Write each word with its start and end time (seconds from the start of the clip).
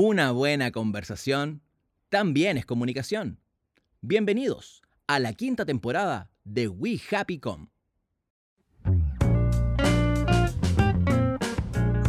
Una 0.00 0.30
buena 0.30 0.70
conversación 0.70 1.60
también 2.08 2.56
es 2.56 2.64
comunicación. 2.64 3.40
Bienvenidos 4.00 4.80
a 5.08 5.18
la 5.18 5.32
quinta 5.32 5.66
temporada 5.66 6.30
de 6.44 6.68
We 6.68 7.00
Happy 7.10 7.40
Com. 7.40 7.66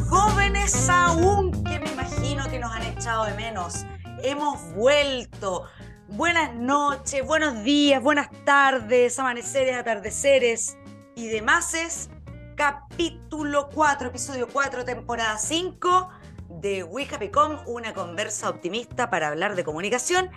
Jóvenes 0.08 0.88
aún 0.88 1.64
que 1.64 1.80
me 1.80 1.92
imagino 1.92 2.48
que 2.48 2.60
nos 2.60 2.72
han 2.72 2.84
echado 2.84 3.26
de 3.26 3.34
menos. 3.34 3.88
Hemos 4.22 4.72
vuelto. 4.76 5.64
Buenas 6.10 6.54
noches, 6.54 7.26
buenos 7.26 7.64
días, 7.64 8.04
buenas 8.04 8.30
tardes, 8.46 9.18
amaneceres, 9.18 9.76
atardeceres 9.76 10.78
y 11.16 11.26
demás. 11.26 12.08
Capítulo 12.56 13.68
4, 13.74 14.10
episodio 14.10 14.48
4, 14.48 14.86
temporada 14.86 15.40
5 15.40 16.19
de 16.62 16.84
We 16.84 17.08
Happy 17.10 17.30
Com, 17.30 17.58
una 17.68 17.94
conversa 17.94 18.50
optimista 18.50 19.10
para 19.10 19.30
hablar 19.30 19.56
de 19.56 19.64
comunicación. 19.64 20.30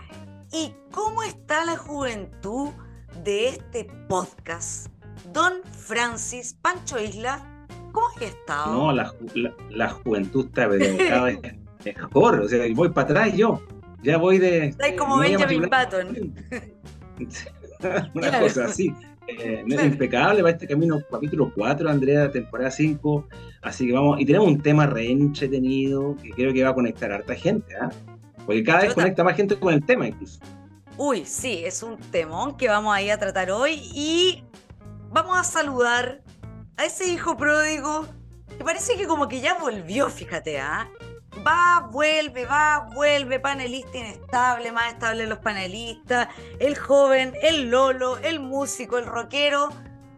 ¿Y 0.52 0.74
cómo 0.90 1.22
está 1.22 1.64
la 1.64 1.76
juventud 1.76 2.70
de 3.24 3.48
este 3.48 3.86
podcast? 4.08 4.88
Don 5.32 5.62
Francis 5.64 6.54
Pancho 6.60 7.00
Isla, 7.00 7.66
¿cómo 7.92 8.08
has 8.08 8.22
estado? 8.22 8.72
No, 8.72 8.92
la, 8.92 9.12
la, 9.70 9.88
juventud 9.90 10.46
está 10.46 10.68
cada 11.08 11.24
vez 11.24 11.40
mejor. 11.84 12.40
O 12.40 12.48
sea, 12.48 12.66
voy 12.74 12.90
para 12.90 13.04
atrás 13.04 13.34
yo. 13.34 13.60
Ya 14.02 14.18
voy 14.18 14.38
de. 14.38 14.66
Estás 14.66 14.92
como 14.98 15.18
Benjamin 15.18 15.62
Button. 15.62 16.34
Una 18.14 18.40
cosa 18.40 18.64
así. 18.66 18.94
Eh, 19.28 19.64
impecable 19.66 20.42
va 20.42 20.50
este 20.50 20.66
camino, 20.66 21.00
capítulo 21.10 21.52
4, 21.54 21.88
Andrea, 21.88 22.30
temporada 22.30 22.70
5. 22.70 23.28
Así 23.62 23.86
que 23.86 23.92
vamos, 23.92 24.20
y 24.20 24.26
tenemos 24.26 24.48
un 24.48 24.60
tema 24.60 24.86
re 24.86 25.10
entretenido 25.10 26.16
que 26.22 26.30
creo 26.30 26.52
que 26.52 26.64
va 26.64 26.70
a 26.70 26.74
conectar 26.74 27.12
a 27.12 27.16
harta 27.16 27.34
gente, 27.34 27.74
¿ah? 27.76 27.90
Porque 28.44 28.64
cada 28.64 28.80
vez 28.80 28.94
conecta 28.94 29.22
más 29.22 29.36
gente 29.36 29.56
con 29.56 29.72
el 29.72 29.84
tema 29.84 30.08
incluso. 30.08 30.40
Uy, 30.96 31.24
sí, 31.24 31.62
es 31.64 31.82
un 31.82 31.96
temón 31.96 32.56
que 32.56 32.68
vamos 32.68 32.94
a 32.94 33.00
ir 33.00 33.12
a 33.12 33.18
tratar 33.18 33.50
hoy 33.50 33.80
y 33.94 34.44
vamos 35.10 35.38
a 35.38 35.44
saludar 35.44 36.20
a 36.76 36.84
ese 36.84 37.08
hijo 37.08 37.36
pródigo 37.36 38.06
que 38.58 38.64
parece 38.64 38.96
que 38.96 39.06
como 39.06 39.28
que 39.28 39.40
ya 39.40 39.54
volvió, 39.54 40.10
fíjate, 40.10 40.60
¿ah? 40.60 40.90
Va, 41.38 41.88
vuelve, 41.90 42.44
va, 42.44 42.88
vuelve, 42.94 43.40
panelista 43.40 43.98
inestable, 43.98 44.70
más 44.70 44.92
estable 44.92 45.26
los 45.26 45.38
panelistas, 45.38 46.28
el 46.60 46.76
joven, 46.76 47.32
el 47.42 47.70
lolo, 47.70 48.18
el 48.18 48.38
músico, 48.38 48.98
el 48.98 49.06
rockero, 49.06 49.70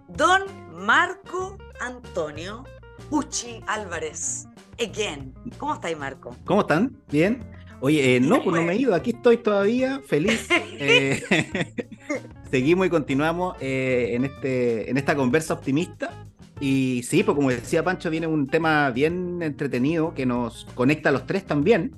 don 0.09 0.43
Marco 0.73 1.57
Antonio 1.81 2.65
Pucci 3.09 3.61
Álvarez. 3.67 4.49
Again. 4.81 5.33
¿Cómo 5.57 5.75
estáis, 5.75 5.97
Marco? 5.97 6.37
¿Cómo 6.45 6.63
están? 6.63 6.97
¿Bien? 7.09 7.45
Oye, 7.81 8.17
eh, 8.17 8.21
no, 8.21 8.43
pues 8.43 8.57
no 8.57 8.63
me 8.63 8.73
he 8.73 8.77
ido, 8.77 8.95
aquí 8.95 9.11
estoy 9.11 9.37
todavía, 9.37 10.01
feliz. 10.07 10.49
Eh, 10.77 11.23
seguimos 12.51 12.89
y 12.89 12.91
continuamos 12.91 13.57
eh, 13.61 14.11
en, 14.15 14.25
este, 14.25 14.91
en 14.91 14.97
esta 14.97 15.15
conversa 15.15 15.55
optimista. 15.55 16.27
Y 16.67 17.03
sí, 17.03 17.23
pues 17.23 17.35
como 17.35 17.51
decía 17.51 17.85
Pancho, 17.85 18.09
viene 18.09 18.27
un 18.27 18.47
tema 18.47 18.91
bien 18.91 19.43
entretenido 19.43 20.15
que 20.15 20.25
nos 20.25 20.67
conecta 20.75 21.11
a 21.11 21.13
los 21.13 21.27
tres 21.27 21.45
también. 21.45 21.95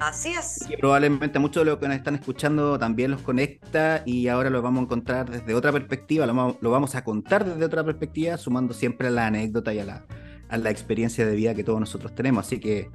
Así 0.00 0.30
es. 0.30 0.64
Y 0.66 0.78
probablemente 0.78 1.38
muchos 1.38 1.62
de 1.62 1.72
los 1.72 1.78
que 1.78 1.88
nos 1.88 1.96
están 1.98 2.14
escuchando 2.14 2.78
también 2.78 3.10
los 3.10 3.20
conecta 3.20 4.02
y 4.06 4.28
ahora 4.28 4.48
lo 4.48 4.62
vamos 4.62 4.80
a 4.80 4.84
encontrar 4.84 5.28
desde 5.28 5.54
otra 5.54 5.72
perspectiva, 5.72 6.24
lo, 6.24 6.70
vamos 6.70 6.94
a 6.94 7.04
contar 7.04 7.44
desde 7.44 7.62
otra 7.62 7.84
perspectiva, 7.84 8.38
sumando 8.38 8.72
siempre 8.72 9.08
a 9.08 9.10
la 9.10 9.26
anécdota 9.26 9.74
y 9.74 9.80
a 9.80 9.84
la, 9.84 10.06
a 10.48 10.56
la 10.56 10.70
experiencia 10.70 11.26
de 11.26 11.36
vida 11.36 11.54
que 11.54 11.62
todos 11.62 11.78
nosotros 11.78 12.14
tenemos. 12.14 12.46
Así 12.46 12.58
que 12.58 12.90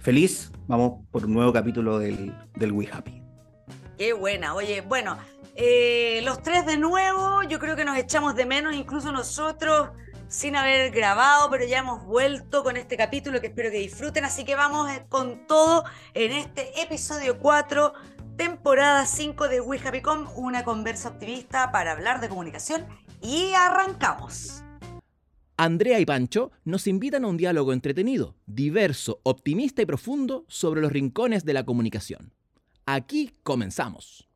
feliz, 0.00 0.52
vamos 0.66 1.06
por 1.10 1.26
un 1.26 1.34
nuevo 1.34 1.52
capítulo 1.52 1.98
del, 1.98 2.34
del 2.54 2.72
We 2.72 2.88
Happy. 2.90 3.22
Qué 3.98 4.14
buena, 4.14 4.54
oye, 4.54 4.80
bueno, 4.80 5.18
eh, 5.54 6.22
los 6.24 6.42
tres 6.42 6.64
de 6.64 6.78
nuevo, 6.78 7.42
yo 7.42 7.58
creo 7.58 7.76
que 7.76 7.84
nos 7.84 7.98
echamos 7.98 8.34
de 8.34 8.46
menos, 8.46 8.74
incluso 8.74 9.12
nosotros 9.12 9.90
sin 10.30 10.54
haber 10.54 10.92
grabado, 10.92 11.50
pero 11.50 11.66
ya 11.66 11.80
hemos 11.80 12.04
vuelto 12.06 12.62
con 12.62 12.76
este 12.76 12.96
capítulo 12.96 13.40
que 13.40 13.48
espero 13.48 13.70
que 13.70 13.78
disfruten, 13.78 14.24
así 14.24 14.44
que 14.44 14.54
vamos 14.54 14.88
eh, 14.88 15.04
con 15.08 15.46
todo 15.48 15.84
en 16.14 16.30
este 16.30 16.80
episodio 16.80 17.38
4, 17.40 17.92
temporada 18.36 19.04
5 19.06 19.48
de 19.48 19.60
We 19.60 19.80
Happy 19.84 20.00
Com, 20.00 20.28
una 20.36 20.62
conversa 20.62 21.08
optimista 21.08 21.72
para 21.72 21.92
hablar 21.92 22.20
de 22.20 22.28
comunicación 22.28 22.86
y 23.20 23.52
arrancamos. 23.54 24.62
Andrea 25.56 25.98
y 25.98 26.06
Pancho 26.06 26.52
nos 26.64 26.86
invitan 26.86 27.24
a 27.24 27.28
un 27.28 27.36
diálogo 27.36 27.72
entretenido, 27.72 28.36
diverso, 28.46 29.20
optimista 29.24 29.82
y 29.82 29.86
profundo 29.86 30.44
sobre 30.46 30.80
los 30.80 30.92
rincones 30.92 31.44
de 31.44 31.54
la 31.54 31.64
comunicación. 31.64 32.32
Aquí 32.86 33.34
comenzamos. 33.42 34.29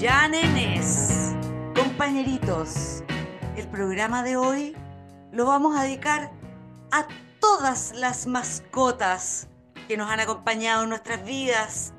Ya 0.00 0.26
nenes, 0.28 1.34
compañeritos, 1.76 3.04
el 3.54 3.68
programa 3.68 4.22
de 4.22 4.38
hoy 4.38 4.74
lo 5.30 5.44
vamos 5.44 5.76
a 5.76 5.82
dedicar 5.82 6.30
a 6.90 7.06
todas 7.38 7.92
las 7.92 8.26
mascotas 8.26 9.48
que 9.88 9.98
nos 9.98 10.10
han 10.10 10.20
acompañado 10.20 10.84
en 10.84 10.88
nuestras 10.88 11.22
vidas. 11.22 11.92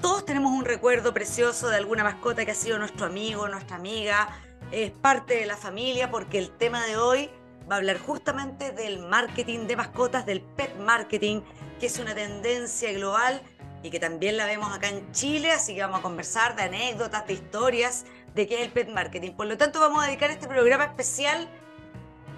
Todos 0.00 0.24
tenemos 0.24 0.50
un 0.50 0.64
recuerdo 0.64 1.12
precioso 1.12 1.68
de 1.68 1.76
alguna 1.76 2.04
mascota 2.04 2.46
que 2.46 2.52
ha 2.52 2.54
sido 2.54 2.78
nuestro 2.78 3.04
amigo, 3.04 3.46
nuestra 3.48 3.76
amiga, 3.76 4.30
es 4.70 4.90
parte 4.90 5.34
de 5.34 5.44
la 5.44 5.58
familia 5.58 6.10
porque 6.10 6.38
el 6.38 6.56
tema 6.56 6.86
de 6.86 6.96
hoy 6.96 7.28
va 7.70 7.74
a 7.74 7.78
hablar 7.80 7.98
justamente 7.98 8.72
del 8.72 9.00
marketing 9.00 9.66
de 9.66 9.76
mascotas, 9.76 10.24
del 10.24 10.40
pet 10.40 10.74
marketing, 10.78 11.42
que 11.78 11.84
es 11.84 11.98
una 11.98 12.14
tendencia 12.14 12.90
global 12.94 13.42
y 13.82 13.90
que 13.90 13.98
también 13.98 14.36
la 14.36 14.46
vemos 14.46 14.72
acá 14.72 14.88
en 14.88 15.10
Chile, 15.12 15.50
así 15.50 15.74
que 15.74 15.80
vamos 15.82 16.00
a 16.00 16.02
conversar 16.02 16.54
de 16.56 16.62
anécdotas, 16.62 17.26
de 17.26 17.32
historias, 17.34 18.04
de 18.34 18.46
qué 18.46 18.56
es 18.56 18.60
el 18.62 18.70
pet 18.70 18.88
marketing. 18.88 19.32
Por 19.32 19.46
lo 19.46 19.56
tanto, 19.56 19.80
vamos 19.80 20.02
a 20.02 20.06
dedicar 20.06 20.30
este 20.30 20.46
programa 20.46 20.84
especial 20.84 21.48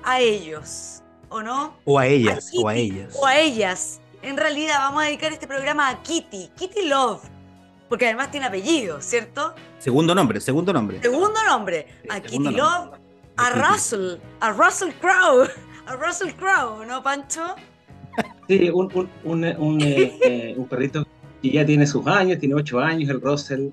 a 0.02 0.20
ellos, 0.20 1.02
¿o 1.28 1.42
no? 1.42 1.76
O 1.84 1.98
a 1.98 2.06
ellas, 2.06 2.50
o 2.56 2.68
a 2.68 2.74
ellas. 2.74 3.14
O 3.18 3.26
a 3.26 3.38
ellas. 3.38 4.00
En 4.22 4.36
realidad 4.36 4.78
vamos 4.78 5.02
a 5.02 5.06
dedicar 5.06 5.32
este 5.32 5.46
programa 5.46 5.90
a 5.90 6.02
Kitty, 6.02 6.50
Kitty 6.56 6.88
Love, 6.88 7.22
porque 7.90 8.06
además 8.06 8.30
tiene 8.30 8.46
apellido, 8.46 9.02
¿cierto? 9.02 9.54
Segundo 9.78 10.14
nombre, 10.14 10.40
segundo 10.40 10.72
nombre. 10.72 11.02
Segundo 11.02 11.42
nombre, 11.46 11.86
a 12.08 12.20
Kitty 12.20 12.52
Love, 12.52 12.98
a 13.36 13.50
Russell, 13.50 14.16
a 14.40 14.50
Russell 14.52 14.92
Crowe, 14.98 15.46
a 15.86 15.96
Russell 15.96 16.32
Crowe, 16.32 16.86
¿no, 16.86 17.02
Pancho? 17.02 17.54
Sí, 18.48 18.70
un, 18.70 18.90
un, 19.24 19.44
un, 19.58 19.80
eh, 19.82 20.18
eh, 20.22 20.54
un 20.56 20.66
perrito 20.68 21.06
y 21.44 21.52
ya 21.52 21.66
tiene 21.66 21.86
sus 21.86 22.06
años, 22.06 22.38
tiene 22.38 22.54
ocho 22.54 22.80
años 22.80 23.10
el 23.10 23.20
Russell, 23.20 23.68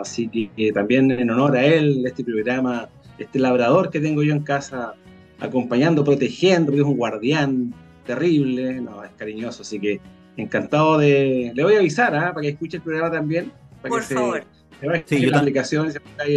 así 0.00 0.28
que, 0.28 0.72
también 0.72 1.10
en 1.10 1.28
honor 1.28 1.56
a 1.56 1.64
él, 1.64 2.04
este 2.06 2.22
programa, 2.22 2.88
este 3.18 3.40
labrador 3.40 3.90
que 3.90 3.98
tengo 3.98 4.22
yo 4.22 4.32
en 4.32 4.44
casa, 4.44 4.94
acompañando, 5.40 6.04
protegiendo, 6.04 6.66
porque 6.66 6.82
es 6.82 6.86
un 6.86 6.96
guardián 6.96 7.74
terrible, 8.06 8.80
no, 8.80 9.02
es 9.02 9.10
cariñoso, 9.16 9.62
así 9.62 9.80
que 9.80 10.00
encantado 10.36 10.98
de... 10.98 11.50
Le 11.52 11.64
voy 11.64 11.74
a 11.74 11.78
avisar, 11.80 12.14
¿ah? 12.14 12.32
para 12.32 12.42
que 12.42 12.50
escuche 12.50 12.76
el 12.76 12.84
programa 12.84 13.10
también. 13.10 13.50
Para 13.82 13.88
Por 13.88 14.06
que 14.06 14.14
favor. 14.14 14.44
Se, 14.80 15.16
sí, 15.16 15.22
yo 15.24 15.30
la 15.30 15.38
aplicación 15.38 15.90
se 15.90 16.00
ahí 16.20 16.36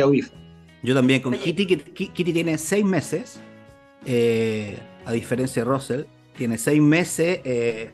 Yo 0.81 0.95
también, 0.95 1.21
con 1.21 1.33
Kitty, 1.33 1.67
Kitty 1.67 2.33
tiene 2.33 2.57
seis 2.57 2.83
meses, 2.83 3.39
eh, 4.07 4.79
a 5.06 5.11
diferencia 5.11 5.63
de 5.63 5.69
Russell, 5.69 6.01
tiene 6.35 6.57
seis 6.57 6.81
meses, 6.81 7.41
eh, 7.44 7.91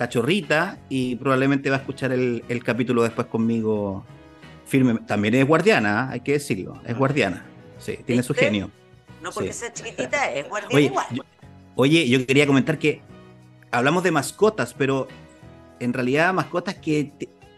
cachorrita 0.00 0.78
y 0.88 1.16
probablemente 1.16 1.68
va 1.68 1.76
a 1.76 1.80
escuchar 1.80 2.10
el, 2.10 2.62
capítulo 2.64 3.02
después 3.02 3.26
conmigo 3.26 4.02
firme. 4.64 4.98
También 5.06 5.34
es 5.34 5.46
guardiana, 5.46 6.08
hay 6.08 6.20
que 6.20 6.32
decirlo, 6.32 6.80
es 6.86 6.94
ah. 6.94 6.98
guardiana. 6.98 7.44
Sí, 7.76 7.98
tiene 8.06 8.22
su 8.22 8.32
genio. 8.32 8.70
No 9.22 9.30
porque 9.30 9.52
sea 9.52 9.70
chiquitita, 9.70 10.32
es 10.32 10.48
guardiana 10.48 10.74
oye, 10.74 10.86
igual. 10.86 11.06
Yo, 11.12 11.22
oye, 11.74 12.08
yo 12.08 12.26
quería 12.26 12.46
comentar 12.46 12.78
que 12.78 13.02
hablamos 13.70 14.02
de 14.02 14.10
mascotas, 14.10 14.72
pero 14.72 15.06
en 15.80 15.92
realidad 15.92 16.32
mascotas 16.32 16.76
que 16.76 17.12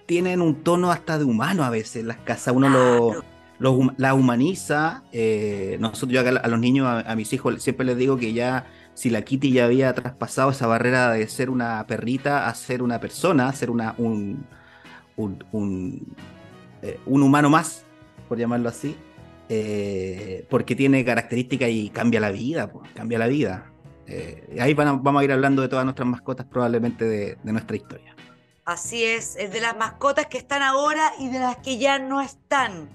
tienen 0.07 0.43
un 0.43 0.65
tono 0.65 0.91
hasta 0.91 1.19
de 1.19 1.25
humano 1.25 1.63
a 1.63 1.71
veces. 1.71 2.05
Las 2.05 2.17
casas 2.19 2.57
uno 2.57 2.69
lo, 3.61 3.95
la 3.99 4.15
humaniza. 4.15 5.05
Eh, 5.13 5.77
nosotros 5.79 6.11
yo 6.11 6.29
a, 6.29 6.49
los 6.49 6.59
niños, 6.59 7.05
a, 7.07 7.15
mis 7.15 7.33
hijos, 7.33 7.63
siempre 7.63 7.87
les 7.87 7.97
digo 7.97 8.17
que 8.17 8.33
ya 8.33 8.67
si 8.95 9.11
la 9.11 9.23
Kitty 9.23 9.53
ya 9.53 9.65
había 9.65 9.95
traspasado 9.95 10.51
esa 10.51 10.67
barrera 10.67 11.13
de 11.13 11.27
ser 11.29 11.51
una 11.51 11.87
perrita 11.87 12.49
a 12.49 12.55
ser 12.55 12.83
una 12.83 13.01
persona, 13.01 13.49
a 13.49 13.53
ser 13.53 13.71
una, 13.71 13.95
un, 13.99 14.47
un, 15.17 16.17
eh, 16.83 16.99
humano 17.07 17.51
más, 17.51 17.85
por 18.29 18.39
llamarlo 18.39 18.69
así, 18.69 18.97
eh, 19.49 20.47
porque 20.51 20.75
tiene 20.75 21.05
características 21.05 21.71
y 21.71 21.91
cambia 21.91 22.21
la 22.21 22.31
vida, 22.31 22.71
cambia 22.95 23.19
la 23.19 23.27
vida. 23.27 23.71
Eh, 24.07 24.59
ahí 24.61 24.75
vamos 24.75 25.21
a 25.21 25.25
ir 25.25 25.33
hablando 25.33 25.63
de 25.63 25.69
todas 25.69 25.85
nuestras 25.85 26.09
mascotas, 26.09 26.47
probablemente 26.47 27.05
de, 27.05 27.39
de 27.43 27.53
nuestra 27.53 27.77
historia. 27.77 28.15
Así 28.65 29.03
es, 29.05 29.37
es 29.37 29.53
de 29.53 29.61
las 29.61 29.77
mascotas 29.77 30.27
que 30.27 30.39
están 30.39 30.63
ahora 30.63 31.13
y 31.19 31.29
de 31.29 31.41
las 31.41 31.57
que 31.59 31.79
ya 31.79 31.99
no 31.99 32.21
están. 32.21 32.89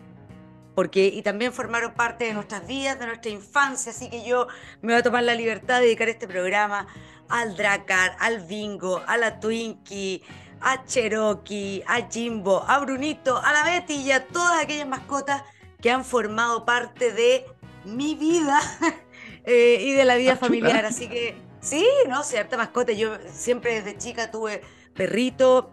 Porque 0.77 1.07
y 1.07 1.23
también 1.23 1.53
formaron 1.53 1.95
parte 1.95 2.25
de 2.25 2.35
nuestras 2.35 2.67
vidas, 2.67 2.99
de 2.99 3.07
nuestra 3.07 3.31
infancia, 3.31 3.91
así 3.91 4.11
que 4.11 4.23
yo 4.23 4.45
me 4.83 4.93
voy 4.93 4.99
a 4.99 5.01
tomar 5.01 5.23
la 5.23 5.33
libertad 5.33 5.79
de 5.79 5.85
dedicar 5.85 6.07
este 6.07 6.27
programa 6.27 6.85
al 7.29 7.57
Dracar, 7.57 8.15
al 8.19 8.41
Bingo, 8.41 9.01
a 9.07 9.17
la 9.17 9.39
Twinkie, 9.39 10.21
a 10.61 10.85
Cherokee, 10.85 11.83
a 11.87 12.07
Jimbo, 12.07 12.63
a 12.67 12.77
Brunito, 12.77 13.41
a 13.43 13.53
la 13.53 13.63
Betty 13.63 13.95
y 13.95 14.11
a 14.11 14.27
todas 14.27 14.61
aquellas 14.61 14.87
mascotas 14.87 15.41
que 15.81 15.89
han 15.89 16.05
formado 16.05 16.63
parte 16.63 17.11
de 17.11 17.47
mi 17.83 18.13
vida 18.13 18.61
eh, 19.45 19.79
y 19.81 19.93
de 19.93 20.05
la 20.05 20.15
vida 20.15 20.35
familiar. 20.35 20.85
Así 20.85 21.09
que 21.09 21.35
sí, 21.59 21.87
no, 22.07 22.23
cierta 22.23 22.55
mascota. 22.55 22.91
Yo 22.91 23.17
siempre 23.31 23.81
desde 23.81 23.97
chica 23.97 24.29
tuve 24.29 24.61
perrito, 24.93 25.71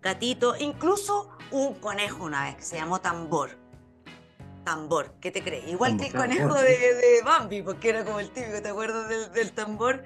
gatito, 0.00 0.54
incluso 0.56 1.36
un 1.50 1.74
conejo 1.74 2.22
una 2.22 2.44
vez 2.44 2.54
que 2.54 2.62
se 2.62 2.76
llamó 2.76 3.00
Tambor. 3.00 3.63
Tambor, 4.64 5.12
¿qué 5.20 5.30
te 5.30 5.42
crees? 5.42 5.68
Igual 5.68 5.96
que 5.96 6.06
el 6.06 6.12
conejo 6.12 6.54
de, 6.54 7.20
Bambi, 7.24 7.62
porque 7.62 7.90
era 7.90 8.04
como 8.04 8.20
el 8.20 8.30
típico, 8.30 8.62
¿te 8.62 8.68
acuerdas 8.68 9.32
del, 9.32 9.52
tambor? 9.52 10.02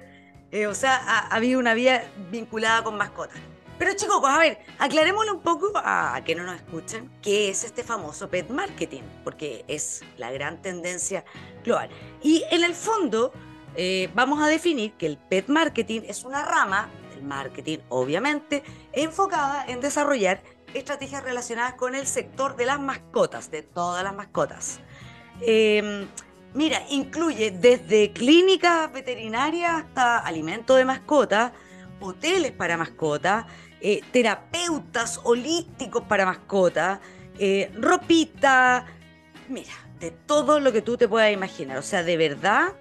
Eh, 0.51 0.67
o 0.67 0.75
sea, 0.75 0.97
ha, 0.97 1.35
habido 1.35 1.59
una 1.59 1.73
vida 1.73 2.03
vinculada 2.29 2.83
con 2.83 2.97
mascotas. 2.97 3.39
Pero 3.77 3.93
chicos, 3.93 4.21
a 4.25 4.37
ver, 4.37 4.59
aclarémosle 4.77 5.31
un 5.31 5.41
poco 5.41 5.71
a, 5.75 6.21
que 6.25 6.35
no 6.35 6.43
nos 6.43 6.57
escuchen 6.57 7.09
qué 7.21 7.49
es 7.49 7.63
este 7.63 7.81
famoso 7.83 8.29
pet 8.29 8.49
marketing, 8.49 9.03
porque 9.23 9.63
es 9.69 10.01
la 10.17 10.31
gran 10.31 10.61
tendencia 10.61 11.23
global. 11.63 11.89
Y 12.21 12.43
en 12.51 12.65
el 12.65 12.75
fondo, 12.75 13.31
eh, 13.75 14.09
vamos 14.13 14.41
a 14.41 14.47
definir 14.47 14.91
que 14.93 15.05
el 15.05 15.17
pet 15.17 15.47
marketing 15.47 16.01
es 16.05 16.25
una 16.25 16.43
rama 16.43 16.89
del 17.13 17.23
marketing, 17.23 17.77
obviamente, 17.87 18.63
enfocada 18.91 19.65
en 19.65 19.79
desarrollar 19.79 20.41
estrategias 20.73 21.23
relacionadas 21.23 21.73
con 21.75 21.95
el 21.95 22.05
sector 22.05 22.55
de 22.55 22.65
las 22.65 22.79
mascotas, 22.79 23.51
de 23.51 23.61
todas 23.63 24.03
las 24.03 24.15
mascotas. 24.15 24.79
Em, 25.41 26.07
mira, 26.53 26.81
incluye 26.89 27.51
desde 27.51 28.11
clínicas 28.11 28.91
veterinarias 28.91 29.71
hasta 29.71 30.19
alimentos 30.19 30.77
de 30.77 30.85
mascotas, 30.85 31.51
hoteles 31.99 32.51
para 32.51 32.77
mascotas, 32.77 33.45
eh, 33.81 34.01
terapeutas 34.11 35.19
holísticos 35.23 36.03
para 36.03 36.25
mascotas, 36.25 36.99
eh, 37.37 37.71
ropita, 37.75 38.85
mira, 39.47 39.73
de 39.99 40.11
todo 40.11 40.59
lo 40.59 40.71
que 40.71 40.81
tú 40.81 40.97
te 40.97 41.07
puedas 41.07 41.31
imaginar. 41.31 41.77
O 41.77 41.81
sea, 41.81 42.03
de 42.03 42.17
verdad 42.17 42.73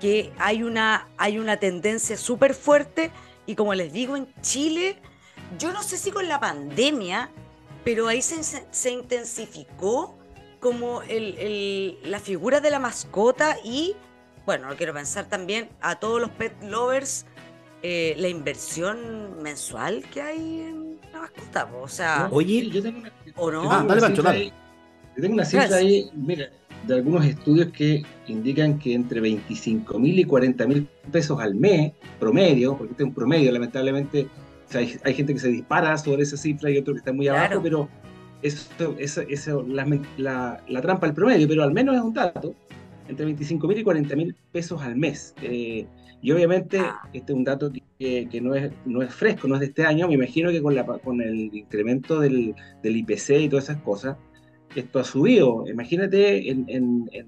que 0.00 0.32
hay 0.38 0.62
una, 0.62 1.08
hay 1.16 1.38
una 1.38 1.58
tendencia 1.58 2.16
súper 2.16 2.54
fuerte 2.54 3.10
y 3.46 3.54
como 3.54 3.74
les 3.74 3.92
digo, 3.92 4.16
en 4.16 4.32
Chile, 4.40 4.96
yo 5.58 5.72
no 5.72 5.82
sé 5.82 5.96
si 5.96 6.10
con 6.10 6.28
la 6.28 6.40
pandemia, 6.40 7.30
pero 7.84 8.08
ahí 8.08 8.20
se, 8.22 8.42
se 8.42 8.90
intensificó 8.90 10.18
como 10.60 11.02
el, 11.02 11.98
la 12.02 12.20
figura 12.20 12.60
de 12.60 12.70
la 12.70 12.78
mascota 12.78 13.56
y, 13.64 13.94
bueno, 14.44 14.68
quiero 14.76 14.92
pensar 14.92 15.26
también 15.28 15.68
a 15.80 15.96
todos 15.96 16.20
los 16.20 16.30
pet 16.30 16.52
lovers 16.62 17.26
eh, 17.82 18.14
la 18.18 18.28
inversión 18.28 19.40
mensual 19.42 20.02
que 20.12 20.20
hay 20.20 20.60
en 20.60 20.98
la 21.12 21.20
mascota. 21.20 21.68
O 21.80 21.88
sea, 21.88 22.28
oye, 22.30 22.68
yo 22.68 22.82
tengo 22.82 22.98
una, 22.98 23.12
¿o 23.36 23.50
no? 23.50 23.70
Ah, 23.70 23.86
yo 25.16 25.22
tengo 25.22 25.34
una 25.34 25.44
cifra 25.44 25.76
ahí, 25.76 26.10
mira, 26.14 26.50
de 26.86 26.94
algunos 26.94 27.24
estudios 27.24 27.68
que 27.72 28.04
indican 28.26 28.78
que 28.78 28.94
entre 28.94 29.20
25 29.20 29.98
mil 29.98 30.18
y 30.18 30.24
40 30.24 30.66
mil 30.66 30.88
pesos 31.10 31.40
al 31.40 31.54
mes, 31.54 31.92
promedio, 32.18 32.76
porque 32.76 32.92
este 32.92 33.02
es 33.04 33.08
un 33.08 33.14
promedio, 33.14 33.50
lamentablemente, 33.52 34.28
hay, 34.74 35.14
gente 35.14 35.32
que 35.32 35.40
se 35.40 35.48
dispara 35.48 35.96
sobre 35.96 36.22
esa 36.22 36.36
cifra 36.36 36.70
y 36.70 36.78
otro 36.78 36.94
que 36.94 36.98
está 36.98 37.12
muy 37.12 37.28
abajo, 37.28 37.60
pero 37.62 37.88
eso, 38.42 38.96
eso, 38.98 39.22
eso 39.22 39.64
la, 39.66 39.86
la, 40.16 40.62
la, 40.68 40.80
trampa 40.80 41.06
el 41.06 41.14
promedio, 41.14 41.48
pero 41.48 41.62
al 41.62 41.72
menos 41.72 41.96
es 41.96 42.02
un 42.02 42.14
dato, 42.14 42.54
entre 43.08 43.24
25 43.24 43.66
mil 43.66 43.78
y 43.78 43.84
40 43.84 44.16
mil 44.16 44.36
pesos 44.52 44.80
al 44.82 44.96
mes. 44.96 45.34
Eh, 45.42 45.86
y 46.20 46.32
obviamente, 46.32 46.78
ah. 46.78 47.00
este 47.12 47.32
es 47.32 47.36
un 47.36 47.44
dato 47.44 47.70
que, 47.98 48.28
que, 48.28 48.40
no, 48.40 48.54
es, 48.54 48.72
no 48.84 49.02
es 49.02 49.14
fresco, 49.14 49.48
no 49.48 49.54
es 49.54 49.60
de 49.60 49.66
este 49.66 49.84
año. 49.84 50.08
Me 50.08 50.14
imagino 50.14 50.50
que 50.50 50.60
con, 50.60 50.74
la, 50.74 50.84
con 50.84 51.20
el 51.20 51.54
incremento 51.54 52.20
del, 52.20 52.54
del 52.82 52.96
IPC 52.96 53.30
y 53.40 53.48
todas 53.48 53.64
esas 53.64 53.82
cosas, 53.82 54.16
esto 54.74 54.98
ha 54.98 55.04
subido. 55.04 55.64
Imagínate 55.68 56.50
en, 56.50 56.64
en, 56.68 57.08
en, 57.12 57.26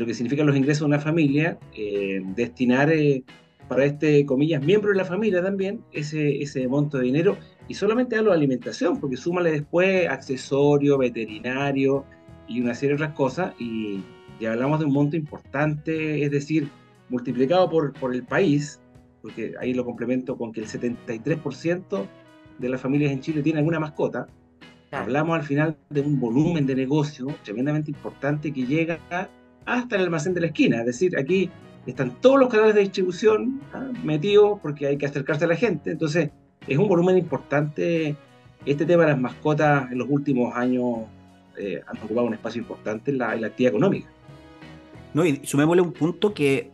lo 0.00 0.06
que 0.06 0.14
significan 0.14 0.46
los 0.46 0.56
ingresos 0.56 0.80
de 0.80 0.86
una 0.86 1.00
familia, 1.00 1.58
eh, 1.74 2.20
destinar 2.36 2.90
eh, 2.92 3.24
para 3.68 3.84
este, 3.84 4.24
comillas, 4.24 4.64
miembro 4.64 4.90
de 4.90 4.96
la 4.96 5.04
familia 5.04 5.42
también, 5.42 5.84
ese, 5.92 6.42
ese 6.42 6.66
monto 6.66 6.98
de 6.98 7.04
dinero. 7.04 7.36
Y 7.68 7.74
solamente 7.74 8.16
hablo 8.16 8.30
de 8.30 8.38
alimentación, 8.38 8.98
porque 8.98 9.16
súmale 9.16 9.52
después 9.52 10.08
accesorio, 10.08 10.96
veterinario 10.96 12.04
y 12.48 12.60
una 12.60 12.74
serie 12.74 12.96
de 12.96 13.02
otras 13.02 13.14
cosas. 13.14 13.54
Y 13.58 14.02
ya 14.40 14.52
hablamos 14.52 14.80
de 14.80 14.86
un 14.86 14.92
monto 14.92 15.16
importante, 15.16 16.24
es 16.24 16.30
decir, 16.30 16.70
multiplicado 17.10 17.68
por, 17.68 17.92
por 17.92 18.14
el 18.14 18.24
país, 18.24 18.80
porque 19.20 19.54
ahí 19.60 19.74
lo 19.74 19.84
complemento 19.84 20.36
con 20.36 20.52
que 20.52 20.60
el 20.60 20.66
73% 20.66 22.06
de 22.58 22.68
las 22.68 22.80
familias 22.80 23.12
en 23.12 23.20
Chile 23.20 23.42
tienen 23.42 23.58
alguna 23.58 23.80
mascota, 23.80 24.26
hablamos 24.90 25.38
al 25.38 25.44
final 25.44 25.76
de 25.90 26.00
un 26.00 26.18
volumen 26.18 26.66
de 26.66 26.74
negocio 26.74 27.26
tremendamente 27.44 27.90
importante 27.90 28.52
que 28.52 28.64
llega 28.64 28.98
hasta 29.66 29.96
el 29.96 30.02
almacén 30.02 30.34
de 30.34 30.40
la 30.40 30.46
esquina. 30.46 30.80
Es 30.80 30.86
decir, 30.86 31.18
aquí 31.18 31.50
están 31.86 32.20
todos 32.20 32.38
los 32.38 32.48
canales 32.48 32.74
de 32.74 32.82
distribución 32.82 33.60
¿ah? 33.72 33.88
metidos 34.04 34.58
porque 34.60 34.86
hay 34.86 34.98
que 34.98 35.06
acercarse 35.06 35.44
a 35.44 35.48
la 35.48 35.56
gente. 35.56 35.90
Entonces, 35.90 36.30
es 36.66 36.78
un 36.78 36.88
volumen 36.88 37.16
importante. 37.16 38.16
Este 38.66 38.84
tema 38.84 39.04
de 39.04 39.10
las 39.10 39.20
mascotas 39.20 39.90
en 39.90 39.98
los 39.98 40.08
últimos 40.10 40.54
años 40.54 41.06
eh, 41.56 41.80
han 41.86 41.96
ocupado 41.98 42.26
un 42.26 42.34
espacio 42.34 42.60
importante 42.60 43.10
en 43.10 43.18
la, 43.18 43.34
en 43.34 43.40
la 43.40 43.46
actividad 43.46 43.70
económica. 43.70 44.08
No, 45.14 45.24
y 45.24 45.40
sumémosle 45.44 45.82
un 45.82 45.92
punto 45.92 46.34
que 46.34 46.70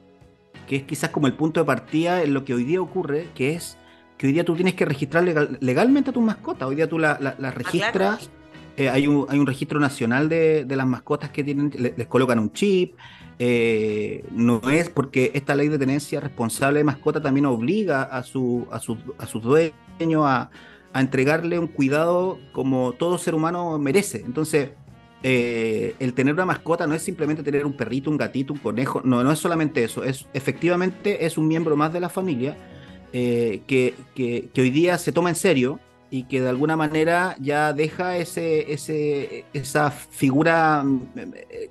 que 0.66 0.76
es 0.76 0.82
quizás 0.84 1.10
como 1.10 1.26
el 1.26 1.34
punto 1.34 1.60
de 1.60 1.66
partida 1.66 2.22
en 2.22 2.34
lo 2.34 2.44
que 2.44 2.54
hoy 2.54 2.64
día 2.64 2.80
ocurre, 2.80 3.28
que 3.34 3.52
es 3.54 3.76
que 4.16 4.28
hoy 4.28 4.32
día 4.32 4.44
tú 4.44 4.54
tienes 4.54 4.74
que 4.74 4.84
registrar 4.84 5.24
legalmente 5.60 6.10
a 6.10 6.12
tus 6.12 6.22
mascotas. 6.22 6.68
Hoy 6.68 6.76
día 6.76 6.88
tú 6.88 6.98
las 6.98 7.20
la, 7.20 7.36
ah, 7.42 7.50
registras, 7.50 8.30
eh, 8.76 8.88
hay, 8.88 9.06
un, 9.06 9.26
hay 9.28 9.38
un 9.38 9.46
registro 9.46 9.80
nacional 9.80 10.28
de, 10.28 10.64
las 10.68 10.86
mascotas 10.86 11.30
que 11.30 11.42
tienen, 11.42 11.72
les, 11.76 12.06
colocan 12.06 12.38
un 12.38 12.52
chip. 12.52 12.94
Eh, 13.38 14.24
no 14.30 14.60
es 14.70 14.88
porque 14.88 15.32
esta 15.34 15.54
ley 15.54 15.68
de 15.68 15.78
tenencia 15.78 16.20
responsable 16.20 16.78
de 16.78 16.84
mascota 16.84 17.20
también 17.20 17.46
obliga 17.46 18.02
a, 18.02 18.22
su, 18.22 18.66
a, 18.70 18.76
a 18.76 19.26
sus 19.26 19.42
dueños 19.42 20.24
a, 20.24 20.50
a 20.92 21.00
entregarle 21.00 21.58
un 21.58 21.66
cuidado 21.66 22.38
como 22.52 22.92
todo 22.92 23.18
ser 23.18 23.34
humano 23.34 23.78
merece. 23.78 24.22
Entonces, 24.24 24.70
eh, 25.26 25.94
el 26.00 26.12
tener 26.12 26.34
una 26.34 26.44
mascota 26.44 26.86
no 26.86 26.94
es 26.94 27.00
simplemente 27.00 27.42
tener 27.42 27.64
un 27.64 27.72
perrito, 27.72 28.10
un 28.10 28.18
gatito, 28.18 28.52
un 28.52 28.58
conejo, 28.58 29.00
no, 29.04 29.24
no 29.24 29.32
es 29.32 29.38
solamente 29.38 29.82
eso, 29.82 30.04
es 30.04 30.26
efectivamente 30.34 31.24
es 31.24 31.38
un 31.38 31.48
miembro 31.48 31.76
más 31.76 31.94
de 31.94 32.00
la 32.00 32.10
familia 32.10 32.58
eh, 33.14 33.62
que, 33.66 33.94
que, 34.14 34.50
hoy 34.60 34.68
día 34.68 34.98
se 34.98 35.12
toma 35.12 35.30
en 35.30 35.34
serio 35.34 35.80
y 36.10 36.24
que 36.24 36.40
de 36.40 36.48
alguna 36.48 36.76
manera 36.76 37.36
ya 37.40 37.72
deja 37.72 38.16
ese, 38.16 38.72
ese, 38.72 39.44
esa 39.52 39.90
figura 39.90 40.82
mm, 40.84 41.08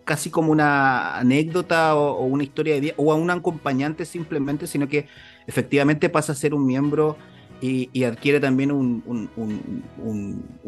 casi 0.04 0.30
como 0.30 0.52
una 0.52 1.18
anécdota 1.18 1.96
o, 1.96 2.26
una 2.26 2.44
historia 2.44 2.74
de 2.76 2.82
vida, 2.82 2.94
o 2.98 3.12
a 3.12 3.16
un 3.16 3.30
acompañante 3.30 4.06
simplemente, 4.06 4.68
sino 4.68 4.88
que 4.88 5.08
efectivamente 5.48 6.10
pasa 6.10 6.34
a 6.34 6.36
ser 6.36 6.54
un 6.54 6.66
miembro 6.66 7.18
y, 7.62 8.04
adquiere 8.04 8.42
también 8.42 8.72
un, 8.72 9.14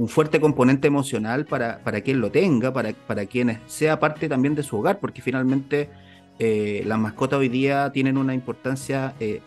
fuerte 0.07 0.39
componente 0.39 0.87
emocional 0.87 1.45
para, 1.45 1.79
para 1.79 1.99
quien 1.99 2.21
lo 2.21 2.31
tenga, 2.31 2.71
para, 2.71 2.93
para 2.93 3.25
quien 3.25 3.59
sea 3.67 3.99
parte 3.99 4.29
también 4.29 4.55
de 4.55 4.63
su 4.63 4.77
hogar, 4.77 4.99
porque 4.99 5.21
finalmente 5.21 5.89
eh, 6.39 6.83
las 6.85 6.97
mascotas 6.97 7.39
hoy 7.39 7.49
día 7.49 7.91
tienen 7.91 8.17
una 8.17 8.33
importancia 8.33 9.13
eh, 9.19 9.41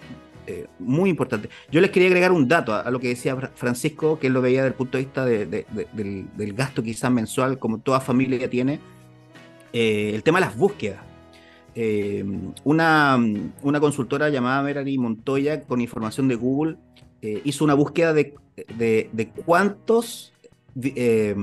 eh, 0.49 0.67
muy 0.79 1.11
importante. 1.11 1.49
Yo 1.71 1.81
les 1.81 1.91
quería 1.91 2.09
agregar 2.09 2.33
un 2.33 2.49
dato 2.49 2.75
a, 2.75 2.91
lo 2.91 2.99
que 2.99 3.09
decía 3.09 3.37
Francisco, 3.55 4.19
que 4.19 4.29
él 4.29 4.33
lo 4.33 4.41
veía 4.41 4.63
desde 4.63 4.69
el 4.69 4.75
punto 4.75 4.99
de 4.99 5.05
vista 5.05 5.25
del, 5.25 6.55
gasto 6.55 6.83
quizás 6.83 7.11
mensual, 7.11 7.59
como 7.59 7.79
toda 7.79 8.01
familia 8.01 8.49
tiene, 8.49 8.81
el 9.73 10.23
tema 10.23 10.41
de 10.41 10.47
las 10.47 10.57
búsquedas. 10.57 11.01
una, 12.65 13.19
una 13.63 13.81
consultora 13.81 14.31
llamada 14.31 14.63
Merari 14.63 14.99
Montoya, 14.99 15.63
con 15.63 15.81
información 15.81 16.29
de 16.29 16.35
Google, 16.35 16.77
eh, 17.21 17.43
hizo 17.45 17.65
una 17.65 17.75
búsqueda 17.75 18.13
de, 18.13 18.35
de, 18.77 19.33
cuántos, 19.45 20.33
eh, 20.81 21.35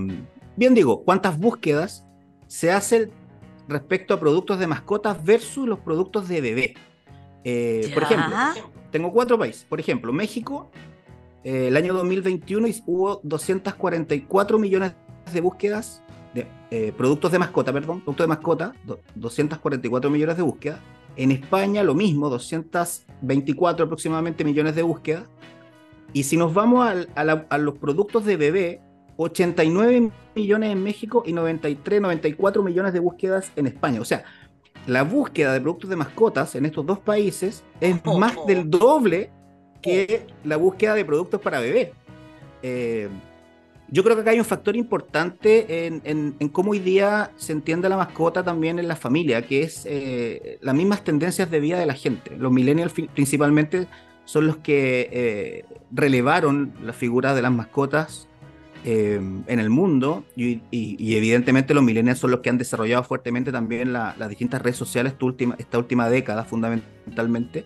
bien 0.56 0.74
digo, 0.74 1.04
cuántas 1.04 1.38
búsquedas 1.38 2.06
se 2.48 2.72
hacen 2.72 3.12
respecto 3.68 4.14
a 4.14 4.20
productos 4.20 4.58
de 4.58 4.68
mascotas 4.68 5.22
versus 5.24 5.68
los 5.68 5.80
productos 5.80 6.30
de 6.30 6.40
bebé. 6.40 6.74
Eh, 7.44 7.92
por 7.94 8.04
ejemplo, 8.04 8.36
tengo 8.96 9.12
cuatro 9.12 9.38
países. 9.38 9.66
Por 9.68 9.82
ejemplo, 9.82 10.14
México, 10.14 10.72
el 11.44 11.76
año 11.76 11.94
2021 11.94 12.66
hubo 12.86 13.20
244 13.24 14.58
millones 14.58 14.94
de 15.34 15.42
búsquedas 15.42 16.02
de 16.34 16.94
productos 16.94 17.34
de 17.34 17.40
mascota, 17.40 17.74
perdón, 17.74 18.00
productos 18.00 18.24
de 18.24 18.28
mascota, 18.30 18.74
244 19.16 20.10
millones 20.10 20.38
de 20.38 20.44
búsquedas. 20.44 20.80
En 21.18 21.34
España 21.34 21.84
lo 21.84 21.94
mismo, 21.94 22.30
224 22.30 23.84
aproximadamente 23.84 24.46
millones 24.46 24.76
de 24.76 24.84
búsquedas. 24.84 25.26
Y 26.14 26.24
si 26.24 26.38
nos 26.38 26.54
vamos 26.54 26.88
a, 27.16 27.58
los 27.58 27.78
productos 27.78 28.24
de 28.24 28.38
bebé, 28.38 28.82
89 29.18 30.10
millones 30.36 30.72
en 30.72 30.82
México 30.82 31.22
y 31.26 31.34
93, 31.34 32.00
94 32.00 32.64
millones 32.64 32.94
de 32.94 33.00
búsquedas 33.02 33.52
en 33.58 33.68
España. 33.68 34.00
O 34.00 34.06
sea, 34.06 34.24
la 34.88 35.04
búsqueda 35.04 35.54
de 35.54 35.62
productos 35.62 35.90
de 35.90 35.96
mascotas 35.96 36.56
en 36.56 36.66
estos 36.66 36.86
dos 36.86 37.00
países 37.00 37.64
es 37.82 37.96
Oh. 38.06 38.20
más 38.20 38.36
del 38.48 38.70
doble 38.70 39.30
que 39.82 40.28
la 40.44 40.58
búsqueda 40.58 40.94
de 40.96 41.06
productos 41.06 41.42
para 41.42 41.60
bebé. 41.60 41.94
Eh, 42.64 43.10
yo 43.88 44.04
creo 44.04 44.16
que 44.16 44.22
acá 44.24 44.32
hay 44.32 44.40
un 44.40 44.46
factor 44.46 44.76
importante 44.76 45.86
en, 45.86 46.02
en- 46.04 46.36
en 46.40 46.50
cómo 46.50 46.72
hoy 46.72 46.80
día 46.80 47.32
se 47.36 47.52
entiende 47.54 47.88
la 47.88 47.98
mascota 47.98 48.44
también 48.44 48.80
en 48.80 48.88
la 48.88 48.96
familia, 48.96 49.44
que 49.44 49.62
es 49.62 49.86
eh, 49.88 50.58
las 50.62 50.74
mismas 50.74 51.04
tendencias 51.04 51.52
de 51.52 51.60
vida 51.60 51.78
de 51.80 51.86
la 51.86 51.94
gente. 51.94 52.36
Los 52.38 52.52
millennials 52.52 52.94
principalmente 53.14 53.88
son 54.26 54.48
los 54.48 54.58
que 54.58 55.08
eh, 55.12 55.66
relevaron 55.92 56.74
la 56.82 56.94
figura 56.94 57.36
de 57.36 57.44
las 57.44 57.52
mascotas 57.52 58.28
eh, 58.88 59.16
en 59.48 59.60
el 59.60 59.70
mundo 59.70 60.24
y, 60.36 60.62
y- 60.72 60.96
y 61.00 61.16
evidentemente 61.18 61.74
los 61.74 61.84
millennials 61.84 62.20
son 62.20 62.30
los 62.32 62.42
que 62.42 62.50
han 62.52 62.58
desarrollado 62.60 63.04
fuertemente 63.04 63.52
también 63.52 63.92
la- 63.92 64.16
las 64.18 64.30
distintas 64.30 64.62
redes 64.62 64.78
sociales 64.78 65.16
última, 65.22 65.56
esta 65.58 65.78
última 65.80 66.08
década 66.10 66.46
fundamentalmente. 66.46 67.66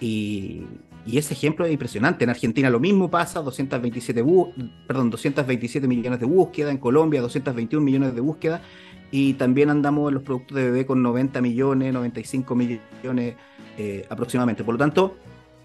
Y, 0.00 0.62
y 1.06 1.18
ese 1.18 1.32
ejemplo 1.34 1.64
es 1.64 1.72
impresionante. 1.72 2.24
En 2.24 2.30
Argentina 2.30 2.70
lo 2.70 2.80
mismo 2.80 3.10
pasa, 3.10 3.40
227, 3.40 4.22
bu- 4.24 4.52
perdón, 4.86 5.10
227 5.10 5.88
millones 5.88 6.20
de 6.20 6.26
búsquedas, 6.26 6.70
en 6.70 6.78
Colombia 6.78 7.20
221 7.22 7.82
millones 7.84 8.14
de 8.14 8.20
búsquedas, 8.20 8.60
y 9.10 9.32
también 9.34 9.70
andamos 9.70 10.08
en 10.08 10.14
los 10.14 10.22
productos 10.22 10.54
de 10.56 10.64
bebé 10.64 10.84
con 10.86 11.02
90 11.02 11.40
millones, 11.40 11.92
95 11.94 12.54
millones 12.54 13.34
eh, 13.78 14.04
aproximadamente. 14.10 14.64
Por 14.64 14.74
lo 14.74 14.78
tanto, 14.78 15.16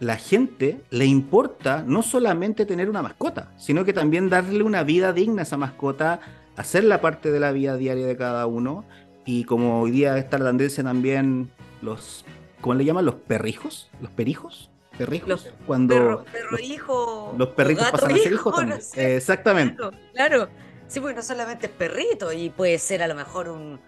la 0.03 0.17
gente 0.17 0.81
le 0.89 1.05
importa 1.05 1.83
no 1.85 2.01
solamente 2.03 2.65
tener 2.65 2.89
una 2.89 3.01
mascota, 3.01 3.51
sino 3.57 3.85
que 3.85 3.93
también 3.93 4.29
darle 4.29 4.63
una 4.63 4.83
vida 4.83 5.13
digna 5.13 5.41
a 5.41 5.43
esa 5.43 5.57
mascota, 5.57 6.19
hacerla 6.55 7.01
parte 7.01 7.31
de 7.31 7.39
la 7.39 7.51
vida 7.51 7.77
diaria 7.77 8.05
de 8.05 8.17
cada 8.17 8.45
uno, 8.45 8.85
y 9.25 9.45
como 9.45 9.81
hoy 9.81 9.91
día 9.91 10.17
está 10.17 10.37
la 10.37 10.45
tendencia 10.49 10.83
también 10.83 11.49
los, 11.81 12.25
¿cómo 12.61 12.75
le 12.75 12.85
llaman? 12.85 13.05
Los 13.05 13.15
perrijos, 13.15 13.89
los 14.01 14.11
perijos, 14.11 14.69
perrijos, 14.97 15.27
Los 15.29 15.47
cuando 15.65 15.95
Perro, 15.95 16.23
perro 16.31 16.51
los, 16.51 16.61
hijo. 16.61 17.33
los 17.37 17.49
perritos 17.49 17.89
pasan 17.89 18.11
a 18.11 18.17
ser 18.17 18.33
hijo, 18.33 18.33
hijos 18.33 18.53
no 18.53 18.59
también. 18.59 18.81
sé. 18.81 19.01
Eh, 19.13 19.15
exactamente. 19.17 19.75
Claro, 19.77 19.97
claro. 20.13 20.49
Sí, 20.87 20.99
porque 20.99 21.15
no 21.15 21.23
solamente 21.23 21.65
es 21.67 21.71
perrito, 21.71 22.31
y 22.31 22.49
puede 22.49 22.77
ser 22.77 23.01
a 23.01 23.07
lo 23.07 23.15
mejor 23.15 23.49
un, 23.49 23.79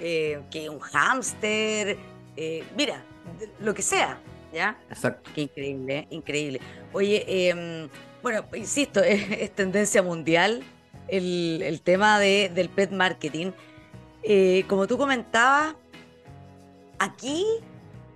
eh, 0.00 0.42
que 0.50 0.68
un 0.68 0.80
hámster, 0.80 1.96
eh, 2.36 2.64
mira, 2.76 3.02
lo 3.60 3.72
que 3.72 3.82
sea, 3.82 4.18
¿ya? 4.52 4.78
Exacto. 4.90 5.30
Qué 5.34 5.42
increíble, 5.42 5.98
¿eh? 5.98 6.06
increíble. 6.10 6.60
Oye, 6.92 7.48
em, 7.48 7.88
bueno, 8.22 8.44
insisto, 8.54 9.00
es, 9.04 9.30
es 9.30 9.50
tendencia 9.54 10.02
mundial 10.02 10.62
el, 11.08 11.62
el 11.64 11.80
tema 11.82 12.18
de, 12.18 12.50
del 12.54 12.68
pet 12.68 12.90
marketing. 12.92 13.52
Eh, 14.22 14.64
como 14.68 14.86
tú 14.86 14.98
comentabas, 14.98 15.74
aquí 16.98 17.44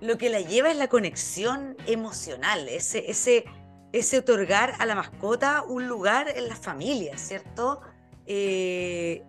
lo 0.01 0.17
que 0.17 0.29
la 0.29 0.41
lleva 0.41 0.69
es 0.69 0.77
la 0.77 0.87
conexión 0.87 1.75
emocional, 1.87 2.67
ese, 2.69 3.09
ese, 3.09 3.45
ese 3.91 4.19
otorgar 4.19 4.73
a 4.79 4.85
la 4.85 4.95
mascota 4.95 5.63
un 5.63 5.87
lugar 5.87 6.27
en 6.35 6.47
la 6.47 6.55
familia, 6.55 7.17
¿cierto? 7.17 7.81
Eh, 8.27 9.23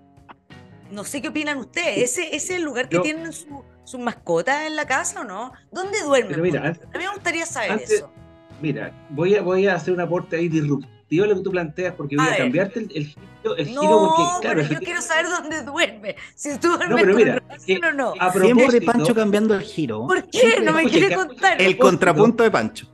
no 0.90 1.04
sé 1.04 1.22
qué 1.22 1.28
opinan 1.28 1.58
ustedes. 1.58 1.98
¿Ese, 2.10 2.26
ese 2.28 2.36
es 2.36 2.50
el 2.50 2.62
lugar 2.62 2.88
que 2.88 2.96
Yo- 2.96 3.02
tienen 3.02 3.32
su- 3.32 3.64
sus 3.86 4.00
mascotas 4.00 4.66
en 4.66 4.76
la 4.76 4.86
casa 4.86 5.22
o 5.22 5.24
no? 5.24 5.52
¿Dónde 5.72 6.02
duermen? 6.02 6.32
Pero 6.32 6.42
mira, 6.42 6.62
antes- 6.66 6.82
a 6.92 6.98
mí 6.98 7.04
me 7.04 7.10
gustaría 7.12 7.46
saber 7.46 7.70
antes- 7.72 7.90
eso. 7.90 8.12
Mira, 8.60 8.92
voy 9.10 9.34
a, 9.36 9.42
voy 9.42 9.66
a 9.66 9.74
hacer 9.74 9.92
un 9.94 10.00
aporte 10.00 10.36
ahí 10.36 10.48
disruptivo 10.48 11.24
a 11.24 11.28
lo 11.28 11.36
que 11.36 11.42
tú 11.42 11.50
planteas, 11.50 11.94
porque 11.94 12.16
voy 12.16 12.26
A 12.26 12.36
cambiarte 12.36 12.80
el, 12.80 12.90
el 12.94 13.06
giro, 13.06 13.56
el 13.56 13.74
No, 13.74 13.80
giro 13.82 13.98
porque, 14.16 14.22
claro, 14.40 14.62
pero 14.62 14.74
yo 14.74 14.80
quiero 14.80 15.02
saber 15.02 15.26
dónde 15.28 15.62
duerme. 15.62 16.16
Si 16.34 16.58
tú 16.58 16.68
duermes 16.68 16.96
pero 17.00 17.12
con 17.12 17.16
mira, 17.16 17.42
que 17.66 17.76
o 17.86 17.92
no. 17.92 18.14
a 18.18 18.32
Siempre 18.32 18.80
Pancho 18.80 19.14
cambiando 19.14 19.54
el 19.54 19.60
giro. 19.62 20.06
¿Por 20.06 20.24
qué? 20.28 20.38
siempre- 20.40 20.64
No 20.64 20.72
me 20.72 20.84
quiere 20.84 21.14
contar. 21.14 21.60
El 21.62 21.78
contrapunto 21.78 22.42
de 22.42 22.50
Pancho. 22.50 22.86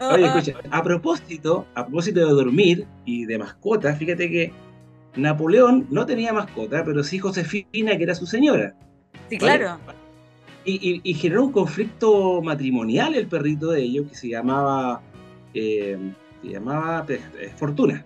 Oye, 0.00 0.24
escucha, 0.26 0.54
a 0.70 0.82
propósito, 0.82 1.66
a 1.74 1.84
propósito 1.84 2.20
de 2.20 2.32
dormir 2.32 2.86
y 3.04 3.26
de 3.26 3.38
mascotas, 3.38 3.98
fíjate 3.98 4.30
que 4.30 4.52
Napoleón 5.16 5.86
no 5.90 6.06
tenía 6.06 6.32
mascota, 6.32 6.82
pero 6.84 7.04
sí 7.04 7.18
Josefina, 7.18 7.96
que 7.98 8.02
era 8.04 8.14
su 8.14 8.24
señora. 8.26 8.74
Sí, 9.28 9.36
¿vale? 9.38 9.66
Y, 10.70 10.90
y- 10.94 11.00
y 11.10 11.14
generó 11.14 11.44
un 11.44 11.52
conflicto 11.52 12.40
matrimonial 12.42 13.14
el 13.14 13.26
perrito 13.26 13.70
de 13.70 13.82
ellos 13.82 14.06
que 14.08 14.14
se 14.14 14.28
llamaba, 14.28 15.00
eh, 15.54 15.98
se 16.42 16.48
llamaba 16.48 17.04
pues, 17.06 17.20
eh, 17.40 17.50
Fortuna. 17.56 18.04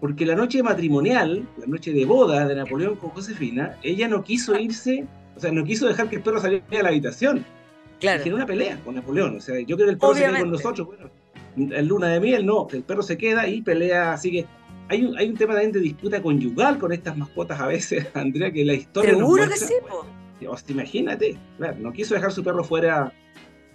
Porque 0.00 0.24
la 0.24 0.36
noche 0.36 0.62
matrimonial, 0.62 1.44
la 1.58 1.66
noche 1.66 1.92
de 1.92 2.04
boda 2.04 2.46
de 2.46 2.54
Napoleón 2.54 2.94
con 2.96 3.10
Josefina, 3.10 3.76
ella 3.82 4.06
no 4.06 4.22
quiso 4.22 4.56
irse, 4.56 5.04
o 5.36 5.40
sea, 5.40 5.50
no 5.50 5.64
quiso 5.64 5.88
dejar 5.88 6.08
que 6.08 6.16
el 6.16 6.22
perro 6.22 6.40
saliera 6.40 6.64
de 6.70 6.82
la 6.82 6.88
habitación. 6.90 7.44
Claro. 7.98 8.20
Y 8.20 8.22
generó 8.22 8.36
una 8.36 8.46
pelea 8.46 8.78
con 8.84 8.94
Napoleón. 8.94 9.36
O 9.36 9.40
sea, 9.40 9.58
yo 9.58 9.74
creo 9.76 9.88
que 9.88 9.92
el 9.94 9.98
perro 9.98 10.14
se 10.14 10.20
queda 10.20 10.28
con 10.28 10.36
Obviamente. 10.42 10.62
nosotros. 10.62 10.86
Bueno, 10.86 11.10
en 11.76 11.88
luna 11.88 12.08
de 12.10 12.20
miel 12.20 12.46
no, 12.46 12.68
el 12.70 12.82
perro 12.84 13.02
se 13.02 13.18
queda 13.18 13.48
y 13.48 13.60
pelea. 13.62 14.12
Así 14.12 14.30
que 14.30 14.46
hay 14.88 15.04
un, 15.04 15.18
hay 15.18 15.28
un 15.28 15.36
tema 15.36 15.54
también 15.54 15.72
de 15.72 15.80
disputa 15.80 16.22
conyugal 16.22 16.78
con 16.78 16.92
estas 16.92 17.16
mascotas 17.16 17.58
a 17.60 17.66
veces, 17.66 18.06
Andrea, 18.14 18.52
que 18.52 18.64
la 18.64 18.74
historia 18.74 19.10
nos 19.10 19.20
Seguro 19.22 19.42
que 19.42 19.48
muestra. 19.48 19.66
sí, 19.68 19.74
po. 19.88 20.06
Imagínate, 20.68 21.36
claro, 21.56 21.76
no 21.80 21.92
quiso 21.92 22.14
dejar 22.14 22.32
su 22.32 22.42
perro 22.44 22.62
fuera 22.64 23.12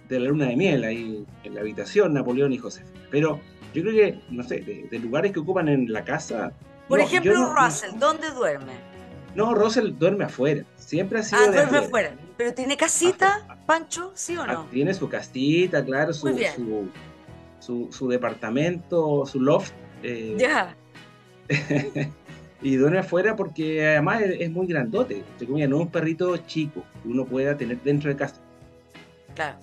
de 0.08 0.20
la 0.20 0.28
luna 0.28 0.46
de 0.46 0.56
miel, 0.56 0.84
ahí 0.84 1.24
en 1.44 1.54
la 1.54 1.60
habitación, 1.60 2.12
Napoleón 2.14 2.52
y 2.52 2.58
José. 2.58 2.84
Pero 3.10 3.40
yo 3.72 3.82
creo 3.82 3.94
que, 3.94 4.20
no 4.30 4.42
sé, 4.42 4.60
de, 4.60 4.86
de 4.90 4.98
lugares 4.98 5.32
que 5.32 5.40
ocupan 5.40 5.68
en 5.68 5.92
la 5.92 6.04
casa. 6.04 6.52
Por 6.88 6.98
no, 6.98 7.04
ejemplo, 7.04 7.32
no- 7.34 7.54
Russell, 7.54 7.98
¿dónde 7.98 8.30
duerme? 8.30 8.72
No, 9.34 9.54
Russell 9.54 9.92
duerme 9.98 10.24
afuera. 10.24 10.64
Siempre 10.76 11.18
ha 11.18 11.22
sido 11.22 11.40
Ah, 11.42 11.46
de 11.46 11.52
duerme 11.56 11.78
afuera. 11.78 12.08
afuera. 12.10 12.28
¿Pero 12.36 12.54
tiene 12.54 12.76
casita, 12.76 13.58
Pancho? 13.66 14.12
¿Sí 14.14 14.36
o 14.36 14.46
no? 14.46 14.52
Ah, 14.60 14.66
Tiene 14.70 14.94
su 14.94 15.08
casita, 15.08 15.84
claro, 15.84 16.12
su, 16.12 16.28
su, 16.28 16.88
su, 17.58 17.88
su 17.92 18.08
departamento, 18.08 19.24
su 19.26 19.40
loft. 19.40 19.72
eh, 20.02 20.34
Ya. 20.38 20.76
y 22.64 22.76
duerme 22.76 22.98
afuera 22.98 23.36
porque 23.36 23.86
además 23.86 24.22
es, 24.22 24.50
muy 24.50 24.66
grandote. 24.66 25.18
Entre 25.18 25.46
comillas, 25.46 25.68
no 25.68 25.76
es 25.76 25.82
un 25.82 25.90
perrito 25.90 26.34
chico 26.38 26.82
que 27.02 27.08
uno 27.08 27.26
pueda 27.26 27.54
tener 27.56 27.78
dentro 27.82 28.08
de 28.08 28.16
casa. 28.16 28.40
Claro. 29.34 29.58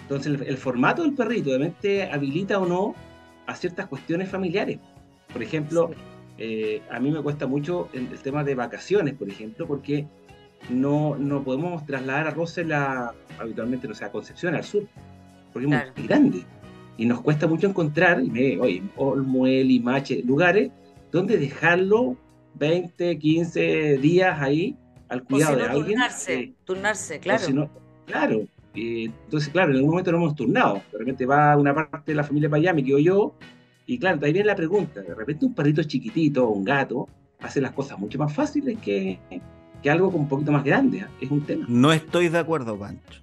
Entonces, 0.00 0.40
el, 0.40 0.42
el 0.48 0.56
formato 0.56 1.02
del 1.02 1.12
perrito 1.12 1.50
obviamente 1.50 2.10
habilita 2.10 2.58
o 2.58 2.66
no 2.66 2.94
a 3.46 3.54
ciertas 3.54 3.86
cuestiones 3.86 4.30
familiares. 4.30 4.78
Por 5.30 5.42
ejemplo, 5.42 5.90
eh, 6.38 6.80
a 6.90 6.98
mí 6.98 7.10
me 7.10 7.20
cuesta 7.20 7.46
mucho 7.46 7.90
el, 7.92 8.08
el 8.10 8.18
tema 8.20 8.42
de 8.42 8.54
vacaciones, 8.54 9.12
por 9.12 9.28
ejemplo, 9.28 9.66
porque 9.66 10.06
no, 10.70 11.16
no 11.16 11.44
podemos 11.44 11.84
trasladar 11.84 12.28
a 12.28 12.30
Russell 12.30 12.72
a, 12.72 13.12
habitualmente, 13.38 13.86
no 13.86 13.94
sé, 13.94 14.06
a 14.06 14.10
Concepción, 14.10 14.54
al 14.54 14.64
sur, 14.64 14.86
porque 15.52 15.68
es 15.68 15.96
muy 15.98 16.06
grande. 16.06 16.46
Y 16.96 17.04
nos 17.04 17.20
cuesta 17.20 17.46
mucho 17.46 17.66
encontrar, 17.66 18.22
y 18.22 18.30
me, 18.30 18.58
oye, 18.58 18.82
Olmo, 18.96 19.46
Limache, 19.46 20.22
lugares 20.22 20.70
donde 21.10 21.36
dejarlo 21.36 22.16
20, 22.54 23.18
15 23.18 23.98
días 23.98 24.40
ahí 24.40 24.76
al 25.08 25.20
O 25.20 25.24
cuidado 25.24 25.56
de 25.56 25.62
no, 25.62 25.68
alguien. 25.70 25.86
turnarse. 25.86 26.34
eh, 26.40 26.52
Turnarse, 26.64 27.16
o 27.16 27.20
claro. 27.20 27.44
si 27.44 27.52
no- 27.52 27.70
claro. 28.06 28.40
eh, 28.74 29.04
entonces, 29.24 29.50
claro, 29.50 29.70
en 29.70 29.76
algún 29.76 29.90
momento 29.90 30.12
nos 30.12 30.20
hemos 30.22 30.34
turnado. 30.36 30.82
De 30.92 30.98
repente 30.98 31.26
va 31.26 31.56
una 31.56 31.74
parte 31.74 32.12
de 32.12 32.14
la 32.16 32.24
familia 32.24 32.48
para 32.48 32.60
allá, 32.60 32.72
me 32.72 32.84
quedo 32.84 32.98
yo. 32.98 33.34
Y 33.86 33.98
claro, 33.98 34.18
ahí 34.22 34.32
viene 34.32 34.46
la 34.46 34.56
pregunta. 34.56 35.00
De 35.00 35.14
repente 35.14 35.44
un 35.44 35.54
perrito 35.54 35.82
chiquitito 35.82 36.46
o 36.46 36.50
un 36.50 36.64
gato 36.64 37.08
hace 37.40 37.60
las 37.60 37.72
cosas 37.72 37.98
mucho 37.98 38.18
más 38.18 38.32
fáciles 38.32 38.78
que, 38.78 39.18
que 39.82 39.90
algo 39.90 40.10
con 40.12 40.20
un 40.22 40.28
poquito 40.28 40.52
más 40.52 40.62
grande. 40.64 41.00
¿ah? 41.02 41.08
Es 41.20 41.30
un 41.30 41.44
tema. 41.44 41.66
No 41.68 41.92
estoy 41.92 42.28
de 42.28 42.38
acuerdo, 42.38 42.76
Pancho. 42.78 43.20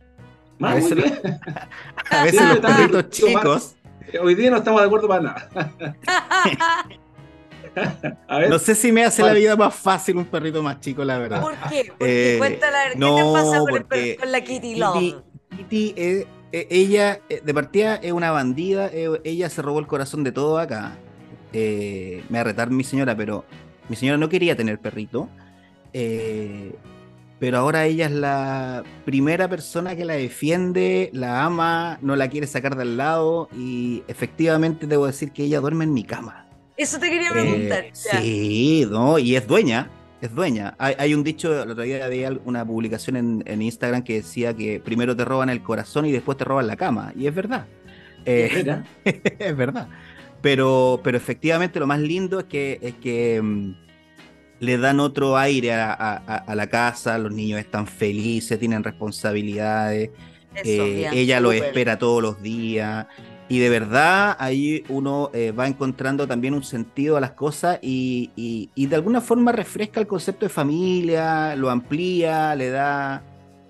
Más, 0.60 0.74
A 0.74 0.76
veces, 0.76 0.98
lo- 0.98 1.04
a 2.50 2.54
los 2.54 2.60
perritos 2.60 3.10
chicos, 3.10 3.76
Hoy 4.22 4.34
día 4.36 4.50
no 4.52 4.58
estamos 4.58 4.82
de 4.82 4.88
acuerdo 4.88 5.08
para 5.08 5.22
nada. 5.22 5.50
A 8.28 8.38
ver, 8.40 8.50
no 8.50 8.60
sé 8.60 8.76
si 8.76 8.92
me 8.92 9.04
hace 9.06 9.22
¿Cuál? 9.22 9.34
la 9.34 9.40
vida 9.40 9.56
más 9.56 9.76
fácil 9.76 10.18
un 10.18 10.26
perrito 10.26 10.62
más 10.64 10.80
chico, 10.80 11.04
la 11.04 11.18
verdad. 11.18 11.42
¿Por 11.42 11.56
qué? 11.70 11.86
Porque 11.98 12.36
Eh, 12.36 12.38
cuéntala, 12.38 12.82
a 12.82 12.84
ver, 12.90 13.00
¿qué 13.00 13.00
no, 13.00 13.16
te 13.16 13.24
pasa 13.24 13.60
con, 13.60 13.88
el 13.92 14.18
la 14.32 14.42
Kitty 14.44 14.76
Kitty, 14.76 14.76
Love? 14.76 15.24
Kitty, 15.56 15.94
eh, 15.98 16.28
eh, 16.52 16.68
ella 16.70 17.24
eh, 17.30 17.42
de 17.44 17.54
partida 17.54 17.96
es 17.98 18.12
una 18.12 18.32
bandida, 18.32 18.88
eh, 18.94 19.10
ella 19.24 19.50
se 19.50 19.62
robó 19.62 19.80
el 19.80 19.88
corazón 19.88 20.24
de 20.24 20.32
todo 20.32 20.60
acá. 20.60 21.04
Eh, 21.54 22.26
me 22.30 22.38
va 22.38 22.42
a 22.42 22.44
retar 22.46 22.70
mi 22.72 22.84
señora, 22.84 23.16
pero 23.16 23.46
mi 23.88 23.96
señora 23.96 24.18
no 24.18 24.30
quería 24.30 24.56
tener 24.56 24.80
perrito. 24.80 25.36
eh, 25.94 26.80
pero 27.40 27.58
ahora 27.60 27.86
ella 27.86 28.08
es 28.08 28.12
la 28.12 28.84
primera 29.06 29.48
persona 29.50 29.96
que 29.96 30.04
la 30.06 30.16
defiende, 30.16 31.10
la 31.14 31.46
ama, 31.46 31.98
no 32.02 32.16
la 32.18 32.28
quiere 32.30 32.48
sacar 32.48 32.76
de 32.76 32.82
al 32.84 32.98
lado 32.98 33.48
y 33.54 34.04
efectivamente 34.10 34.88
debo 34.88 35.08
decir 35.08 35.32
que 35.32 35.46
ella 35.46 35.62
duerme 35.62 35.86
en 35.86 35.94
mi 35.94 36.04
cama. 36.04 36.49
Eso 36.80 36.98
te 36.98 37.10
quería 37.10 37.28
Eh, 37.28 37.32
preguntar. 37.32 37.86
sí, 37.92 38.88
no, 38.90 39.20
y 39.20 39.36
es 39.36 39.46
dueña, 39.46 39.90
es 40.22 40.34
dueña. 40.34 40.76
Hay, 40.80 40.96
hay 40.98 41.14
un 41.14 41.24
dicho, 41.24 41.62
el 41.64 41.70
otro 41.72 41.84
día 41.84 42.06
había 42.06 42.32
una 42.46 42.66
publicación 42.66 43.18
en, 43.18 43.44
en 43.46 43.62
Instagram 43.62 44.02
que 44.04 44.16
decía 44.16 44.56
que 44.56 44.80
primero 44.80 45.16
te 45.16 45.26
roban 45.26 45.50
el 45.50 45.62
corazón 45.62 46.06
y 46.06 46.12
después 46.12 46.38
te 46.38 46.46
roban 46.46 46.68
la 46.68 46.78
cama, 46.78 47.14
y 47.16 47.28
es 47.28 47.36
verdad. 47.36 47.68
Eh, 48.26 48.82
es 49.40 49.58
verdad. 49.58 49.90
Pero, 50.42 51.02
pero 51.04 51.18
efectivamente 51.18 51.80
lo 51.80 51.88
más 51.88 52.00
lindo 52.00 52.40
es 52.40 52.46
que, 52.46 52.80
es 52.82 52.96
que 52.96 53.42
mm, 53.42 53.74
le 54.62 54.78
dan 54.78 55.00
otro 55.00 55.38
aire 55.38 55.74
a, 55.74 56.44
la 56.54 56.68
casa, 56.68 57.18
los 57.18 57.32
niños 57.34 57.60
están 57.60 57.88
felices, 57.88 58.58
tienen 58.60 58.84
responsabilidades, 58.84 60.12
eh, 60.64 61.10
ella 61.14 61.40
lo 61.40 61.52
espera 61.52 61.98
todos 61.98 62.22
los 62.22 62.42
días. 62.42 63.08
Y 63.50 63.58
de 63.60 63.70
verdad 63.70 64.38
ahí 64.40 64.84
uno 64.90 65.32
eh, 65.34 65.52
va 65.52 65.68
encontrando 65.68 66.28
también 66.28 66.54
un 66.54 66.64
sentido 66.64 67.18
a 67.18 67.20
las 67.20 67.32
cosas 67.32 67.80
y, 67.82 68.30
y, 68.36 68.86
de 68.86 68.96
alguna 68.96 69.22
forma 69.22 69.52
refresca 69.52 70.00
el 70.00 70.08
concepto 70.08 70.46
de 70.46 70.50
familia, 70.50 71.56
lo 71.56 71.70
amplía, 71.70 72.56
le 72.56 72.70
da... 72.70 73.24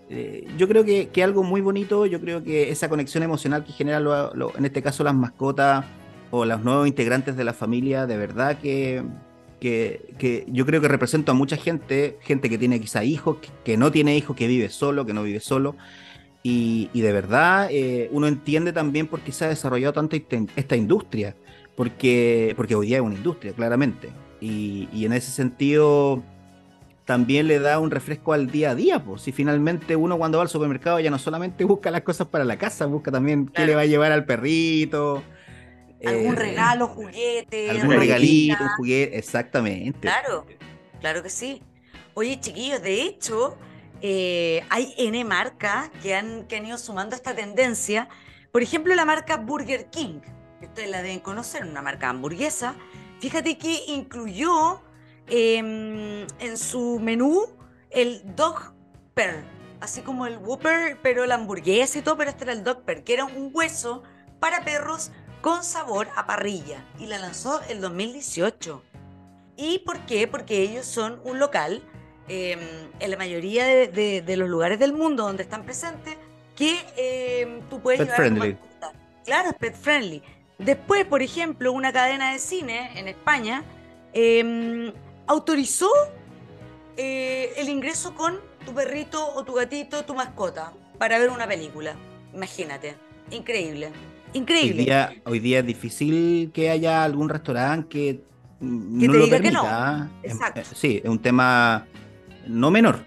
Eh, 0.09 0.48
yo 0.57 0.67
creo 0.67 0.83
que, 0.83 1.07
que, 1.09 1.24
algo 1.24 1.43
muy 1.43 1.62
bonito, 1.62 2.05
yo 2.05 2.19
creo 2.19 2.43
que 2.43 2.71
esa 2.71 2.89
conexión 2.89 3.24
emocional 3.24 3.63
que 3.63 3.71
genera 3.71 4.00
en 4.00 4.65
este 4.65 4.81
caso 4.81 5.03
las 5.03 5.13
mascotas 5.13 5.86
o 6.31 6.45
los 6.45 6.63
nuevos 6.63 6.88
integrantes 6.88 7.38
de 7.38 7.43
la 7.43 7.53
familia, 7.53 8.05
de 8.05 8.17
verdad 8.17 8.57
que, 8.57 9.03
que, 9.59 10.13
que, 10.17 10.45
yo 10.48 10.65
creo 10.65 10.81
que 10.81 10.88
representa 10.88 11.31
a 11.31 11.36
mucha 11.36 11.57
gente, 11.57 12.17
gente 12.21 12.50
que 12.50 12.57
tiene 12.57 12.79
quizá 12.79 13.03
hijos, 13.03 13.38
que, 13.63 13.77
no 13.77 13.91
tiene 13.91 14.17
hijos, 14.17 14.36
que 14.36 14.48
vive 14.48 14.69
solo, 14.69 15.05
que 15.05 15.13
no 15.13 15.24
vive 15.24 15.39
solo, 15.39 15.75
y, 16.93 17.01
de 17.01 17.11
verdad 17.11 17.67
eh, 17.71 18.09
uno 18.11 18.27
entiende 18.27 18.73
también 18.73 19.07
por 19.07 19.21
qué 19.21 19.31
se 19.31 19.45
ha 19.45 19.49
desarrollado 19.49 19.93
tanto 19.93 20.15
esta 20.55 20.75
industria, 20.75 21.35
porque, 21.75 22.53
porque 22.55 22.75
hoy 22.75 22.87
día 22.87 22.97
es 22.97 23.03
una 23.03 23.15
industria, 23.15 23.53
claramente. 23.53 24.09
Y, 24.41 24.87
en 25.05 25.13
ese 25.13 25.31
sentido 25.31 26.23
también 27.05 27.47
le 27.47 27.59
da 27.59 27.79
un 27.79 27.89
refresco 27.89 28.33
al 28.33 28.51
día 28.51 28.71
a 28.71 28.75
día, 28.75 29.03
pues 29.03 29.23
si 29.23 29.31
finalmente 29.31 29.95
uno 29.95 30.17
cuando 30.17 30.37
va 30.37 30.43
al 30.43 30.49
supermercado 30.49 30.99
ya 30.99 31.09
no 31.09 31.17
solamente 31.17 31.63
busca 31.65 31.89
las 31.89 32.01
cosas 32.01 32.27
para 32.27 32.45
la 32.45 32.57
casa, 32.57 32.85
busca 32.85 33.11
también 33.11 33.47
qué 33.47 33.65
le 33.65 33.75
va 33.75 33.81
a 33.81 33.85
llevar 33.85 34.11
al 34.11 34.25
perrito. 34.25 35.23
Algún 36.05 36.35
eh, 36.35 36.39
regalo, 36.39 36.87
juguete. 36.87 37.69
Algún 37.69 37.95
regalito, 37.95 38.63
juguete, 38.77 39.17
exactamente. 39.17 39.99
Claro, 39.99 40.45
claro 41.01 41.23
que 41.23 41.29
sí. 41.29 41.61
Oye, 42.13 42.39
chiquillos, 42.39 42.81
de 42.81 43.01
hecho, 43.01 43.57
eh, 44.01 44.65
hay 44.69 44.93
N 44.97 45.23
marcas 45.25 45.89
que 46.01 46.15
han, 46.15 46.45
que 46.47 46.57
han 46.57 46.65
ido 46.65 46.77
sumando 46.77 47.15
esta 47.15 47.35
tendencia. 47.35 48.09
Por 48.51 48.63
ejemplo, 48.63 48.95
la 48.95 49.05
marca 49.05 49.37
Burger 49.37 49.89
King, 49.89 50.21
que 50.59 50.67
ustedes 50.67 50.89
la 50.89 51.01
deben 51.01 51.19
conocer, 51.19 51.65
una 51.65 51.81
marca 51.81 52.09
hamburguesa. 52.09 52.75
Fíjate 53.19 53.57
que 53.57 53.83
incluyó 53.87 54.81
em, 55.27 56.25
en 56.39 56.57
su 56.57 56.99
menú 56.99 57.47
el 57.89 58.21
Dog 58.35 58.73
Per, 59.13 59.43
así 59.81 60.01
como 60.01 60.25
el 60.25 60.37
Whopper, 60.37 60.97
pero 61.01 61.25
la 61.25 61.35
hamburguesa 61.35 61.99
y 61.99 62.01
todo, 62.01 62.17
pero 62.17 62.29
este 62.29 62.45
era 62.45 62.53
el 62.53 62.63
Dog 62.63 62.83
Per, 62.83 63.03
que 63.03 63.13
era 63.13 63.25
un 63.25 63.51
hueso 63.53 64.03
para 64.39 64.63
perros 64.63 65.11
con 65.41 65.63
sabor 65.63 66.07
a 66.15 66.25
parrilla. 66.25 66.85
Y 66.97 67.07
la 67.07 67.17
lanzó 67.17 67.61
el 67.69 67.81
2018. 67.81 68.81
¿Y 69.57 69.79
por 69.79 70.05
qué? 70.05 70.25
Porque 70.27 70.61
ellos 70.61 70.85
son 70.85 71.19
un 71.25 71.37
local 71.39 71.83
Em, 72.31 72.59
en 73.00 73.09
la 73.09 73.17
mayoría 73.17 73.65
de, 73.65 74.36
los 74.38 74.48
lugares 74.48 74.77
del 74.77 74.93
mundo 74.93 75.24
donde 75.24 75.41
están 75.41 75.63
presentes 75.63 76.15
que 76.55 76.77
em, 76.95 77.62
tú 77.71 77.81
puedes 77.81 78.01
pet 78.01 78.15
friendly. 78.15 78.57
Claro, 79.25 79.50
es 79.50 79.55
pet 79.55 79.75
friendly. 79.75 80.21
Después, 80.59 81.05
por 81.05 81.24
ejemplo, 81.24 81.71
una 81.74 81.91
cadena 81.91 82.31
de 82.31 82.38
cine 82.38 82.91
en 83.00 83.07
España 83.07 83.63
em, 84.13 84.93
autorizó 85.25 85.89
eh, 86.98 87.51
el 87.57 87.67
ingreso 87.67 88.13
con 88.13 88.39
tu 88.63 88.75
perrito 88.75 89.33
o 89.33 89.43
tu 89.43 89.53
gatito, 89.53 90.05
tu 90.05 90.13
mascota, 90.13 90.71
para 91.00 91.17
ver 91.17 91.31
una 91.31 91.48
película. 91.48 91.95
Imagínate. 92.31 92.95
Increíble. 93.31 93.89
Increíble. 94.33 94.81
Hoy 94.81 94.86
día, 94.86 95.15
hoy 95.25 95.39
día 95.39 95.59
es 95.59 95.65
difícil 95.65 96.51
que 96.53 96.69
haya 96.69 97.03
algún 97.03 97.27
restaurante 97.27 97.89
que, 97.89 98.21
no 98.59 99.13
lo 99.13 99.27
permita. 99.27 100.12
Exacto. 100.21 100.62
Sí, 100.75 101.01
es 101.03 101.09
un 101.09 101.19
tema 101.19 101.88
no 102.49 102.71
menor. 102.71 103.05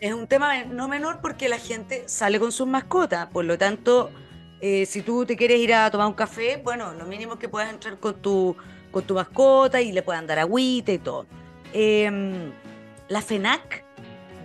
Es 0.00 0.14
un 0.14 0.26
tema 0.26 0.64
no 0.64 0.88
menor 0.88 1.20
porque 1.20 1.48
la 1.48 1.58
gente 1.58 2.04
sale 2.06 2.38
con 2.38 2.52
sus 2.52 2.66
mascotas, 2.66 3.26
por 3.26 3.44
lo 3.44 3.58
tanto, 3.58 4.10
eh, 4.60 4.86
si 4.86 5.02
tú 5.02 5.26
te 5.26 5.36
quieres 5.36 5.58
ir 5.58 5.74
a 5.74 5.90
tomar 5.90 6.06
un 6.06 6.14
café, 6.14 6.60
bueno, 6.62 6.94
lo 6.94 7.04
mínimo 7.04 7.38
que 7.38 7.48
puedas 7.48 7.70
entrar 7.70 7.98
con 7.98 8.14
tu, 8.22 8.56
con 8.92 9.04
tu 9.04 9.14
mascota 9.14 9.80
y 9.80 9.92
le 9.92 10.02
puedan 10.02 10.26
dar 10.26 10.38
agüita 10.38 10.92
y 10.92 10.98
todo. 10.98 11.26
Em, 11.72 12.52
la 13.08 13.22
FENAC, 13.22 13.84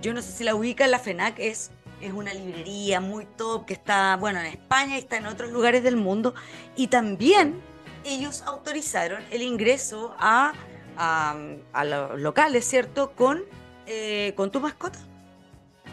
yo 0.02 0.14
no 0.14 0.22
sé 0.22 0.32
si 0.32 0.44
la 0.44 0.56
ubican, 0.56 0.90
la 0.90 1.00
FENAC 1.00 1.38
es, 1.38 1.72
es 2.02 2.12
una 2.12 2.34
librería 2.34 3.00
muy 3.00 3.26
top 3.38 3.66
que 3.66 3.74
está, 3.74 4.16
bueno, 4.16 4.40
en 4.40 4.48
España 4.48 4.96
y 4.96 5.00
está 5.00 5.18
en 5.18 5.28
otros 5.28 5.52
lugares 5.52 5.84
del 5.84 5.98
mundo. 5.98 6.34
Y 6.76 6.88
también 6.88 7.62
ellos 8.06 8.42
autorizaron 8.48 9.22
el 9.30 9.44
ingreso 9.44 10.16
a, 10.18 10.54
a, 10.98 11.36
a 11.74 11.86
los 11.86 12.20
locales, 12.20 12.66
¿cierto? 12.66 13.12
Con 13.12 13.44
eh, 13.88 14.34
con 14.36 14.52
tu 14.52 14.60
mascota. 14.60 15.00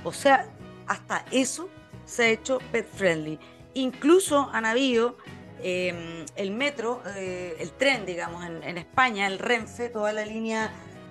O 0.05 0.13
sea, 0.13 0.47
hasta 0.87 1.25
eso 1.31 1.69
se 2.05 2.25
ha 2.25 2.29
hecho 2.29 2.59
pet 2.73 2.87
friendly. 2.87 3.39
Incluso 3.75 4.49
han 4.53 4.65
habido 4.65 5.17
em, 5.63 6.25
el 6.37 6.51
metro, 6.51 7.03
eh, 7.17 7.57
el 7.61 7.73
tren, 7.73 8.07
digamos, 8.07 8.45
en, 8.45 8.79
España, 8.79 9.27
el 9.27 9.39
Renfe, 9.39 9.89
toda 9.89 10.13
la 10.13 10.25
línea 10.25 10.71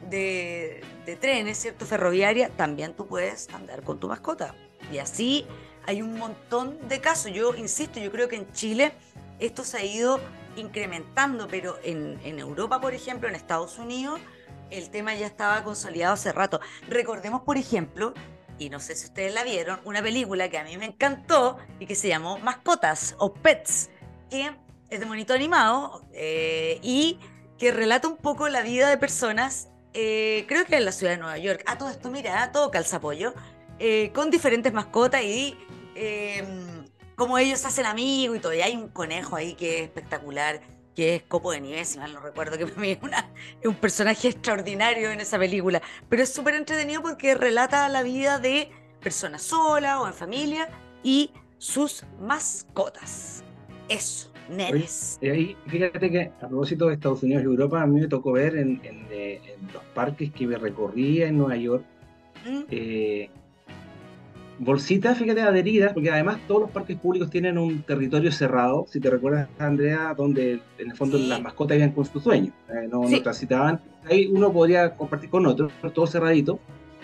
de, 0.10 0.84
trenes, 1.20 1.58
¿cierto? 1.58 1.86
Ferroviaria, 1.86 2.50
también 2.50 2.94
tú 2.94 3.08
puedes 3.08 3.50
andar 3.54 3.84
con 3.84 4.00
tu 4.00 4.08
mascota. 4.08 4.56
Y 4.92 5.00
así 5.00 5.46
hay 5.86 6.02
un 6.02 6.18
montón 6.18 6.78
de 6.88 7.00
casos. 7.00 7.32
Yo 7.32 7.56
insisto, 7.56 8.00
yo 8.00 8.12
creo 8.12 8.28
que 8.28 8.38
en 8.38 8.52
Chile 8.52 8.94
esto 9.40 9.64
se 9.64 9.78
ha 9.78 9.86
ido 9.86 10.20
incrementando, 10.56 11.48
pero 11.48 11.78
en 11.84 12.40
Europa, 12.40 12.82
por 12.82 12.94
ejemplo, 12.94 13.30
en 13.30 13.36
Estados 13.36 13.78
Unidos, 13.78 14.20
el 14.70 14.90
tema 14.90 15.16
ya 15.16 15.26
estaba 15.26 15.64
consolidado 15.64 16.14
hace 16.14 16.32
rato. 16.32 16.60
Recordemos, 16.88 17.42
por 17.42 17.58
ejemplo, 17.58 18.14
y 18.60 18.70
no 18.70 18.80
sé 18.80 18.96
si 18.96 19.06
ustedes 19.06 19.34
la 19.34 19.44
vieron, 19.44 19.80
una 19.86 20.02
película 20.02 20.50
que 20.50 20.58
a 20.58 20.64
mí 20.64 20.78
me 20.78 20.86
encantó 20.86 21.58
y 21.80 21.86
que 21.86 21.96
se 21.96 22.08
llamó 22.08 22.38
Mascotas 22.40 23.16
o 23.20 23.34
Pets, 23.34 23.90
que 24.30 24.52
es 24.90 25.00
de 25.00 25.06
monito 25.06 25.34
animado 25.34 26.06
eh, 26.14 26.80
y 26.82 27.20
que 27.58 27.72
relata 27.72 28.08
un 28.08 28.18
poco 28.18 28.48
la 28.50 28.62
vida 28.62 28.90
de 28.90 28.98
personas, 28.98 29.70
eh, 29.94 30.46
creo 30.48 30.66
que 30.66 30.78
en 30.78 30.86
la 30.86 30.92
ciudad 30.92 31.14
de 31.14 31.18
Nueva 31.18 31.38
York. 31.38 31.64
A 31.66 31.78
todo 31.78 31.90
esto, 31.90 32.10
mira, 32.10 32.52
todo 32.52 32.72
calzapollo, 32.72 33.34
eh, 33.80 34.12
con 34.14 34.30
diferentes 34.32 34.74
mascotas 34.74 35.24
y 35.24 35.58
como 37.16 37.40
ellos 37.40 37.66
hacen 37.66 37.86
amigos 37.88 38.38
y 38.38 38.40
todo. 38.40 38.54
Y 38.54 38.62
hay 38.62 38.76
un 38.76 38.90
conejo 38.90 39.36
ahí 39.36 39.56
que 39.56 39.80
es 39.80 39.84
espectacular 39.84 40.62
que 40.98 41.14
es 41.14 41.22
Copo 41.22 41.52
de 41.52 41.62
Nieve, 41.62 41.86
si 41.86 42.00
mal 42.00 42.12
no 42.12 42.20
recuerdo, 42.20 42.58
que 42.58 42.66
para 42.68 42.82
mí 42.82 42.90
es, 42.90 43.68
un 43.68 43.76
personaje 43.76 44.30
extraordinario 44.30 45.12
en 45.12 45.22
esa 45.22 45.38
película. 45.38 45.80
Pero 46.10 46.24
es 46.24 46.34
súper 46.34 46.56
entretenido 46.56 47.04
porque 47.04 47.36
relata 47.36 47.88
la 47.88 48.02
vida 48.02 48.40
de 48.40 48.70
personas 49.00 49.44
solas 49.44 50.00
o 50.00 50.08
en 50.08 50.14
familia 50.16 50.70
y 51.04 51.30
sus 51.60 52.04
mascotas. 52.20 53.44
Eso, 53.88 54.32
nenes. 54.50 55.20
Y 55.22 55.30
ahí, 55.30 55.58
fíjate 55.68 56.10
que 56.10 56.32
a 56.42 56.48
propósito 56.48 56.88
de 56.88 56.96
Estados 56.96 57.22
Unidos 57.22 57.44
y 57.44 57.46
Europa, 57.46 57.84
a 57.84 57.86
mí 57.86 58.02
me 58.02 58.08
tocó 58.08 58.32
ver 58.32 58.58
en, 58.58 58.82
eh, 58.84 59.56
los 59.72 59.84
parques 59.94 60.32
que 60.32 60.48
me 60.48 60.58
recorría 60.58 61.28
en 61.28 61.38
Nueva 61.38 61.58
York. 61.58 61.84
¿Mm? 62.44 62.62
Eh, 62.72 63.30
bolsitas, 64.60 65.18
fíjate, 65.18 65.42
adheridas, 65.42 65.94
porque 65.94 66.12
además 66.12 66.40
todos 66.48 66.62
los 66.62 66.72
parques 66.72 66.98
públicos 66.98 67.30
tienen 67.30 67.58
un 67.58 67.84
territorio 67.84 68.32
cerrado, 68.32 68.86
si 68.90 69.00
te 69.00 69.10
recuerdas, 69.10 69.48
Andrea, 69.60 70.14
donde 70.16 70.62
en 70.78 70.90
el 70.90 70.96
fondo 70.96 71.18
las 71.18 71.42
mascotas 71.42 71.78
iban 71.78 71.92
con 71.92 72.06
sus 72.06 72.24
dueños, 72.24 72.54
eh, 72.70 72.88
no, 72.90 73.02
transitaban. 73.22 73.80
Ahí 74.10 74.28
uno 74.28 74.52
podría 74.52 74.96
compartir 74.96 75.30
con 75.30 75.46
otro, 75.46 75.70
todo 75.94 76.08
cerradito, 76.08 76.60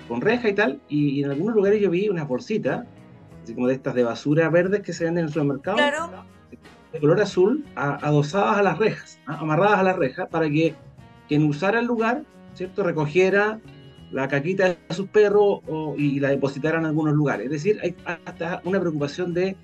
con 0.08 0.22
reja 0.22 0.50
y 0.50 0.54
tal, 0.54 0.82
y, 0.88 1.24
en 1.24 1.32
algunos 1.32 1.56
lugares 1.56 1.82
yo 1.82 1.90
vi 1.90 2.10
unas 2.10 2.28
bolsitas, 2.28 2.86
así 3.44 3.54
como 3.54 3.68
de 3.68 3.76
estas 3.76 3.94
de 3.94 4.04
basura 4.04 4.50
verdes 4.50 4.82
que 4.82 4.94
se 4.94 5.06
venden 5.06 5.24
en 5.24 5.28
el 5.28 5.34
supermercado, 5.34 5.78
de 6.92 7.00
color 7.00 7.22
azul, 7.22 7.66
adosadas 7.76 8.58
a 8.58 8.64
las 8.64 8.78
rejas, 8.78 9.20
¿ah? 9.26 9.38
amarradas 9.42 9.80
a 9.80 9.84
las 9.84 9.96
rejas, 9.96 10.28
para 10.30 10.50
que 10.50 10.76
quien 11.28 11.44
usara 11.46 11.80
el 11.80 11.86
lugar, 11.86 12.24
¿cierto?, 12.54 12.84
recogiera 12.84 13.60
la 14.14 14.28
caquita 14.28 14.70
de 14.70 14.78
sus 14.92 15.08
perros 15.08 15.62
y 15.98 16.20
la 16.20 16.30
depositaran 16.30 16.82
en 16.82 16.88
algunos 16.88 17.14
lugares. 17.16 17.48
Es 17.48 17.52
decir, 17.52 17.80
hay 17.82 17.96
hasta 18.06 18.62
una 18.64 18.80
preocupación 18.80 19.34
de, 19.34 19.58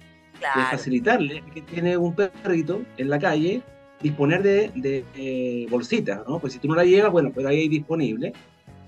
facilitarle 0.71 1.43
que 1.53 1.61
tiene 1.61 1.97
un 1.97 2.15
perrito 2.15 2.81
en 2.97 3.09
la 3.09 3.19
calle 3.19 3.61
disponer 4.01 4.41
de, 4.41 4.71
de, 4.73 5.67
bolsitas, 5.69 6.21
¿no? 6.27 6.39
Pues 6.39 6.53
si 6.53 6.59
tú 6.59 6.69
no 6.69 6.75
la 6.75 6.85
llevas, 6.85 7.11
bueno, 7.11 7.31
pues 7.31 7.45
ahí 7.45 7.57
hay 7.59 7.67
disponible. 7.67 8.31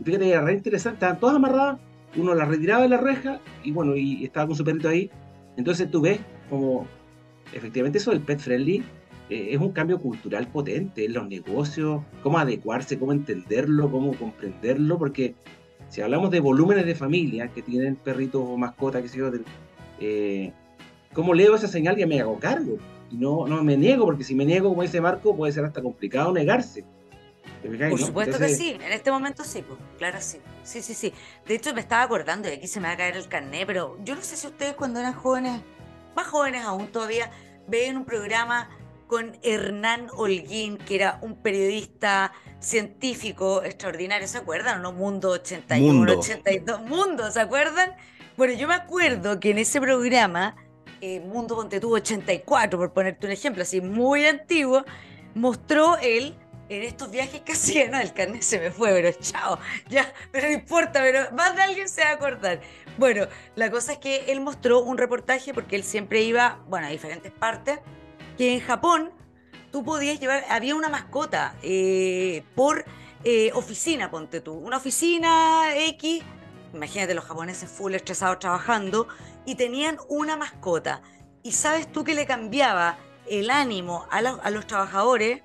Fíjate, 0.04 0.30
era 0.30 0.42
re 0.42 0.54
interesante, 0.54 0.96
estaban 0.96 1.20
todas 1.20 1.36
amarradas, 1.36 1.78
uno 2.16 2.34
las 2.34 2.48
retiraba 2.48 2.84
de 2.84 2.90
la 2.90 2.98
reja 2.98 3.40
y 3.64 3.72
bueno, 3.72 3.96
y 3.96 4.24
estaba 4.24 4.48
con 4.48 4.56
su 4.56 4.64
perrito 4.64 4.90
ahí. 4.90 5.12
Entonces 5.58 5.92
tú 5.92 6.02
ves 6.02 6.20
como 6.50 6.88
efectivamente 7.54 7.98
eso 7.98 8.12
del 8.12 8.22
pet 8.22 8.40
friendly 8.40 8.78
eh, 8.78 8.84
es 9.32 9.58
un 9.60 9.72
cambio 9.72 10.00
cultural 10.00 10.48
potente 10.48 11.06
en 11.06 11.14
los 11.14 11.28
negocios, 11.28 12.02
cómo 12.22 12.38
adecuarse, 12.38 13.00
cómo 13.00 13.12
entenderlo, 13.12 13.90
cómo 13.90 14.14
comprenderlo, 14.14 14.98
porque 14.98 15.36
si 15.90 16.02
hablamos 16.02 16.32
de 16.32 16.40
volúmenes 16.40 16.86
de 16.86 16.96
familia 16.96 17.48
que 17.48 17.62
tienen 17.62 17.96
perritos 17.96 18.44
o 18.46 18.58
mascotas, 18.58 19.02
que 19.02 19.10
sé 19.10 19.18
yo, 19.18 19.32
eh, 20.00 20.52
¿cómo 21.14 21.34
leo 21.34 21.56
esa 21.56 21.68
señal 21.68 22.00
y 22.00 22.06
me 22.06 22.20
hago 22.20 22.40
cargo? 22.40 22.78
y 23.12 23.18
no, 23.18 23.46
no 23.46 23.64
me 23.64 23.78
niego, 23.78 24.06
porque 24.06 24.24
si 24.24 24.34
me 24.34 24.46
niego, 24.46 24.70
como 24.70 24.82
dice 24.84 25.02
Marco, 25.02 25.36
puede 25.36 25.52
ser 25.52 25.66
hasta 25.66 25.82
complicado 25.82 26.32
negarse. 26.32 26.86
Por 27.90 28.00
supuesto 28.00 28.40
que 28.40 28.50
sí, 28.50 28.70
en 28.70 28.92
este 28.92 29.12
momento 29.12 29.44
sí, 29.44 29.64
pues, 29.68 29.80
claro, 30.00 30.18
sí. 30.20 30.40
Sí, 30.64 30.82
sí, 30.82 30.96
sí. 30.96 31.14
De 31.46 31.56
hecho, 31.56 31.74
me 31.76 31.82
estaba 31.82 32.04
acordando, 32.04 32.50
y 32.50 32.54
aquí 32.54 32.68
se 32.68 32.80
me 32.80 32.88
va 32.88 32.94
a 32.94 32.98
caer 32.98 33.18
el 33.18 33.28
carnet, 33.28 33.68
pero 33.68 33.98
yo 34.04 34.16
no 34.16 34.22
sé 34.22 34.36
si 34.36 34.48
ustedes 34.48 34.74
cuando 34.74 35.00
eran 35.00 35.14
jóvenes, 35.14 35.62
más 36.16 36.28
jóvenes 36.28 36.64
aún 36.64 36.88
todavía, 36.88 37.30
ven 37.68 37.98
un 37.98 38.06
programa 38.06 38.70
con 39.12 39.38
Hernán 39.44 40.08
Holguín, 40.16 40.78
que 40.78 40.96
era 40.96 41.20
un 41.22 41.36
periodista 41.36 42.32
científico 42.62 43.62
extraordinario, 43.62 44.26
¿se 44.26 44.38
acuerdan? 44.38 44.82
¿No? 44.82 44.94
Mundo 44.94 45.32
81, 45.32 46.14
82, 46.14 46.82
Mundo, 46.84 47.30
¿se 47.30 47.42
acuerdan? 47.42 47.94
Bueno, 48.38 48.54
yo 48.54 48.70
me 48.70 48.74
acuerdo 48.74 49.38
que 49.38 49.52
en 49.52 49.58
ese 49.58 49.82
programa, 49.82 50.56
eh, 51.02 51.20
Mundo 51.20 51.58
Ponte 51.58 51.82
84, 51.84 52.80
por 52.80 52.94
ponerte 52.94 53.28
un 53.28 53.34
ejemplo, 53.34 53.64
así 53.64 53.82
muy 53.82 54.26
antiguo, 54.26 54.86
mostró 55.36 55.98
él 55.98 56.34
en 56.70 56.84
estos 56.84 57.12
viajes 57.12 57.42
que 57.42 57.52
hacía, 57.52 57.90
no, 57.90 58.00
el 58.00 58.14
carnet 58.14 58.44
se 58.44 58.60
me 58.60 58.72
fue, 58.72 58.94
pero 58.94 59.12
chao, 59.20 59.60
ya, 59.90 60.10
pero 60.32 60.48
no 60.48 60.54
importa, 60.54 61.02
pero 61.02 61.30
más 61.34 61.54
de 61.58 61.64
alguien 61.64 61.90
se 61.90 62.02
va 62.02 62.12
a 62.12 62.14
acordar. 62.14 62.62
Bueno, 62.98 63.28
la 63.56 63.70
cosa 63.70 63.92
es 63.92 63.98
que 63.98 64.32
él 64.32 64.40
mostró 64.40 64.82
un 64.82 64.98
reportaje 64.98 65.54
porque 65.54 65.76
él 65.76 65.84
siempre 65.84 66.22
iba, 66.22 66.64
bueno, 66.70 66.88
a 66.88 66.92
diferentes 66.92 67.34
partes, 67.34 67.82
que 68.38 68.54
en 68.54 68.60
Japón 68.62 69.12
tú 69.72 69.84
podías 69.84 70.20
llevar, 70.20 70.46
había 70.50 70.76
una 70.76 70.90
mascota 70.90 71.56
eh, 71.62 72.44
por 72.56 72.86
eh, 73.24 73.52
oficina, 73.54 74.12
ponte 74.12 74.42
tú, 74.42 74.54
una 74.54 74.78
oficina 74.78 75.76
X, 75.76 76.24
imagínate 76.74 77.14
los 77.14 77.26
japoneses 77.26 77.70
full 77.70 77.94
estresados 77.94 78.40
trabajando, 78.40 79.08
y 79.46 79.56
tenían 79.56 79.98
una 80.08 80.38
mascota. 80.38 81.02
Y 81.44 81.54
sabes 81.54 81.92
tú 81.92 82.04
que 82.04 82.14
le 82.14 82.26
cambiaba 82.26 82.98
el 83.28 83.50
ánimo 83.50 84.06
a, 84.12 84.18
a 84.18 84.50
los 84.52 84.68
trabajadores 84.68 85.42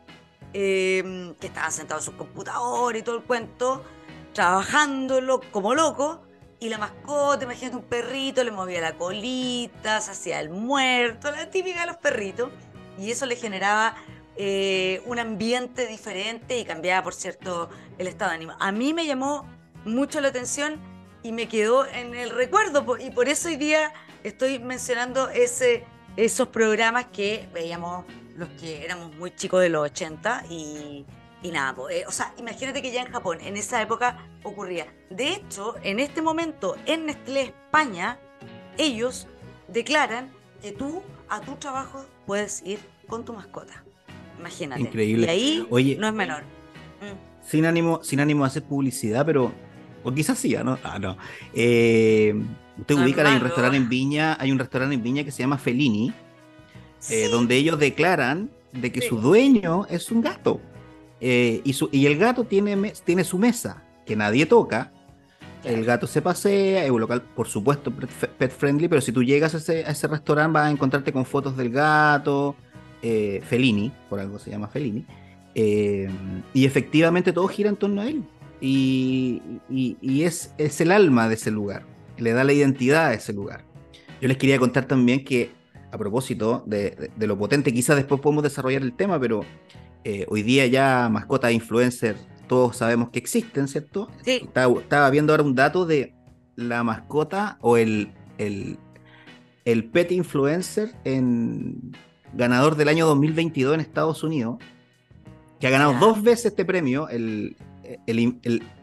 Em, 0.58 1.34
que 1.34 1.48
estaban 1.48 1.70
sentados 1.70 2.06
en 2.06 2.12
su 2.12 2.16
computador 2.16 2.96
y 2.96 3.02
todo 3.02 3.16
el 3.16 3.24
cuento, 3.24 3.84
trabajándolo 4.32 5.42
como 5.50 5.74
loco, 5.74 6.22
y 6.58 6.70
la 6.70 6.78
mascota, 6.78 7.44
imagínate 7.44 7.76
un 7.76 7.82
perrito, 7.82 8.42
le 8.42 8.50
movía 8.50 8.80
la 8.80 8.96
colita, 8.96 10.00
se 10.00 10.12
hacía 10.12 10.40
el 10.40 10.48
muerto, 10.48 11.30
la 11.30 11.50
típica 11.50 11.80
de 11.80 11.88
los 11.88 11.96
perritos, 11.98 12.50
y 12.98 13.10
eso 13.10 13.26
le 13.26 13.36
generaba 13.36 13.96
eh, 14.36 15.02
un 15.06 15.18
ambiente 15.18 15.86
diferente 15.86 16.58
y 16.58 16.64
cambiaba, 16.64 17.02
por 17.02 17.14
cierto, 17.14 17.70
el 17.98 18.06
estado 18.06 18.30
de 18.30 18.36
ánimo. 18.36 18.52
A 18.60 18.70
mí 18.70 18.92
me 18.92 19.06
llamó 19.06 19.48
mucho 19.84 20.20
la 20.20 20.28
atención 20.28 20.78
y 21.22 21.32
me 21.32 21.48
quedó 21.48 21.86
en 21.86 22.14
el 22.14 22.30
recuerdo, 22.30 22.84
y 22.98 23.10
por 23.10 23.28
eso 23.28 23.48
hoy 23.48 23.56
día 23.56 23.92
estoy 24.22 24.58
mencionando 24.58 25.28
ese, 25.30 25.84
esos 26.16 26.48
programas 26.48 27.06
que 27.06 27.48
veíamos 27.52 28.04
los 28.36 28.48
que 28.60 28.84
éramos 28.84 29.14
muy 29.16 29.34
chicos 29.34 29.62
de 29.62 29.70
los 29.70 29.84
80 29.84 30.44
y, 30.50 31.06
nada, 31.50 31.74
eh, 31.90 32.04
o 32.06 32.12
sea, 32.12 32.34
imagínate 32.38 32.82
que 32.82 32.90
ya 32.90 33.02
en 33.02 33.12
Japón 33.12 33.38
en 33.40 33.56
esa 33.56 33.80
época 33.80 34.18
ocurría. 34.42 34.86
De 35.10 35.28
hecho, 35.28 35.76
en 35.82 36.00
este 36.00 36.20
momento 36.20 36.76
en 36.86 37.06
Nestlé 37.06 37.42
España, 37.42 38.18
ellos 38.76 39.26
declaran 39.68 40.30
que 40.60 40.72
tú 40.72 41.02
a 41.28 41.40
tu 41.40 41.54
trabajo 41.56 42.04
puedes 42.26 42.62
ir 42.64 42.78
con 43.06 43.24
tu 43.24 43.32
mascota. 43.32 43.84
Imagínate. 44.38 44.82
Increíble. 44.82 45.26
Y 45.26 45.30
ahí 45.30 45.66
Oye, 45.70 45.96
no 45.98 46.08
es 46.08 46.14
menor. 46.14 46.42
Mm. 47.00 47.46
Sin 47.46 47.64
ánimo, 47.64 48.02
sin 48.02 48.20
ánimo 48.20 48.44
de 48.44 48.48
hacer 48.48 48.62
publicidad, 48.64 49.24
pero. 49.24 49.52
O 50.04 50.12
quizás 50.12 50.38
sí, 50.38 50.54
¿no? 50.62 50.78
Ah, 50.84 50.98
no. 50.98 51.16
Eh, 51.52 52.34
usted 52.78 52.94
ubica, 52.94 53.28
hay 53.28 53.36
un 53.36 53.42
restaurante 53.42 53.76
en 53.76 53.88
Viña, 53.88 54.36
hay 54.38 54.52
un 54.52 54.58
restaurante 54.58 54.94
en 54.94 55.02
Viña 55.02 55.24
que 55.24 55.32
se 55.32 55.42
llama 55.42 55.58
Felini, 55.58 56.12
eh, 57.10 57.28
donde 57.28 57.56
ellos 57.56 57.78
declaran 57.78 58.50
de 58.72 58.92
que 58.92 59.00
su 59.02 59.18
dueño 59.20 59.86
es 59.88 60.10
un 60.12 60.20
gato. 60.20 60.60
Eh, 61.20 61.60
y, 61.64 61.72
su, 61.72 61.88
y 61.90 62.06
el 62.06 62.18
gato 62.18 62.44
tiene, 62.44 62.92
tiene 63.04 63.24
su 63.24 63.38
mesa, 63.38 63.82
que 64.04 64.14
nadie 64.14 64.46
toca. 64.46 64.92
El 65.66 65.84
gato 65.84 66.06
se 66.06 66.22
pasea, 66.22 66.84
es 66.84 66.90
un 66.90 67.00
local, 67.00 67.22
por 67.34 67.48
supuesto, 67.48 67.92
pet 68.38 68.52
friendly, 68.52 68.86
pero 68.86 69.00
si 69.00 69.10
tú 69.10 69.24
llegas 69.24 69.52
a 69.54 69.58
ese, 69.58 70.06
restaurante 70.06 70.54
vas 70.54 70.68
a 70.68 70.70
encontrarte 70.70 71.12
con 71.12 71.26
fotos 71.26 71.56
del 71.56 71.70
gato, 71.70 72.54
eh, 73.02 73.42
Felini, 73.44 73.92
por 74.08 74.20
algo 74.20 74.38
se 74.38 74.50
llama 74.50 74.68
Felini, 74.68 75.04
y 75.54 76.64
efectivamente 76.64 77.32
todo 77.32 77.48
gira 77.48 77.68
en 77.68 77.76
torno 77.76 78.00
a 78.00 78.06
él. 78.06 78.22
Y, 78.60 79.42
es, 80.22 80.54
es 80.56 80.80
el 80.80 80.92
alma 80.92 81.28
de 81.28 81.34
ese 81.34 81.50
lugar, 81.50 81.84
le 82.16 82.32
da 82.32 82.44
la 82.44 82.52
identidad 82.52 83.08
a 83.08 83.14
ese 83.14 83.32
lugar. 83.32 83.64
Yo 84.20 84.28
les 84.28 84.36
quería 84.36 84.60
contar 84.60 84.86
también 84.86 85.24
que 85.24 85.50
a 85.90 85.98
propósito 85.98 86.62
de, 86.66 87.10
lo 87.18 87.36
potente, 87.36 87.72
quizás 87.72 87.96
después 87.96 88.20
podemos 88.20 88.44
desarrollar 88.44 88.82
el 88.82 88.92
tema, 88.92 89.18
pero 89.18 89.40
eh, 90.04 90.26
hoy 90.28 90.42
día 90.42 90.66
ya 90.66 91.08
mascotas 91.10 91.52
influencers, 91.52 92.20
todos 92.46 92.76
sabemos 92.76 93.10
que 93.10 93.18
existen, 93.18 93.68
¿cierto? 93.68 94.08
Sí. 94.24 94.42
Estaba, 94.44 95.10
viendo 95.10 95.32
ahora 95.32 95.42
un 95.42 95.54
dato 95.54 95.86
de 95.86 96.14
la 96.54 96.82
mascota 96.82 97.58
o 97.60 97.76
el, 97.76 98.12
el, 98.38 98.78
el 99.64 99.84
pet 99.84 100.12
influencer 100.12 100.94
en 101.04 101.92
ganador 102.32 102.76
del 102.76 102.88
año 102.88 103.06
2022 103.06 103.74
en 103.74 103.80
Estados 103.80 104.22
Unidos, 104.22 104.58
que 105.60 105.66
ha 105.66 105.70
ganado 105.70 105.94
dos 105.94 106.22
veces 106.22 106.46
este 106.46 106.64
premio, 106.64 107.08
el, 107.08 107.56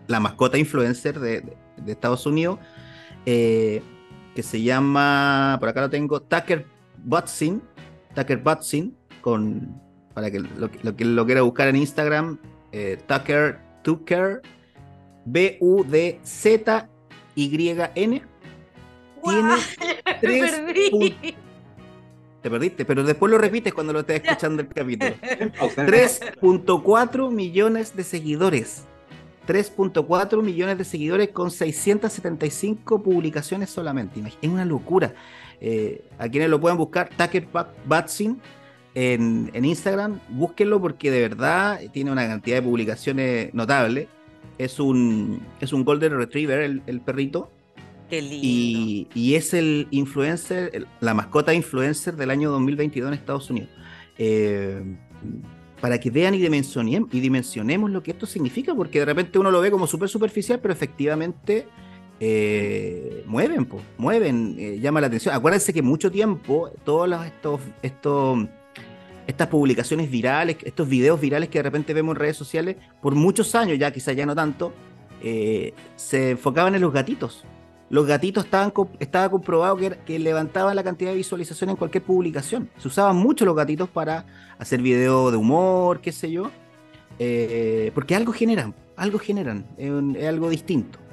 la 0.07 0.19
mascota 0.19 0.57
influencer 0.57 1.19
de, 1.19 1.55
Estados 1.87 2.25
Unidos, 2.25 2.59
eh, 3.25 3.81
que 4.35 4.43
se 4.43 4.61
llama, 4.61 5.57
por 5.59 5.69
acá 5.69 5.81
lo 5.81 5.89
tengo, 5.89 6.21
Tucker 6.21 6.65
Butsin, 7.03 7.61
Tucker 8.15 8.37
Butsin, 8.37 8.95
con, 9.21 9.81
para 10.13 10.31
que 10.31 10.39
lo, 10.39 10.95
que 10.95 11.05
lo 11.05 11.25
quiera 11.25 11.41
buscar 11.41 11.67
en 11.67 11.75
Instagram, 11.77 12.39
eh, 12.73 12.99
Tucker, 13.07 13.57
Tucker, 13.83 14.41
B-U-D-Z-Y-N. 15.25 18.23
Tiene 19.23 19.53
tres 20.19 20.61
Te 22.41 22.49
perdiste, 22.49 22.83
pero 22.83 23.03
después 23.03 23.31
lo 23.31 23.37
repites 23.37 23.73
cuando 23.73 23.93
lo 23.93 24.01
estés 24.01 24.21
escuchando 24.23 24.63
el 24.63 24.67
capítulo. 24.67 25.13
3.4 25.21 27.31
millones 27.31 27.95
de 27.95 28.03
seguidores. 28.03 28.83
3.4 29.47 30.41
millones 30.41 30.77
de 30.77 30.83
seguidores 30.83 31.29
con 31.29 31.51
675 31.51 33.01
publicaciones 33.03 33.69
solamente. 33.69 34.21
Es 34.41 34.49
una 34.49 34.65
locura. 34.65 35.13
Eh, 35.61 36.03
a 36.17 36.27
quienes 36.27 36.49
lo 36.49 36.59
puedan 36.59 36.77
buscar, 36.77 37.09
Tucker 37.15 37.47
Batsin 37.85 38.41
en, 38.95 39.49
en, 39.53 39.65
Instagram, 39.65 40.19
búsquenlo 40.29 40.79
porque 40.79 41.09
de 41.09 41.21
verdad 41.21 41.79
tiene 41.91 42.11
una 42.11 42.27
cantidad 42.27 42.57
de 42.57 42.61
publicaciones 42.61 43.53
notable. 43.53 44.07
Es 44.57 44.79
un, 44.79 45.41
es 45.59 45.73
un 45.73 45.83
Golden 45.83 46.17
Retriever, 46.17 46.81
el, 46.85 47.01
perrito. 47.01 47.51
Qué 48.09 48.21
lindo. 48.21 49.09
Y, 49.15 49.35
es 49.35 49.53
el 49.53 49.87
influencer, 49.91 50.87
la 50.99 51.13
mascota 51.13 51.53
influencer 51.53 52.15
del 52.15 52.29
año 52.29 52.51
2022 52.51 53.07
en 53.07 53.13
Estados 53.15 53.49
Unidos. 53.49 53.69
Eh, 54.17 54.83
para 55.81 55.99
que 55.99 56.09
vean 56.09 56.33
y 56.33 56.37
dimensionemos, 56.37 57.09
y 57.11 57.19
dimensionemos 57.19 57.91
lo 57.91 58.01
que 58.01 58.11
esto 58.11 58.25
significa, 58.25 58.73
porque 58.73 58.99
de 58.99 59.05
repente 59.05 59.37
uno 59.37 59.51
lo 59.51 59.59
ve 59.59 59.69
como 59.69 59.85
súper 59.85 60.07
superficial, 60.07 60.59
pero 60.61 60.73
efectivamente 60.73 61.65
eh, 62.19 63.23
mueven, 63.27 63.65
pues, 63.65 63.83
mueven, 63.97 64.55
eh, 64.57 64.79
llama 64.79 65.01
la 65.01 65.07
atención. 65.07 65.35
Acuérdense 65.35 65.73
que 65.73 65.81
mucho 65.81 66.09
tiempo, 66.09 66.71
todos 66.85 67.09
estos, 67.25 67.59
estos, 67.81 68.47
estas 69.27 69.47
publicaciones 69.47 70.09
virales, 70.09 70.57
estos 70.63 70.87
videos 70.87 71.19
virales 71.19 71.49
que 71.49 71.59
de 71.59 71.63
repente 71.63 71.93
vemos 71.93 72.15
en 72.15 72.19
redes 72.19 72.37
sociales, 72.37 72.77
por 73.01 73.15
muchos 73.15 73.55
años, 73.55 73.77
ya 73.79 73.91
quizás 73.91 74.15
ya 74.15 74.25
no 74.25 74.35
tanto, 74.35 74.73
eh, 75.21 75.73
se 75.95 76.31
enfocaban 76.31 76.75
en 76.75 76.81
los 76.81 76.93
gatitos. 76.93 77.45
Los 77.89 78.07
gatitos 78.07 78.45
estaban, 78.45 78.73
estaba 78.99 79.29
comprobado 79.29 79.77
que, 79.77 79.97
que 80.05 80.17
levantaban 80.17 80.75
la 80.75 80.83
cantidad 80.83 81.11
de 81.11 81.17
visualización 81.17 81.69
en 81.69 81.75
cualquier 81.75 82.03
publicación. 82.03 82.69
Se 82.77 82.87
usaban 82.87 83.15
mucho 83.15 83.45
los 83.45 83.55
gatitos 83.55 83.89
para 83.89 84.25
hacer 84.57 84.81
videos 84.81 85.31
de 85.31 85.37
humor, 85.37 86.01
qué 86.01 86.11
sé 86.11 86.31
yo, 86.31 86.49
porque 87.93 88.15
algo 88.15 88.33
generan, 88.33 88.73
algo 88.95 89.19
generan, 89.19 89.65
es 89.77 90.27
algo 90.27 90.49
distinto 90.49 91.03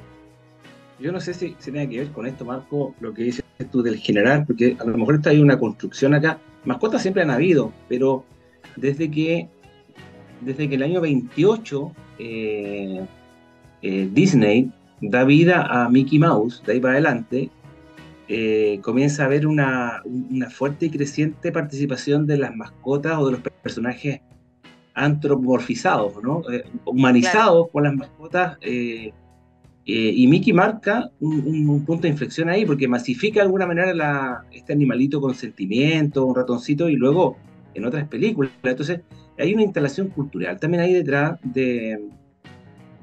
yo 1.00 1.12
no 1.12 1.20
sé 1.20 1.34
si, 1.34 1.52
tiene 1.52 1.88
que 1.88 1.98
ver 1.98 2.12
con 2.12 2.26
esto, 2.26 2.44
Marco, 2.44 2.94
lo 3.00 3.14
que 3.14 3.22
dices 3.22 3.44
tú 3.70 3.82
del 3.82 3.96
general, 3.96 4.44
porque 4.46 4.76
a 4.78 4.84
lo 4.84 4.98
mejor 4.98 5.16
está 5.16 5.30
hay 5.30 5.40
una 5.40 5.58
construcción 5.58 6.14
acá. 6.14 6.38
Mascotas 6.64 7.02
siempre 7.02 7.22
han 7.22 7.30
habido, 7.30 7.72
pero 7.88 8.24
desde 8.76 9.10
que, 9.10 9.48
desde 10.40 10.68
que 10.68 10.74
el 10.74 10.82
año 10.82 11.00
28 11.00 11.92
eh, 12.18 13.06
eh, 13.82 14.08
Disney 14.12 14.70
da 15.00 15.24
vida 15.24 15.62
a 15.62 15.88
Mickey 15.88 16.18
Mouse, 16.18 16.62
de 16.66 16.72
ahí 16.74 16.80
para 16.80 16.94
adelante, 16.94 17.50
eh, 18.28 18.78
comienza 18.82 19.22
a 19.22 19.26
haber 19.26 19.46
una, 19.46 20.02
fuerte 20.50 20.86
y 20.86 20.90
creciente 20.90 21.50
participación 21.50 22.26
de 22.26 22.38
las 22.38 22.54
mascotas 22.54 23.18
o 23.18 23.26
de 23.26 23.32
los 23.32 23.40
personajes 23.62 24.20
antropomorfizados, 24.94 26.22
¿no? 26.22 26.42
humanizados 26.84 27.68
por 27.70 27.84
las 27.84 27.94
mascotas 27.94 28.58
eh, 29.92 30.12
y 30.14 30.26
Mickey 30.28 30.52
marca 30.52 31.10
un, 31.18 31.84
punto 31.84 32.02
de 32.02 32.10
inflexión 32.10 32.48
ahí, 32.48 32.64
porque 32.64 32.86
masifica 32.86 33.40
de 33.40 33.46
alguna 33.46 33.66
manera 33.66 34.44
este 34.52 34.72
animalito 34.72 35.20
con 35.20 35.34
sentimiento, 35.34 36.24
un 36.24 36.36
ratoncito, 36.36 36.88
y 36.88 36.94
luego 36.94 37.36
en 37.74 37.84
otras 37.84 38.06
películas. 38.06 38.52
Entonces, 38.62 39.00
hay 39.36 39.52
una 39.52 39.62
instalación 39.62 40.08
cultural 40.08 40.60
también 40.60 40.82
ahí 40.82 40.92
detrás 40.92 41.40
de, 41.42 41.98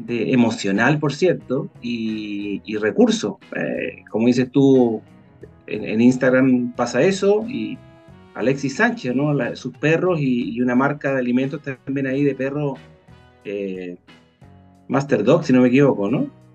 emocional, 0.08 1.00
por 1.00 1.14
cierto, 1.14 1.70
y, 1.82 2.62
y 2.64 2.78
recurso. 2.78 3.40
Eh, 3.56 4.06
como 4.10 4.28
dices 4.28 4.50
tú, 4.50 5.02
en, 5.66 6.00
Instagram 6.00 6.74
pasa 6.74 7.02
eso, 7.02 7.46
y 7.50 7.78
Alexis 8.34 8.78
Sánchez, 8.78 9.14
¿no? 9.14 9.34
sus 9.56 9.76
perros 9.78 10.20
y, 10.22 10.62
una 10.62 10.76
marca 10.76 11.12
de 11.14 11.20
alimentos 11.20 11.62
también 11.62 12.08
ahí 12.08 12.24
de 12.24 12.34
perro, 12.34 12.76
eh, 13.44 13.98
Master 14.88 15.24
Dog, 15.24 15.44
si 15.44 15.52
no 15.52 15.62
me 15.62 15.68
equivoco, 15.68 16.10
¿no? 16.10 16.47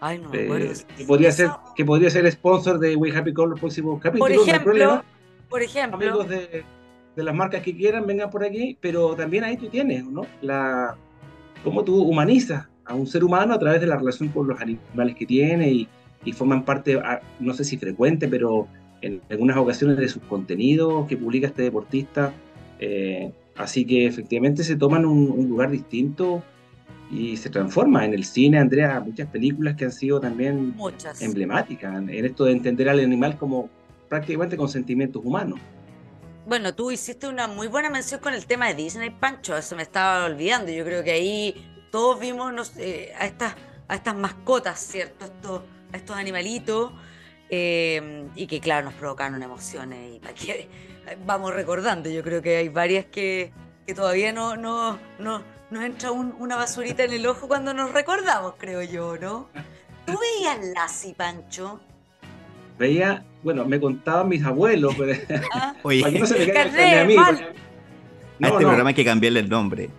Ay, 0.00 0.18
no 0.18 0.28
me 0.28 0.44
acuerdo. 0.44 0.72
Que, 0.96 1.04
podría 1.04 1.32
ser, 1.32 1.50
que 1.74 1.84
podría 1.84 2.10
ser 2.10 2.30
sponsor 2.30 2.78
de 2.78 2.96
We 2.96 3.16
Happy 3.16 3.34
Call 3.34 3.50
los 3.50 3.60
próximos 3.60 4.00
capítulos. 4.00 4.36
Por 4.38 4.48
ejemplo, 4.48 5.02
por 5.48 5.62
ejemplo. 5.62 5.98
Amigos 5.98 6.28
de, 6.28 6.64
de, 7.16 7.22
las 7.22 7.34
marcas 7.34 7.62
que 7.62 7.76
quieran, 7.76 8.06
vengan 8.06 8.30
por 8.30 8.44
aquí, 8.44 8.76
pero 8.80 9.14
también 9.16 9.44
ahí 9.44 9.56
tú 9.56 9.68
tienes, 9.68 10.04
¿no? 10.04 10.22
La, 10.40 10.96
cómo 11.64 11.84
tú 11.84 12.02
humanizas 12.02 12.68
a 12.84 12.94
un 12.94 13.06
ser 13.06 13.24
humano 13.24 13.54
a 13.54 13.58
través 13.58 13.80
de 13.80 13.86
la 13.86 13.96
relación 13.96 14.28
con 14.28 14.46
los 14.46 14.60
animales 14.60 15.16
que 15.16 15.26
tiene 15.26 15.70
y, 15.70 15.88
y 16.24 16.32
forman 16.32 16.64
parte, 16.64 17.00
no 17.40 17.52
sé 17.54 17.64
si 17.64 17.76
frecuente, 17.76 18.28
pero 18.28 18.68
en 19.00 19.20
algunas 19.30 19.56
ocasiones 19.56 19.96
de 19.96 20.08
sus 20.08 20.22
contenidos 20.22 21.06
que 21.08 21.16
publica 21.16 21.48
este 21.48 21.62
deportista. 21.62 22.32
Eh, 22.78 23.32
así 23.56 23.84
que 23.84 24.06
efectivamente 24.06 24.62
se 24.62 24.76
toman 24.76 25.04
un, 25.04 25.30
un 25.30 25.48
lugar 25.48 25.70
distinto 25.70 26.42
y 27.10 27.36
se 27.36 27.48
transforma 27.48 28.04
en 28.04 28.12
el 28.12 28.24
cine, 28.24 28.58
Andrea, 28.58 29.00
muchas 29.00 29.28
películas 29.28 29.76
que 29.76 29.86
han 29.86 29.92
sido 29.92 30.20
también 30.20 30.74
emblemáticas 31.20 31.96
en 31.96 32.24
esto 32.24 32.44
de 32.44 32.52
entender 32.52 32.88
al 32.88 33.00
animal 33.00 33.38
como 33.38 33.70
prácticamente 34.08 34.56
con 34.56 34.68
sentimientos 34.68 35.24
humanos. 35.24 35.58
Bueno, 36.46 36.74
tú 36.74 36.90
hiciste 36.90 37.28
una 37.28 37.46
muy 37.46 37.66
buena 37.66 37.90
mención 37.90 38.20
con 38.20 38.32
el 38.32 38.46
tema 38.46 38.68
de 38.68 38.74
Disney, 38.74 39.10
Pancho, 39.10 39.56
eso 39.56 39.76
me 39.76 39.82
estaba 39.82 40.24
olvidando. 40.24 40.72
Yo 40.72 40.84
creo 40.84 41.04
que 41.04 41.12
ahí 41.12 41.54
todos 41.90 42.18
vimos 42.18 42.72
a, 42.76 43.26
estas, 43.26 43.54
a 43.86 43.94
estas 43.94 44.16
mascotas, 44.16 44.78
¿cierto? 44.78 45.26
Estos, 45.26 45.62
a 45.92 45.96
estos 45.96 46.16
animalitos, 46.16 46.92
eh, 47.50 48.26
y 48.34 48.46
que 48.46 48.60
claro, 48.60 48.86
nos 48.86 48.94
provocaron 48.94 49.42
emociones. 49.42 50.16
Y 50.16 50.20
que 50.34 50.68
vamos 51.26 51.54
recordando, 51.54 52.08
yo 52.08 52.22
creo 52.22 52.40
que 52.40 52.56
hay 52.56 52.68
varias 52.68 53.06
que, 53.06 53.52
que 53.86 53.94
todavía 53.94 54.32
no, 54.32 54.56
no, 54.56 54.98
no, 55.18 55.42
nos 55.70 55.84
entra 55.84 56.12
una 56.12 56.56
basurita 56.56 57.04
en 57.04 57.12
el 57.12 57.26
ojo 57.26 57.46
cuando 57.46 57.74
nos 57.74 57.92
recordamos, 57.92 58.54
creo 58.58 58.82
yo, 58.82 59.16
¿no? 59.18 59.48
¿Tú 60.06 60.18
veías 60.18 60.58
Lassie, 60.74 61.14
Pancho? 61.14 61.80
Veía, 62.78 63.24
bueno, 63.42 63.64
me 63.64 63.78
contaban 63.78 64.28
mis 64.28 64.42
abuelos, 64.44 64.94
pero 64.96 65.18
¿Ah? 65.52 65.74
Oye, 65.82 66.18
no 66.18 66.26
se 66.26 66.46
me 66.46 66.98
a 66.98 67.04
mí. 67.04 67.16
a 67.16 68.46
este 68.46 68.58
programa 68.58 68.88
hay 68.90 68.94
que 68.94 69.04
cambiarle 69.04 69.40
el 69.40 69.48
nombre. 69.48 69.90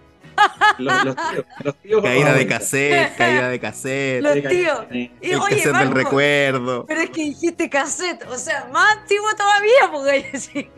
Los, 0.77 1.75
tíos, 1.83 2.01
caída 2.01 2.33
de 2.33 2.47
cassette, 2.47 3.15
caída 3.17 3.49
de 3.49 3.59
cassette. 3.61 4.21
Los 4.21 4.33
tíos. 4.49 4.85
Y, 4.91 5.11
el 5.21 5.39
cassette 5.39 5.75
del 5.75 5.91
recuerdo. 5.91 6.85
Pero 6.87 7.01
es 7.01 7.09
que 7.09 7.23
dijiste 7.23 7.69
cassette, 7.69 8.25
o 8.27 8.37
sea, 8.37 8.69
más 8.71 8.97
antiguo 8.97 9.27
todavía, 9.35 9.91
porque 9.91 10.39
sí. 10.39 10.69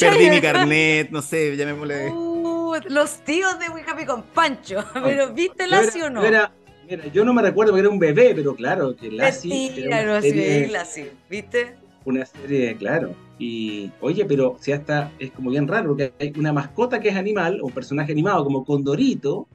Perdí 0.00 0.30
mi 0.30 0.40
carnet, 0.40 1.10
no 1.10 1.22
sé, 1.22 1.56
llamémosle. 1.56 2.10
Uh, 2.10 2.59
los 2.88 3.24
tíos 3.24 3.58
de 3.58 3.68
We 3.68 3.82
Happy 3.86 4.04
con 4.04 4.22
Pancho. 4.22 4.84
Pero 4.94 5.32
¿viste 5.32 5.66
Lassie 5.66 6.04
o 6.04 6.10
no? 6.10 6.22
Era, 6.22 6.52
mira, 6.88 7.06
yo 7.06 7.24
no 7.24 7.32
me 7.32 7.42
recuerdo 7.42 7.72
porque 7.72 7.80
era 7.80 7.90
un 7.90 7.98
bebé, 7.98 8.32
pero 8.34 8.54
claro, 8.54 8.96
que 8.96 9.10
Lassie. 9.10 9.84
Claro, 9.84 10.20
sí, 10.22 10.66
Lassie, 10.66 11.12
¿viste? 11.28 11.76
Una 12.04 12.24
serie, 12.24 12.76
claro 12.76 13.14
y 13.40 13.90
oye, 14.02 14.26
pero 14.26 14.56
si 14.60 14.70
hasta 14.70 15.10
es 15.18 15.32
como 15.32 15.50
bien 15.50 15.66
raro, 15.66 15.88
porque 15.88 16.12
hay 16.20 16.32
una 16.36 16.52
mascota 16.52 17.00
que 17.00 17.08
es 17.08 17.16
animal, 17.16 17.58
o 17.62 17.66
un 17.66 17.72
personaje 17.72 18.12
animado 18.12 18.44
como 18.44 18.64
Condorito. 18.66 19.48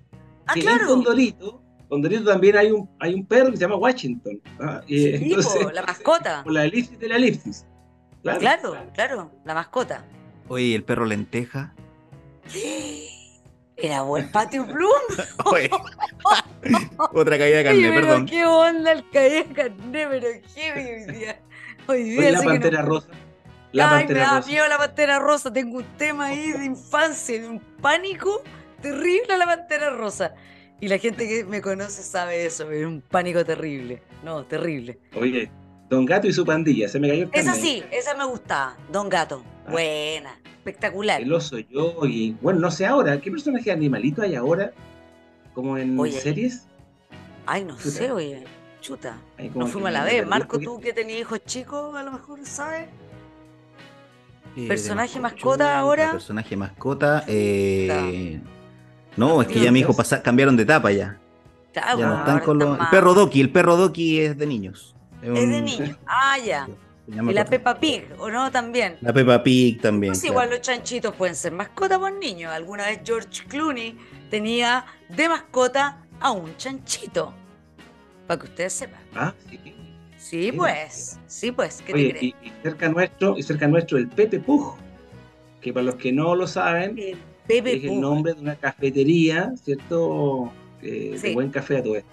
Ah, 0.47 0.55
que 0.55 0.61
claro. 0.61 0.87
Condorito, 0.87 1.61
Condorito 1.87 2.23
también 2.23 2.57
hay 2.57 2.71
un, 2.71 2.89
hay 2.99 3.13
un 3.13 3.25
perro 3.27 3.51
que 3.51 3.57
se 3.57 3.61
llama 3.61 3.75
Washington. 3.75 4.41
Y, 4.87 5.09
entonces, 5.09 5.71
la 5.71 5.83
mascota. 5.83 6.41
Por 6.43 6.53
la 6.53 6.65
elipsis 6.65 6.97
de 6.97 7.07
la 7.07 7.17
elipsis. 7.17 7.67
Claro, 8.23 8.39
claro, 8.39 8.75
claro, 8.95 9.31
la 9.45 9.53
mascota. 9.53 10.03
Oye, 10.47 10.73
¿el 10.73 10.83
perro 10.83 11.05
lenteja? 11.05 11.75
Era 13.77 14.01
buen 14.03 14.31
patio 14.31 14.65
plum. 14.65 14.89
Otra 17.13 17.37
caída 17.37 17.57
de 17.57 17.63
carne, 17.63 17.91
perdón. 17.91 18.25
¿Qué 18.25 18.45
onda 18.45 18.91
el 18.91 19.09
caída 19.09 19.43
de 19.43 19.53
carne? 19.53 20.07
Pero 20.09 20.27
qué 20.53 20.73
hoy 20.73 21.13
día. 21.13 21.39
Hoy 21.87 22.03
día 22.03 22.31
la 22.31 22.41
pantera 22.41 22.81
rosa. 22.81 23.07
Ay, 23.77 24.07
me 24.07 24.13
da 24.13 24.41
miedo 24.41 24.67
la 24.67 24.77
pantera 24.77 25.19
rosa. 25.19 25.51
Tengo 25.51 25.77
un 25.77 25.97
tema 25.97 26.27
ahí 26.27 26.53
de 26.53 26.65
infancia, 26.65 27.41
de 27.41 27.47
un 27.47 27.59
pánico 27.59 28.41
terrible 28.81 29.33
a 29.33 29.37
la 29.37 29.45
pantera 29.45 29.89
rosa. 29.89 30.33
Y 30.79 30.87
la 30.87 30.97
gente 30.97 31.27
que 31.27 31.43
me 31.43 31.61
conoce 31.61 32.03
sabe 32.03 32.45
eso, 32.45 32.69
es 32.71 32.85
un 32.85 33.01
pánico 33.01 33.43
terrible. 33.43 34.01
No, 34.23 34.45
terrible. 34.45 34.99
Oye, 35.15 35.49
Don 35.89 36.05
Gato 36.05 36.27
y 36.27 36.33
su 36.33 36.45
pandilla, 36.45 36.87
se 36.87 36.99
me 36.99 37.09
cayó 37.09 37.23
el 37.23 37.29
Esa 37.33 37.53
sí, 37.53 37.83
esa 37.91 38.15
me 38.15 38.25
gustaba. 38.25 38.75
Don 38.91 39.09
Gato. 39.09 39.43
Ah. 39.65 39.71
Buena, 39.71 40.39
espectacular. 40.65 41.21
El 41.21 41.31
oso 41.31 41.59
yo 41.59 41.95
y. 42.03 42.35
Bueno, 42.41 42.59
no 42.59 42.71
sé 42.71 42.85
ahora, 42.85 43.21
¿qué 43.21 43.29
personaje 43.29 43.71
animalito 43.71 44.21
hay 44.23 44.35
ahora? 44.35 44.73
Como 45.53 45.77
en 45.77 46.11
series. 46.11 46.67
Ay, 47.45 47.63
no 47.63 47.77
sé, 47.77 48.11
oye. 48.11 48.43
Chuta. 48.81 49.17
No 49.53 49.67
fuimos 49.67 49.89
a 49.89 49.91
la 49.91 50.03
vez. 50.03 50.27
Marco, 50.27 50.59
tú 50.59 50.79
que 50.79 50.93
tenías 50.93 51.21
hijos 51.21 51.43
chicos, 51.45 51.95
a 51.95 52.03
lo 52.03 52.11
mejor, 52.11 52.39
¿sabes? 52.43 52.87
Eh, 54.55 54.67
¿Personaje 54.67 55.19
mascota 55.19 55.77
ahora? 55.77 56.11
Personaje 56.11 56.55
mascota. 56.55 57.23
Eh, 57.27 58.39
no, 59.17 59.41
es 59.41 59.47
que 59.47 59.59
ya 59.59 59.71
mi 59.71 59.79
hijo 59.79 59.95
cambiaron 60.23 60.55
de 60.55 60.63
etapa 60.63 60.91
ya. 60.91 61.19
ya 61.73 61.95
no 61.95 62.19
están 62.19 62.39
con 62.39 62.59
los... 62.59 62.79
El 62.79 62.87
perro 62.89 63.13
Doki, 63.13 63.41
el 63.41 63.51
perro 63.51 63.75
Doki 63.75 64.19
es 64.19 64.37
de 64.37 64.45
niños. 64.45 64.95
Es, 65.21 65.33
de 65.33 65.61
niños. 65.61 65.97
Ah, 66.05 66.37
ya. 66.45 66.67
Y 67.07 67.33
la 67.33 67.45
Peppa 67.45 67.79
Pig, 67.79 68.07
¿o 68.17 68.29
no? 68.29 68.51
También. 68.51 68.97
La 69.01 69.13
Peppa 69.13 69.43
Pig 69.43 69.79
también. 69.81 70.13
Pues 70.13 70.23
igual 70.23 70.49
los 70.49 70.61
chanchitos 70.61 71.13
pueden 71.13 71.35
ser 71.35 71.51
mascota 71.51 71.99
por 71.99 72.11
niños. 72.11 72.51
Alguna 72.51 72.87
vez 72.87 73.01
George 73.03 73.45
Clooney 73.47 73.97
tenía 74.29 74.85
de 75.09 75.29
mascota 75.29 76.03
a 76.19 76.31
un 76.31 76.55
chanchito. 76.57 77.33
Para 78.27 78.39
que 78.39 78.47
ustedes 78.47 78.73
sepan. 78.73 79.01
Ah, 79.13 79.33
sí. 79.49 79.75
Sí, 80.25 80.51
pues, 80.51 81.19
sí, 81.27 81.51
pues, 81.51 81.83
¿qué 81.85 81.93
te 81.93 82.09
crees? 82.09 82.23
Y, 82.23 82.35
cerca 82.63 82.89
nuestro, 82.89 83.37
y 83.37 83.43
cerca 83.43 83.67
nuestro 83.67 83.99
el 83.99 84.07
Pepe 84.07 84.39
Pug, 84.39 84.75
que 85.61 85.71
para 85.71 85.85
los 85.85 85.95
que 85.95 86.11
no 86.11 86.33
lo 86.33 86.47
saben, 86.47 86.97
es 86.97 87.15
el 87.83 88.01
nombre 88.01 88.33
de 88.33 88.41
una 88.41 88.55
cafetería, 88.55 89.53
¿cierto? 89.63 90.51
Eh, 90.81 91.19
de 91.21 91.33
buen 91.35 91.51
café 91.51 91.77
a 91.77 91.83
todo 91.83 91.97
esto. 91.97 92.09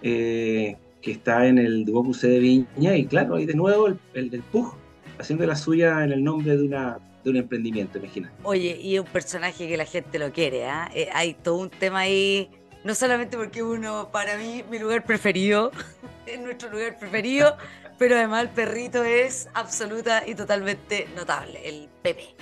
Eh, 0.00 0.78
que 1.02 1.12
está 1.12 1.46
en 1.46 1.58
el 1.58 1.84
Duoc 1.84 2.14
de 2.16 2.38
Viña, 2.38 2.96
y 2.96 3.04
claro, 3.06 3.34
ahí 3.34 3.46
de 3.46 3.54
nuevo 3.54 3.88
el, 3.88 3.98
el 4.14 4.30
del 4.30 4.42
Pug, 4.42 4.74
haciendo 5.18 5.44
la 5.46 5.56
suya 5.56 6.04
en 6.04 6.12
el 6.12 6.24
nombre 6.24 6.56
de 6.56 6.62
una 6.62 6.98
de 7.24 7.30
un 7.30 7.36
emprendimiento, 7.36 7.98
imagina. 7.98 8.32
Oye, 8.42 8.78
y 8.80 8.98
un 8.98 9.06
personaje 9.06 9.68
que 9.68 9.76
la 9.76 9.84
gente 9.84 10.18
lo 10.18 10.32
quiere, 10.32 10.66
¿ah? 10.66 10.90
¿eh? 10.94 11.08
hay 11.12 11.34
todo 11.34 11.56
un 11.58 11.70
tema 11.70 12.00
ahí 12.00 12.50
no 12.84 12.94
solamente 12.94 13.36
porque 13.36 13.62
uno, 13.62 14.08
para 14.10 14.36
mí, 14.36 14.64
mi 14.70 14.78
lugar 14.78 15.04
preferido, 15.04 15.70
es 16.26 16.40
nuestro 16.40 16.70
lugar 16.70 16.98
preferido, 16.98 17.56
pero 17.98 18.16
además 18.16 18.42
el 18.42 18.48
perrito 18.50 19.04
es 19.04 19.48
absoluta 19.54 20.24
y 20.26 20.34
totalmente 20.34 21.06
notable, 21.14 21.60
el 21.64 21.88
Pepe. 22.02 22.34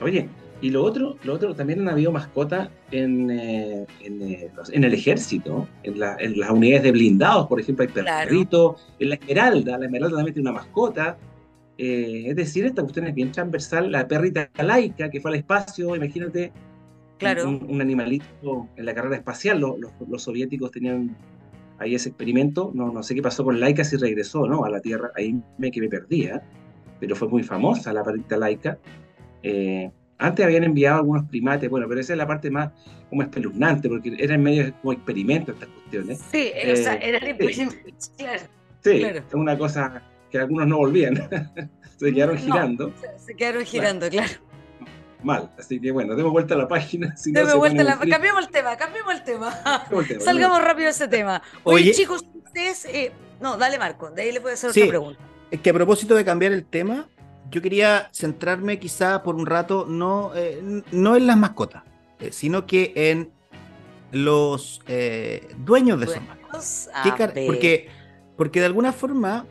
Oye, 0.00 0.28
y 0.60 0.70
lo 0.70 0.82
otro, 0.82 1.16
lo 1.22 1.34
otro 1.34 1.54
también 1.54 1.80
han 1.80 1.88
habido 1.88 2.10
mascotas 2.10 2.68
en, 2.90 3.30
eh, 3.30 3.86
eh, 4.00 4.50
en, 4.72 4.84
el 4.84 4.94
ejército, 4.94 5.68
en, 5.84 5.98
las 6.00 6.50
unidades 6.50 6.82
de 6.82 6.92
blindados, 6.92 7.46
por 7.46 7.60
ejemplo, 7.60 7.84
hay 7.84 7.92
perrito, 7.92 8.76
en 8.98 9.10
la 9.10 9.14
Esmeralda, 9.14 9.78
la 9.78 9.84
Esmeralda 9.84 10.16
también 10.16 10.34
tiene 10.34 10.50
una 10.50 10.58
mascota. 10.58 11.16
Eh, 11.80 12.24
es 12.26 12.34
decir, 12.34 12.66
esta 12.66 12.82
cuestión 12.82 13.06
es 13.06 13.14
bien 13.14 13.30
transversal, 13.30 13.92
la 13.92 14.08
perrita 14.08 14.50
laica 14.60 15.08
que 15.10 15.20
fue 15.20 15.30
al 15.30 15.36
espacio, 15.36 15.94
imagínate, 15.94 16.52
Claro. 17.18 17.48
Un, 17.48 17.80
animalito 17.80 18.68
en 18.76 18.86
la 18.86 18.94
carrera 18.94 19.16
espacial. 19.16 19.58
Los, 19.58 20.22
soviéticos 20.22 20.70
tenían 20.70 21.16
ahí 21.78 21.94
ese 21.94 22.10
experimento. 22.10 22.70
No, 22.74 22.92
no 22.92 23.02
sé 23.02 23.14
qué 23.14 23.22
pasó 23.22 23.44
con 23.44 23.58
Laika 23.58 23.82
si 23.82 23.96
regresó 23.96 24.46
¿no? 24.46 24.64
a 24.64 24.70
la 24.70 24.80
Tierra. 24.80 25.10
Ahí 25.16 25.40
me 25.58 25.72
que 25.72 25.80
me 25.80 25.88
perdía. 25.88 26.42
Pero 27.00 27.16
fue 27.16 27.28
muy 27.28 27.42
famosa 27.42 27.92
la 27.92 28.04
perrita 28.04 28.36
Laika. 28.36 28.78
Eh, 30.18 30.24
antes 30.24 30.44
habían 30.44 30.64
enviado 30.64 30.98
algunos 30.98 31.24
primates, 31.28 31.70
bueno, 31.70 31.86
pero 31.88 32.00
esa 32.00 32.12
es 32.12 32.18
la 32.18 32.26
parte 32.26 32.50
más 32.50 32.70
como 33.08 33.22
espeluznante, 33.22 33.88
porque 33.88 34.14
era 34.18 34.34
en 34.34 34.42
medio 34.42 34.72
como 34.80 34.92
experimento 34.92 35.52
estas 35.52 35.68
cuestiones. 35.68 36.20
Sí, 36.30 36.52
o 36.72 36.76
sea, 36.76 36.94
eh, 36.94 37.00
era 37.02 37.20
sí, 37.20 37.68
claro. 38.16 38.42
Sí, 38.80 39.02
es 39.02 39.34
una 39.34 39.56
cosa 39.56 40.02
que 40.30 40.38
algunos 40.38 40.66
no 40.66 40.78
volvían, 40.78 41.16
se 41.96 42.12
quedaron 42.12 42.36
girando. 42.36 42.92
Se, 43.16 43.34
quedaron 43.34 43.64
girando, 43.64 44.08
claro 44.08 44.48
mal. 45.22 45.50
Así 45.58 45.80
que 45.80 45.90
bueno, 45.90 46.14
demos 46.14 46.32
vuelta 46.32 46.54
a 46.54 46.58
la 46.58 46.68
página. 46.68 47.14
Si 47.16 47.32
vuelta 47.32 47.82
la... 47.82 47.98
Cambiemos 47.98 48.44
el 48.44 48.50
tema, 48.50 48.76
cambiemos 48.76 49.14
el 49.14 49.24
tema. 49.24 49.52
Salgamos 50.20 50.62
rápido 50.62 50.84
de 50.84 50.90
ese 50.90 51.08
tema. 51.08 51.42
Oye, 51.64 51.92
chicos, 51.92 52.24
ustedes. 52.44 52.84
Eh, 52.86 53.12
no, 53.40 53.56
dale 53.56 53.78
Marco, 53.78 54.10
de 54.10 54.22
ahí 54.22 54.32
le 54.32 54.40
puedo 54.40 54.54
hacer 54.54 54.70
otra 54.70 54.86
pregunta. 54.86 55.20
Es 55.50 55.60
que 55.60 55.70
a 55.70 55.72
propósito 55.72 56.14
de 56.14 56.24
cambiar 56.24 56.52
el 56.52 56.64
tema, 56.64 57.08
yo 57.50 57.62
quería 57.62 58.08
centrarme 58.12 58.78
quizá 58.78 59.22
por 59.22 59.34
un 59.34 59.46
rato 59.46 59.86
no, 59.88 60.32
eh, 60.34 60.82
no 60.92 61.16
en 61.16 61.26
las 61.26 61.36
mascotas, 61.36 61.82
eh, 62.20 62.30
sino 62.32 62.66
que 62.66 62.92
en 62.94 63.30
los 64.12 64.80
eh, 64.86 65.48
dueños 65.58 66.00
de 66.00 66.06
esas 66.06 66.22
mascotas. 66.26 66.90
Porque, 67.46 67.88
porque 68.36 68.60
de 68.60 68.66
alguna 68.66 68.92
forma 68.92 69.46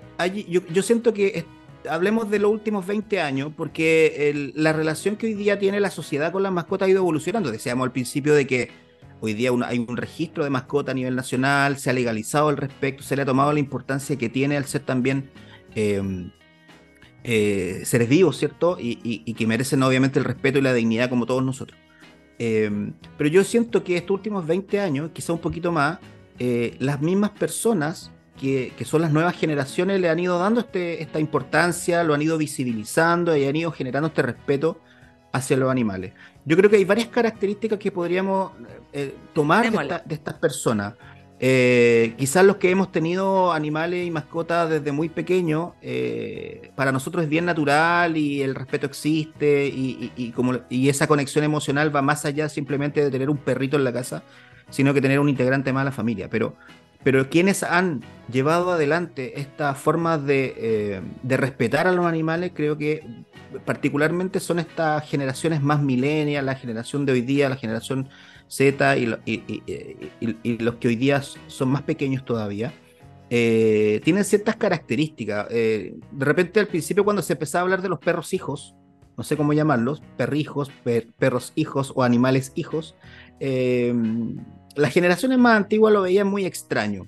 yo, 0.47 0.61
yo, 0.67 0.81
siento 0.81 1.13
que 1.13 1.45
hablemos 1.89 2.29
de 2.29 2.39
los 2.39 2.51
últimos 2.51 2.85
20 2.85 3.21
años, 3.21 3.51
porque 3.55 4.51
la 4.55 4.73
relación 4.73 5.15
que 5.15 5.27
hoy 5.27 5.33
día 5.33 5.59
tiene 5.59 5.79
la 5.79 5.91
sociedad 5.91 6.31
con 6.31 6.43
las 6.43 6.51
mascotas 6.51 6.87
ha 6.87 6.89
ido 6.89 6.99
evolucionando. 6.99 7.51
Decíamos 7.51 7.85
al 7.85 7.91
principio 7.91 8.33
de 8.33 8.47
que 8.47 8.71
hoy 9.21 9.33
día 9.33 9.51
hay 9.65 9.79
un 9.79 9.97
registro 9.97 10.43
de 10.43 10.49
mascota 10.49 10.91
a 10.91 10.95
nivel 10.95 11.15
nacional, 11.15 11.77
se 11.77 11.91
ha 11.91 11.93
legalizado 11.93 12.49
al 12.49 12.57
respecto, 12.57 13.03
se 13.03 13.15
le 13.15 13.21
ha 13.21 13.25
tomado 13.25 13.53
la 13.53 13.59
importancia 13.59 14.15
que 14.17 14.29
tiene 14.29 14.57
al 14.57 14.65
ser 14.65 14.81
también 14.81 15.29
em, 15.75 16.31
eh, 17.29 17.81
seres 17.83 18.07
vivos, 18.07 18.37
¿cierto? 18.37 18.77
Y, 18.79 19.33
que 19.33 19.45
merecen 19.45 19.83
obviamente 19.83 20.17
el 20.17 20.23
respeto 20.23 20.59
y 20.59 20.61
la 20.61 20.73
dignidad 20.73 21.09
como 21.09 21.25
todos 21.25 21.43
nosotros. 21.43 21.77
Em, 22.39 22.93
pero 23.17 23.29
yo 23.29 23.43
siento 23.43 23.83
que 23.83 23.97
estos 23.97 24.11
últimos 24.11 24.47
20 24.47 24.79
años, 24.79 25.11
quizá 25.13 25.33
un 25.33 25.39
poquito 25.39 25.73
más, 25.73 25.99
eh, 26.39 26.77
las 26.79 27.01
mismas 27.01 27.31
personas 27.31 28.11
que, 28.39 28.71
son 28.85 29.01
las 29.01 29.11
nuevas 29.11 29.35
generaciones 29.35 29.99
le 29.99 30.07
han 30.07 30.19
ido 30.19 30.39
dando 30.39 30.61
este, 30.61 31.01
esta 31.03 31.19
importancia, 31.19 32.01
lo 32.05 32.13
han 32.13 32.21
ido 32.21 32.37
visibilizando 32.37 33.35
y 33.35 33.45
han 33.45 33.57
ido 33.57 33.71
generando 33.73 34.07
este 34.07 34.21
respeto 34.21 34.79
hacia 35.33 35.57
los 35.57 35.69
animales. 35.69 36.13
Yo 36.45 36.55
creo 36.55 36.69
que 36.69 36.77
hay 36.77 36.85
varias 36.85 37.09
características 37.09 37.77
que 37.77 37.91
podríamos 37.91 38.53
eh, 38.93 39.13
tomar 39.33 39.69
de, 39.69 40.13
estas 40.13 40.35
personas. 40.35 40.93
Eh, 41.39 42.15
quizás 42.17 42.43
los 42.43 42.55
que 42.55 42.71
hemos 42.71 42.91
tenido 42.91 43.53
animales 43.53 44.07
y 44.07 44.11
mascotas 44.11 44.69
desde 44.69 44.91
muy 44.91 45.07
pequeños, 45.07 45.73
eh, 45.81 46.71
para 46.75 46.91
nosotros 46.91 47.23
es 47.23 47.29
bien 47.29 47.45
natural 47.45 48.17
y 48.17 48.41
el 48.41 48.55
respeto 48.55 48.87
existe 48.87 49.67
y, 49.67 50.31
como, 50.35 50.59
y 50.69 50.89
esa 50.89 51.05
conexión 51.07 51.43
emocional 51.43 51.95
va 51.95 52.01
más 52.01 52.25
allá 52.25 52.49
simplemente 52.49 53.03
de 53.03 53.11
tener 53.11 53.29
un 53.29 53.37
perrito 53.37 53.77
en 53.77 53.83
la 53.83 53.93
casa, 53.93 54.23
sino 54.69 54.93
que 54.93 55.01
tener 55.01 55.19
un 55.19 55.29
integrante 55.29 55.71
más 55.71 55.81
a 55.81 55.85
la 55.85 55.91
familia. 55.91 56.27
Pero 56.29 56.55
pero 57.03 57.29
quienes 57.29 57.63
han 57.63 58.03
llevado 58.29 58.71
adelante 58.71 59.39
esta 59.39 59.75
forma 59.75 60.17
de, 60.17 61.01
de, 61.21 61.37
respetar 61.37 61.87
a 61.87 61.93
los 61.93 62.05
animales, 62.05 62.51
creo 62.53 62.77
que 62.77 63.01
particularmente 63.65 64.41
son 64.41 64.59
estas 64.59 65.07
generaciones 65.07 65.61
más 65.61 65.81
milenias, 65.81 66.43
la 66.43 66.55
generación 66.55 67.05
de 67.05 67.13
hoy 67.13 67.21
día, 67.21 67.47
la 67.47 67.55
generación 67.55 68.09
Z 68.47 68.97
y, 68.97 70.57
los 70.59 70.75
que 70.75 70.87
hoy 70.87 70.95
día 70.95 71.21
son 71.21 71.69
más 71.69 71.81
pequeños 71.81 72.25
todavía, 72.25 72.73
eh, 73.29 74.01
tienen 74.03 74.23
ciertas 74.23 74.55
características. 74.55 75.47
Eh, 75.51 75.95
de 76.11 76.25
repente 76.25 76.59
al 76.59 76.67
principio 76.67 77.03
cuando 77.03 77.21
se 77.21 77.33
empezaba 77.33 77.61
a 77.61 77.63
hablar 77.63 77.81
de 77.81 77.89
los 77.89 77.99
perros 77.99 78.33
hijos, 78.33 78.75
no 79.17 79.23
sé 79.23 79.35
cómo 79.35 79.53
llamarlos, 79.53 80.01
perrijos, 80.15 80.71
perros 81.17 81.51
hijos 81.55 81.91
o 81.95 82.03
animales 82.03 82.51
hijos, 82.55 82.95
eh, 83.39 83.93
las 84.75 84.93
generaciones 84.93 85.39
más 85.39 85.57
antiguas 85.57 85.91
lo 85.91 86.03
veían 86.03 86.27
muy 86.27 86.45
extraño. 86.45 87.07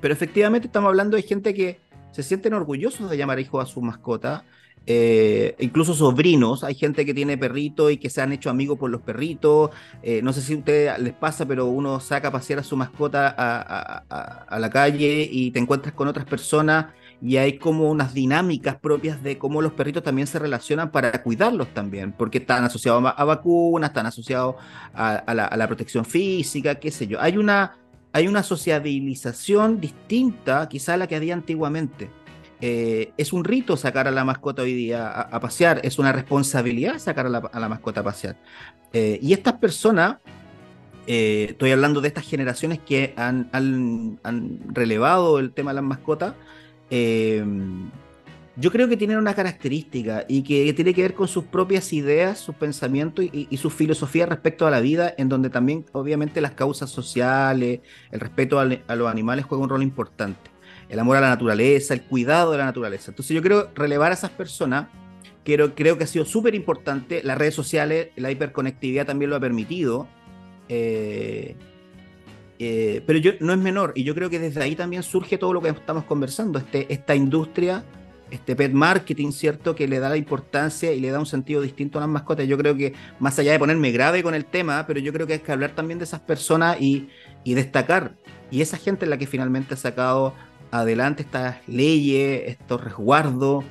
Pero 0.00 0.14
efectivamente 0.14 0.66
estamos 0.66 0.88
hablando 0.88 1.16
de 1.16 1.22
gente 1.22 1.54
que 1.54 1.80
se 2.12 2.22
sienten 2.22 2.54
orgullosos 2.54 3.10
de 3.10 3.16
llamar 3.16 3.40
hijo 3.40 3.60
a 3.60 3.66
su 3.66 3.80
mascota 3.80 4.44
eh, 4.92 5.54
incluso 5.60 5.94
sobrinos, 5.94 6.64
hay 6.64 6.74
gente 6.74 7.06
que 7.06 7.14
tiene 7.14 7.38
perritos 7.38 7.92
y 7.92 7.96
que 7.96 8.10
se 8.10 8.22
han 8.22 8.32
hecho 8.32 8.50
amigos 8.50 8.76
por 8.76 8.90
los 8.90 9.00
perritos. 9.02 9.70
Eh, 10.02 10.20
no 10.20 10.32
sé 10.32 10.42
si 10.42 10.54
a 10.54 10.58
ustedes 10.58 10.98
les 10.98 11.12
pasa, 11.12 11.46
pero 11.46 11.66
uno 11.66 12.00
saca 12.00 12.26
a 12.26 12.32
pasear 12.32 12.58
a 12.58 12.64
su 12.64 12.76
mascota 12.76 13.32
a, 13.38 14.58
la 14.58 14.70
calle 14.70 15.28
y 15.30 15.52
te 15.52 15.60
encuentras 15.60 15.94
con 15.94 16.08
otras 16.08 16.26
personas 16.26 16.86
y 17.22 17.36
hay 17.36 17.56
como 17.56 17.88
unas 17.88 18.14
dinámicas 18.14 18.80
propias 18.80 19.22
de 19.22 19.38
cómo 19.38 19.62
los 19.62 19.74
perritos 19.74 20.02
también 20.02 20.26
se 20.26 20.40
relacionan 20.40 20.90
para 20.90 21.22
cuidarlos 21.22 21.72
también, 21.72 22.10
porque 22.10 22.38
están 22.38 22.64
asociados 22.64 23.04
a, 23.16 23.24
vacunas, 23.24 23.90
están 23.90 24.06
asociados 24.06 24.56
a, 24.92 25.22
la, 25.32 25.66
protección 25.68 26.04
física, 26.04 26.74
qué 26.74 26.90
sé 26.90 27.06
yo. 27.06 27.20
Hay 27.20 27.36
una, 27.36 27.76
hay 28.12 28.26
una 28.26 28.42
sociabilización 28.42 29.80
distinta 29.80 30.68
quizá 30.68 30.94
a 30.94 30.96
la 30.96 31.06
que 31.06 31.14
había 31.14 31.34
antiguamente. 31.34 32.10
Eh, 32.60 33.12
es 33.16 33.32
un 33.32 33.44
rito 33.44 33.76
sacar 33.76 34.06
a 34.06 34.10
la 34.10 34.24
mascota 34.24 34.62
hoy 34.62 34.74
día 34.74 35.08
a, 35.08 35.40
pasear, 35.40 35.80
es 35.82 35.98
una 35.98 36.12
responsabilidad 36.12 36.98
sacar 36.98 37.26
a 37.26 37.30
la, 37.30 37.68
mascota 37.68 38.00
a 38.00 38.04
pasear. 38.04 38.36
Eh, 38.92 39.18
y 39.22 39.32
estas 39.32 39.54
personas, 39.54 40.16
eh, 41.06 41.46
estoy 41.50 41.70
hablando 41.70 42.00
de 42.00 42.08
estas 42.08 42.28
generaciones 42.28 42.78
que 42.80 43.14
han, 43.16 44.18
relevado 44.72 45.38
el 45.38 45.52
tema 45.52 45.70
de 45.70 45.76
las 45.76 45.84
mascotas, 45.84 46.34
yo 48.56 48.70
creo 48.70 48.88
que 48.88 48.96
tienen 48.98 49.16
una 49.16 49.32
característica 49.32 50.26
y 50.28 50.42
que 50.42 50.70
tiene 50.74 50.92
que 50.92 51.00
ver 51.00 51.14
con 51.14 51.28
sus 51.28 51.44
propias 51.44 51.94
ideas, 51.94 52.38
sus 52.38 52.54
pensamientos 52.56 53.24
y, 53.24 53.56
su 53.56 53.70
filosofía 53.70 54.26
respecto 54.26 54.66
a 54.66 54.70
la 54.70 54.80
vida, 54.80 55.14
en 55.16 55.30
donde 55.30 55.48
también 55.48 55.86
obviamente 55.92 56.42
las 56.42 56.52
causas 56.52 56.90
sociales, 56.90 57.80
el 58.10 58.20
respeto 58.20 58.60
a, 58.60 58.68
a 58.86 58.96
los 58.96 59.10
animales 59.10 59.46
juega 59.46 59.64
un 59.64 59.70
rol 59.70 59.82
importante 59.82 60.49
el 60.90 60.98
amor 60.98 61.16
a 61.16 61.20
la 61.20 61.28
naturaleza, 61.28 61.94
el 61.94 62.02
cuidado 62.02 62.52
de 62.52 62.58
la 62.58 62.64
naturaleza. 62.64 63.12
Entonces 63.12 63.34
yo 63.34 63.40
quiero 63.40 63.70
relevar 63.74 64.10
a 64.10 64.14
esas 64.14 64.30
personas, 64.30 64.88
quiero, 65.44 65.74
creo 65.74 65.96
que 65.96 66.04
ha 66.04 66.06
sido 66.06 66.24
súper 66.24 66.54
importante, 66.54 67.22
las 67.22 67.38
redes 67.38 67.54
sociales, 67.54 68.08
la 68.16 68.30
hiperconectividad 68.30 69.06
también 69.06 69.30
lo 69.30 69.36
ha 69.36 69.40
permitido, 69.40 70.08
eh, 70.68 71.56
eh, 72.58 73.02
pero 73.06 73.18
yo, 73.20 73.32
no 73.40 73.52
es 73.52 73.58
menor, 73.58 73.92
y 73.94 74.02
yo 74.02 74.14
creo 74.14 74.28
que 74.28 74.40
desde 74.40 74.62
ahí 74.62 74.74
también 74.74 75.02
surge 75.02 75.38
todo 75.38 75.52
lo 75.52 75.62
que 75.62 75.68
estamos 75.68 76.04
conversando, 76.04 76.58
este, 76.58 76.92
esta 76.92 77.14
industria, 77.14 77.84
este 78.30 78.54
pet 78.54 78.72
marketing, 78.72 79.30
¿cierto? 79.30 79.74
Que 79.74 79.88
le 79.88 79.98
da 79.98 80.08
la 80.08 80.16
importancia 80.16 80.92
y 80.92 81.00
le 81.00 81.10
da 81.10 81.18
un 81.18 81.26
sentido 81.26 81.62
distinto 81.62 81.98
a 81.98 82.02
las 82.02 82.10
mascotas. 82.10 82.46
Yo 82.46 82.56
creo 82.58 82.76
que, 82.76 82.92
más 83.18 83.38
allá 83.38 83.52
de 83.52 83.58
ponerme 83.58 83.90
grave 83.90 84.22
con 84.22 84.34
el 84.34 84.44
tema, 84.44 84.86
pero 84.86 85.00
yo 85.00 85.12
creo 85.12 85.26
que 85.26 85.32
hay 85.34 85.38
que 85.40 85.50
hablar 85.50 85.72
también 85.74 85.98
de 85.98 86.04
esas 86.04 86.20
personas 86.20 86.80
y, 86.80 87.08
y 87.42 87.54
destacar. 87.54 88.14
Y 88.50 88.60
esa 88.60 88.76
gente 88.76 89.04
es 89.04 89.08
la 89.08 89.18
que 89.18 89.26
finalmente 89.26 89.74
ha 89.74 89.76
sacado 89.76 90.34
adelante 90.70 91.22
estas 91.22 91.56
leyes, 91.66 92.42
estos 92.46 92.82
resguardos. 92.82 93.64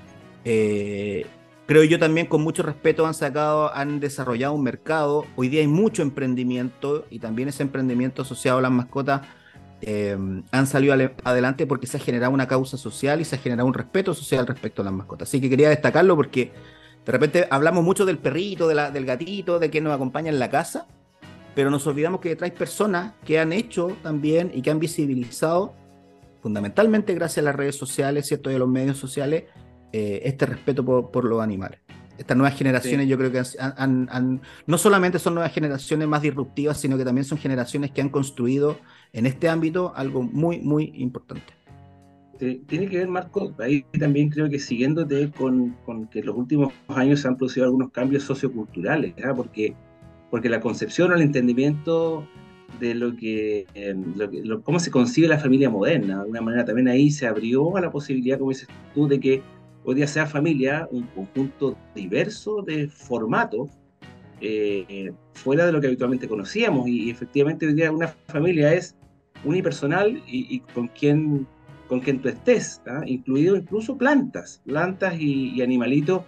Eh, 0.45 1.25
creo 1.65 1.83
yo 1.83 1.99
también 1.99 2.27
con 2.27 2.41
mucho 2.41 2.63
respeto 2.63 3.05
han 3.05 3.13
sacado, 3.13 3.73
han 3.73 3.99
desarrollado 3.99 4.53
un 4.53 4.63
mercado. 4.63 5.25
Hoy 5.35 5.49
día 5.49 5.61
hay 5.61 5.67
mucho 5.67 6.01
emprendimiento 6.01 7.05
y 7.09 7.19
también 7.19 7.49
ese 7.49 7.63
emprendimiento 7.63 8.23
asociado 8.23 8.59
a 8.59 8.61
las 8.61 8.71
mascotas 8.71 9.21
eh, 9.81 10.17
han 10.51 10.67
salido 10.67 10.93
adelante 11.23 11.65
porque 11.65 11.87
se 11.87 11.97
ha 11.97 11.99
generado 11.99 12.33
una 12.33 12.47
causa 12.47 12.77
social 12.77 13.21
y 13.21 13.25
se 13.25 13.37
ha 13.37 13.39
generado 13.39 13.67
un 13.67 13.73
respeto 13.73 14.13
social 14.13 14.45
respecto 14.45 14.81
a 14.81 14.85
las 14.85 14.93
mascotas. 14.93 15.29
Así 15.29 15.39
que 15.39 15.49
quería 15.49 15.69
destacarlo 15.69 16.15
porque 16.15 16.51
de 17.05 17.11
repente 17.11 17.47
hablamos 17.49 17.83
mucho 17.83 18.05
del 18.05 18.17
perrito, 18.17 18.67
del 18.67 19.05
gatito, 19.05 19.57
de 19.57 19.71
que 19.71 19.79
nos 19.79 19.93
acompaña 19.93 20.29
en 20.29 20.39
la 20.39 20.49
casa, 20.49 20.87
pero 21.55 21.71
nos 21.71 21.87
olvidamos 21.87 22.19
que 22.19 22.29
detrás 22.29 22.51
personas 22.51 23.13
que 23.25 23.39
han 23.39 23.53
hecho 23.53 23.95
también 24.03 24.51
y 24.53 24.61
que 24.61 24.69
han 24.69 24.79
visibilizado 24.79 25.73
fundamentalmente 26.41 27.13
gracias 27.13 27.39
a 27.39 27.49
las 27.49 27.55
redes 27.55 27.75
sociales, 27.75 28.27
¿cierto? 28.27 28.51
Y 28.51 28.55
a 28.55 28.59
los 28.59 28.69
medios 28.69 28.97
sociales, 28.97 29.45
eh, 29.91 30.21
este 30.23 30.45
respeto 30.45 30.85
por, 30.85 31.25
los 31.25 31.41
animales. 31.41 31.79
Estas 32.17 32.35
nuevas 32.35 32.57
generaciones 32.57 33.07
yo 33.07 33.17
creo 33.17 33.31
que 33.31 33.41
han, 33.59 34.41
no 34.67 34.77
solamente 34.77 35.19
son 35.19 35.35
nuevas 35.35 35.53
generaciones 35.53 36.07
más 36.07 36.21
disruptivas, 36.21 36.77
sino 36.77 36.97
que 36.97 37.05
también 37.05 37.23
son 37.23 37.37
generaciones 37.37 37.91
que 37.91 38.01
han 38.01 38.09
construido 38.09 38.77
en 39.13 39.25
este 39.25 39.47
ámbito 39.47 39.93
algo 39.95 40.21
muy, 40.21 40.59
muy 40.59 40.91
importante. 40.95 41.53
Tiene 42.39 42.87
que 42.87 42.99
ver, 42.99 43.07
Marco, 43.07 43.53
ahí 43.59 43.85
también 43.99 44.29
creo 44.29 44.49
que 44.49 44.59
siguiéndote 44.59 45.29
con, 45.31 45.75
con 45.85 46.07
que 46.07 46.19
en 46.19 46.25
los 46.27 46.37
últimos 46.37 46.73
años 46.87 47.21
se 47.21 47.27
han 47.27 47.35
producido 47.35 47.65
algunos 47.65 47.91
cambios 47.91 48.23
socioculturales, 48.23 49.13
porque, 49.35 49.75
porque 50.31 50.47
la 50.47 50.61
concepción 50.61 51.11
o 51.11 51.15
el 51.15 51.21
entendimiento 51.21 52.25
de 52.79 52.95
lo 52.95 53.15
que, 53.15 53.65
eh, 53.73 53.95
cómo 54.63 54.79
se 54.79 54.91
concibe 54.91 55.27
la 55.27 55.39
familia 55.39 55.69
moderna. 55.69 56.15
De 56.15 56.21
alguna 56.21 56.41
manera 56.41 56.65
también 56.65 56.87
ahí 56.87 57.11
se 57.11 57.27
abrió 57.27 57.75
a 57.77 57.81
la 57.81 57.91
posibilidad, 57.91 58.37
como 58.37 58.51
dices 58.51 58.67
tú, 58.93 59.07
de 59.07 59.19
que 59.19 59.41
hoy 59.83 59.95
día 59.95 60.07
sea 60.07 60.25
familia 60.25 60.87
un 60.91 61.03
conjunto 61.07 61.77
diverso 61.95 62.61
de 62.61 62.87
formatos 62.87 63.69
eh, 64.41 65.11
fuera 65.33 65.65
de 65.65 65.71
lo 65.71 65.81
que 65.81 65.87
habitualmente 65.87 66.27
conocíamos. 66.27 66.87
Y, 66.87 67.09
efectivamente 67.09 67.65
hoy 67.65 67.73
día 67.73 67.91
una 67.91 68.07
familia 68.27 68.73
es 68.73 68.95
unipersonal 69.43 70.21
y, 70.27 70.59
con 70.73 70.87
quien 70.87 71.47
con 71.87 72.01
quien 72.01 72.21
tú 72.21 72.29
estés, 72.29 72.83
¿ah? 72.85 73.01
incluido 73.07 73.55
incluso 73.55 73.97
plantas, 73.97 74.61
plantas 74.63 75.19
y 75.19 75.59
animalitos 75.59 76.21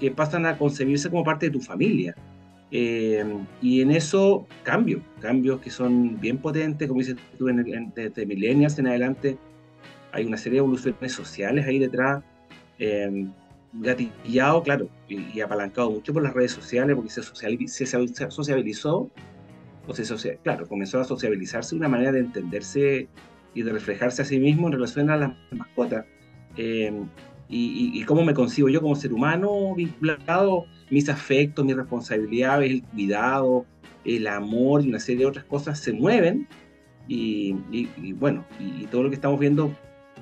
que 0.00 0.10
pasan 0.10 0.46
a 0.46 0.56
concebirse 0.56 1.10
como 1.10 1.24
parte 1.24 1.46
de 1.46 1.52
tu 1.52 1.60
familia. 1.60 2.14
Eh, 2.76 3.24
y 3.62 3.82
en 3.82 3.92
eso 3.92 4.48
cambios, 4.64 5.00
cambios 5.20 5.60
que 5.60 5.70
son 5.70 6.20
bien 6.20 6.38
potentes, 6.38 6.88
como 6.88 6.98
dices 6.98 7.14
tú, 7.38 7.46
desde 7.46 8.26
millennials 8.26 8.76
en 8.80 8.88
adelante 8.88 9.38
hay 10.10 10.24
una 10.24 10.36
serie 10.36 10.56
de 10.56 10.64
evoluciones 10.64 11.12
sociales 11.12 11.64
ahí 11.68 11.78
detrás, 11.78 12.24
eh, 12.80 13.28
gatillado, 13.74 14.64
claro, 14.64 14.88
y, 15.08 15.40
apalancado 15.40 15.92
mucho 15.92 16.12
por 16.12 16.24
las 16.24 16.34
redes 16.34 16.50
sociales, 16.50 16.96
porque 16.96 17.10
se, 17.10 17.22
se 17.22 18.30
sociabilizó, 18.30 19.08
o 19.86 19.94
se 19.94 20.38
claro, 20.38 20.66
comenzó 20.66 20.98
a 20.98 21.04
sociabilizarse 21.04 21.76
una 21.76 21.88
manera 21.88 22.10
de 22.10 22.20
entenderse 22.20 23.08
y 23.54 23.62
de 23.62 23.72
reflejarse 23.72 24.22
a 24.22 24.24
sí 24.24 24.40
mismo 24.40 24.66
en 24.66 24.72
relación 24.72 25.10
a 25.10 25.16
las 25.16 25.32
mascotas. 25.52 26.06
Eh, 26.56 26.92
y, 27.48 28.02
cómo 28.04 28.24
me 28.24 28.34
concibo 28.34 28.68
yo 28.68 28.80
como 28.80 28.96
ser 28.96 29.12
humano 29.12 29.76
vinculado, 29.76 30.64
mis 30.90 31.08
afectos, 31.08 31.64
mis 31.64 31.76
responsabilidades, 31.76 32.70
el 32.70 32.82
cuidado, 32.82 33.66
el 34.04 34.26
amor 34.26 34.84
y 34.84 34.88
una 34.88 35.00
serie 35.00 35.20
de 35.20 35.26
otras 35.26 35.44
cosas 35.44 35.78
se 35.78 35.92
mueven 35.92 36.46
y, 37.08 37.52
bueno, 38.14 38.44
y, 38.58 38.86
todo 38.86 39.02
lo 39.02 39.10
que 39.10 39.16
estamos 39.16 39.38
viendo 39.38 39.74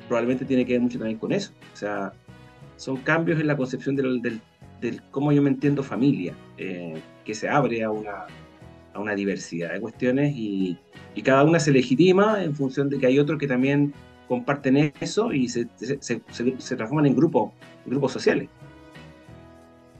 probablemente 0.09 0.45
tiene 0.45 0.65
que 0.65 0.73
ver 0.73 0.81
mucho 0.81 0.99
también 0.99 1.19
con 1.19 1.33
eso. 1.33 1.53
O 1.73 1.77
sea, 1.77 2.13
son 2.77 2.97
cambios 2.99 3.41
en 3.41 3.47
la 3.47 3.57
concepción 3.57 3.95
del, 3.97 4.21
del, 4.23 5.03
cómo 5.11 5.33
yo 5.33 5.43
me 5.43 5.51
entiendo 5.51 5.83
familia, 5.83 6.35
eh, 6.59 6.95
que 7.25 7.35
se 7.35 7.49
abre 7.49 7.83
a 7.85 7.91
una, 7.91 8.27
a 8.95 8.99
una 8.99 9.15
diversidad 9.15 9.73
de 9.73 9.81
cuestiones 9.81 10.35
y, 10.37 10.77
y 11.15 11.23
cada 11.23 11.45
una 11.45 11.61
se 11.61 11.71
legitima 11.71 12.43
en 12.43 12.55
función 12.55 12.89
de 12.89 12.99
que 12.99 13.07
hay 13.07 13.19
otros 13.19 13.39
que 13.39 13.47
también 13.47 13.93
comparten 14.29 14.93
eso 15.01 15.33
y 15.33 15.49
se, 15.49 15.69
se, 15.77 16.21
transforman 16.77 17.07
en, 17.07 17.15
grupo, 17.15 17.53
grupos 17.85 18.13
sociales. 18.13 18.49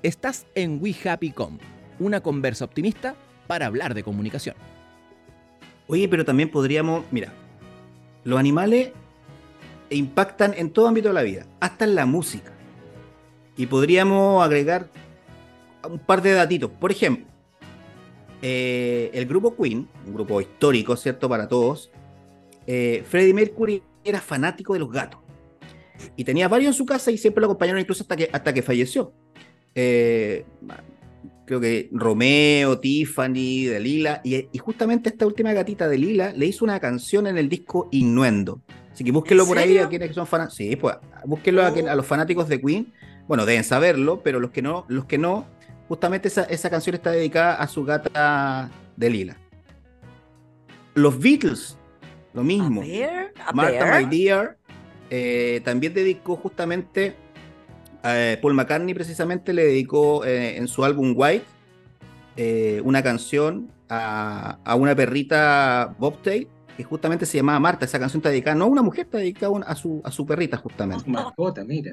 Estás 0.03 0.47
en 0.57 0.81
We 0.83 0.97
Happy 1.05 1.31
Com, 1.31 1.59
una 2.01 2.21
conversa 2.21 2.65
optimista 2.65 3.15
para 3.47 3.67
hablar 3.67 3.95
de 3.95 4.03
comunicación. 4.03 4.57
Oye, 5.87 6.09
pero 6.09 6.25
también 6.25 6.51
podríamos, 6.51 7.05
mira, 7.13 7.33
los 8.25 8.37
animales 8.37 8.91
impactan 9.91 10.55
en 10.57 10.71
todo 10.71 10.89
ámbito 10.89 11.09
de 11.09 11.15
la 11.15 11.23
vida, 11.23 11.47
hasta 11.61 11.85
en 11.85 11.95
la 11.95 12.05
música. 12.05 12.53
Y 13.57 13.67
podríamos 13.67 14.45
agregar 14.45 14.89
un 15.89 16.01
par 16.01 16.21
de 16.21 16.33
datitos. 16.33 16.71
Por 16.71 16.91
ejemplo, 16.91 17.27
eh, 18.41 19.09
el 19.15 19.27
grupo 19.27 19.55
Queen, 19.55 19.89
un 20.05 20.15
grupo 20.15 20.41
histórico, 20.41 20.97
¿cierto? 20.97 21.29
Para 21.29 21.47
todos, 21.47 21.93
eh, 22.67 23.05
Freddie 23.09 23.35
Mercury 23.35 23.83
era 24.03 24.21
fanático 24.21 24.73
de 24.73 24.81
los 24.81 24.91
gatos. 24.91 25.21
Y 26.17 26.25
tenía 26.25 26.49
varios 26.49 26.75
en 26.75 26.79
su 26.79 26.87
casa 26.87 27.13
y 27.13 27.19
siempre 27.19 27.41
lo 27.41 27.47
acompañaron 27.47 27.81
incluso 27.81 28.03
hasta 28.03 28.17
que, 28.17 28.29
hasta 28.33 28.53
que 28.53 28.63
falleció. 28.63 29.13
Eh, 29.75 30.45
creo 31.45 31.61
que 31.61 31.89
Romeo, 31.93 32.79
Tiffany, 32.79 33.65
de 33.67 33.81
Lila, 33.81 34.21
y, 34.25 34.47
justamente 34.59 35.11
esta 35.11 35.27
última 35.27 35.53
gatita 35.53 35.89
de 35.89 35.99
Lila 35.99 36.33
le 36.35 36.47
hizo 36.47 36.65
una 36.65 36.81
canción 36.81 37.27
en 37.27 37.39
el 37.39 37.49
disco 37.49 37.89
Innuendo. 37.93 38.61
Así 38.93 39.05
que 39.05 39.13
búsquenlo 39.13 39.47
por 39.47 39.59
ahí 39.59 39.79
a 39.79 39.89
quienes 39.89 40.15
son 40.15 40.27
fanáticos. 40.27 40.57
Sí, 40.57 40.77
pues 40.77 40.97
búsquenlo 41.25 41.63
a, 41.63 41.69
a, 41.69 41.95
los 41.95 42.07
fanáticos 42.07 42.49
de 42.49 42.61
Queen. 42.61 42.93
Bueno, 43.27 43.47
deben 43.47 43.65
saberlo, 43.65 44.23
pero 44.23 44.41
los 44.41 44.51
que 44.51 44.61
no, 44.61 44.85
los 44.89 45.07
que 45.07 45.17
no, 45.17 45.47
justamente 45.89 46.29
esa, 46.29 46.45
esa 46.45 46.69
canción 46.69 46.95
está 46.95 47.11
dedicada 47.11 47.55
a 47.55 47.67
su 47.69 47.85
gata 47.85 48.71
de 48.97 49.11
Lila. 49.11 49.37
Los 50.95 51.19
Beatles 51.19 51.79
lo 52.35 52.43
mismo. 52.43 52.83
Martha, 53.55 54.01
My 54.01 54.05
Dear, 54.07 54.57
eh, 55.11 55.61
también 55.65 55.93
dedicó 55.93 56.37
justamente, 56.37 57.15
eh, 58.05 58.39
Paul 58.41 58.55
McCartney 58.55 58.95
precisamente 58.95 59.53
le 59.53 59.65
dedicó 59.65 60.25
eh, 60.25 60.57
en 60.57 60.69
su 60.69 60.85
álbum 60.85 61.15
White 61.17 61.47
una 62.83 63.03
canción 63.03 63.71
a, 63.91 64.75
una 64.75 64.97
perrita 64.97 65.95
Bobtail 65.99 66.49
que 66.77 66.85
justamente 66.85 67.27
se 67.27 67.37
llamaba 67.37 67.61
Marta. 67.61 67.85
Esa 67.85 67.99
canción 67.99 68.21
está 68.21 68.31
dedicada, 68.31 68.57
no 68.57 68.65
a 68.65 68.69
una 68.69 68.83
mujer, 68.83 69.05
está 69.05 69.19
dedicada 69.19 69.59
a 69.67 69.77
su, 69.77 70.01
a 70.03 70.11
su 70.11 70.25
perrita 70.25 70.57
justamente. 70.57 71.11
Mascota, 71.11 71.63
mira. 71.65 71.93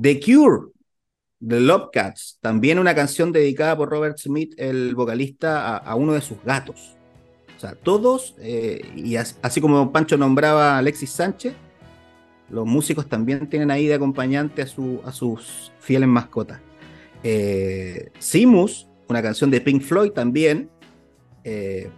The 0.00 0.18
Cure, 0.18 0.72
The 1.46 1.60
Love 1.60 1.90
Cats, 1.92 2.38
también 2.40 2.80
una 2.80 2.94
canción 2.94 3.30
dedicada 3.30 3.76
por 3.76 3.88
Robert 3.88 4.18
Smith, 4.18 4.54
el 4.56 4.96
vocalista, 4.96 5.76
a 5.76 5.94
uno 5.94 6.14
de 6.14 6.20
sus 6.20 6.42
gatos. 6.42 6.98
O 7.58 7.60
sea, 7.60 7.74
todos, 7.74 8.36
eh, 8.38 8.80
y 8.94 9.16
así 9.16 9.60
como 9.60 9.90
Pancho 9.90 10.16
nombraba 10.16 10.76
a 10.76 10.78
Alexis 10.78 11.10
Sánchez, 11.10 11.54
los 12.50 12.66
músicos 12.66 13.08
también 13.08 13.48
tienen 13.48 13.70
ahí 13.70 13.86
de 13.86 13.94
acompañante 13.94 14.62
a, 14.62 14.66
su, 14.66 15.00
a 15.04 15.12
sus 15.12 15.72
fieles 15.80 16.08
mascotas. 16.08 16.60
Eh, 17.22 18.10
Simus, 18.18 18.88
una 19.08 19.22
canción 19.22 19.50
de 19.50 19.60
Pink 19.60 19.82
Floyd 19.82 20.12
también, 20.12 20.70
eh, 21.44 21.90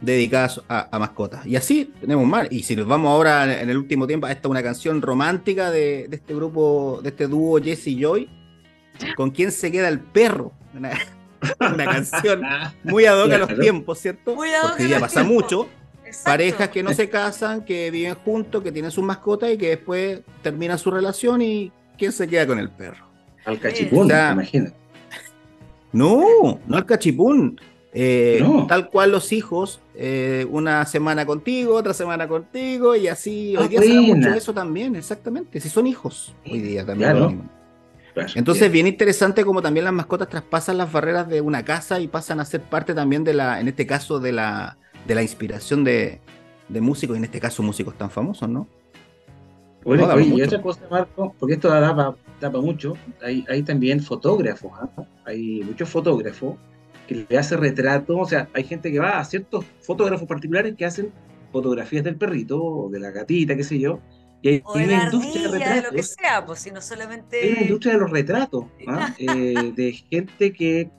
dedicada 0.00 0.50
a, 0.68 0.98
mascotas. 0.98 1.46
Y 1.46 1.56
así 1.56 1.92
tenemos 2.00 2.26
más. 2.26 2.48
Y 2.50 2.62
si 2.62 2.76
nos 2.76 2.86
vamos 2.86 3.10
ahora 3.10 3.60
en 3.60 3.70
el 3.70 3.76
último 3.76 4.06
tiempo, 4.06 4.26
a 4.26 4.32
esta 4.32 4.48
una 4.48 4.62
canción 4.62 5.00
romántica 5.00 5.70
de, 5.70 6.08
de 6.08 6.16
este 6.16 6.34
grupo, 6.34 7.00
de 7.02 7.10
este 7.10 7.26
dúo 7.26 7.60
Jesse 7.60 7.88
y 7.88 8.00
Joy, 8.00 8.28
¿con 9.16 9.30
quién 9.30 9.52
se 9.52 9.70
queda 9.70 9.88
el 9.88 10.00
perro? 10.00 10.52
una 10.74 11.84
canción 11.84 12.42
muy 12.82 13.06
ad 13.06 13.22
hoc 13.22 13.32
a 13.32 13.38
los 13.38 13.58
tiempos, 13.58 13.98
¿cierto? 13.98 14.34
Porque 14.34 14.88
ya 14.88 15.00
pasa 15.00 15.22
mucho. 15.22 15.68
Parejas 16.22 16.68
que 16.68 16.82
no 16.82 16.92
se 16.92 17.08
casan, 17.08 17.64
que 17.64 17.90
viven 17.90 18.14
juntos, 18.14 18.62
que 18.62 18.72
tienen 18.72 18.90
sus 18.90 19.04
mascotas 19.04 19.50
y 19.52 19.58
que 19.58 19.70
después 19.70 20.20
terminan 20.42 20.78
su 20.78 20.90
relación 20.90 21.42
y 21.42 21.72
¿quién 21.98 22.12
se 22.12 22.28
queda 22.28 22.46
con 22.46 22.58
el 22.58 22.70
perro? 22.70 23.06
Al 23.44 23.58
cachipún, 23.58 24.06
imagínate. 24.06 24.74
No, 25.92 26.60
no 26.66 26.76
al 26.76 26.86
cachipún. 26.86 27.60
Eh, 27.96 28.44
tal 28.66 28.90
cual 28.90 29.12
los 29.12 29.30
hijos, 29.30 29.80
eh, 29.94 30.46
una 30.50 30.84
semana 30.84 31.24
contigo, 31.24 31.76
otra 31.76 31.94
semana 31.94 32.26
contigo, 32.26 32.96
y 32.96 33.06
así. 33.06 33.56
hoy 33.56 33.68
día 33.68 33.80
se 33.80 33.94
da 33.94 34.00
mucho 34.00 34.34
eso 34.34 34.52
también, 34.52 34.96
exactamente. 34.96 35.60
Si 35.60 35.68
son 35.68 35.86
hijos, 35.86 36.34
hoy 36.44 36.60
día 36.60 36.84
también. 36.84 37.48
Entonces, 38.34 38.70
bien. 38.70 38.88
interesante 38.88 39.44
como 39.44 39.62
también 39.62 39.84
las 39.84 39.92
mascotas 39.92 40.28
traspasan 40.28 40.78
las 40.78 40.90
barreras 40.90 41.28
de 41.28 41.40
una 41.40 41.64
casa 41.64 42.00
y 42.00 42.08
pasan 42.08 42.40
a 42.40 42.44
ser 42.44 42.62
parte 42.62 42.94
también 42.94 43.22
de 43.22 43.34
la, 43.34 43.60
en 43.60 43.68
este 43.68 43.86
caso, 43.86 44.18
de 44.18 44.32
la, 44.32 44.76
de 45.06 45.14
la 45.14 45.22
inspiración 45.22 45.84
de, 45.84 46.20
músicos, 46.68 47.16
y 47.16 47.18
en 47.18 47.24
este 47.24 47.40
caso 47.40 47.62
músicos 47.62 47.96
tan 47.96 48.10
famosos, 48.10 48.48
¿no? 48.48 48.66
Bueno, 49.84 50.18
y 50.18 50.40
otra 50.40 50.62
cosa, 50.62 50.80
Marco, 50.90 51.34
porque 51.38 51.54
esto 51.54 51.68
da 51.68 52.16
para 52.40 52.58
mucho, 52.58 52.94
hay, 53.22 53.44
hay 53.48 53.62
también 53.62 54.00
fotógrafos, 54.00 54.72
¿ah? 54.80 55.04
hay 55.26 55.62
muchos 55.62 55.88
fotógrafos 55.88 56.56
que 57.06 57.26
le 57.28 57.38
hacen 57.38 57.60
retratos, 57.60 58.16
o 58.18 58.24
sea, 58.24 58.48
hay 58.54 58.64
gente 58.64 58.90
que 58.90 58.98
va 58.98 59.18
a 59.18 59.24
ciertos 59.24 59.64
fotógrafos 59.80 60.26
particulares 60.26 60.74
que 60.76 60.86
hacen 60.86 61.12
fotografías 61.52 62.02
del 62.02 62.16
perrito 62.16 62.62
o 62.62 62.88
de 62.88 62.98
la 62.98 63.10
gatita, 63.10 63.54
qué 63.56 63.62
sé 63.62 63.78
yo, 63.78 64.00
o 64.64 64.78
de 64.78 64.86
la 64.86 65.04
industria 65.04 65.48
de, 65.48 65.82
lo 65.82 65.90
que 65.90 66.02
sea, 66.02 66.44
pues, 66.44 66.60
sino 66.60 66.80
solamente... 66.80 67.40
Hay 67.40 67.52
una 67.52 67.62
industria 67.62 67.94
de 67.94 68.00
los 68.00 68.10
retratos, 68.10 68.64
¿ah? 68.86 69.14
eh, 69.18 69.72
de 69.74 69.92
gente 70.10 70.52
que, 70.52 70.90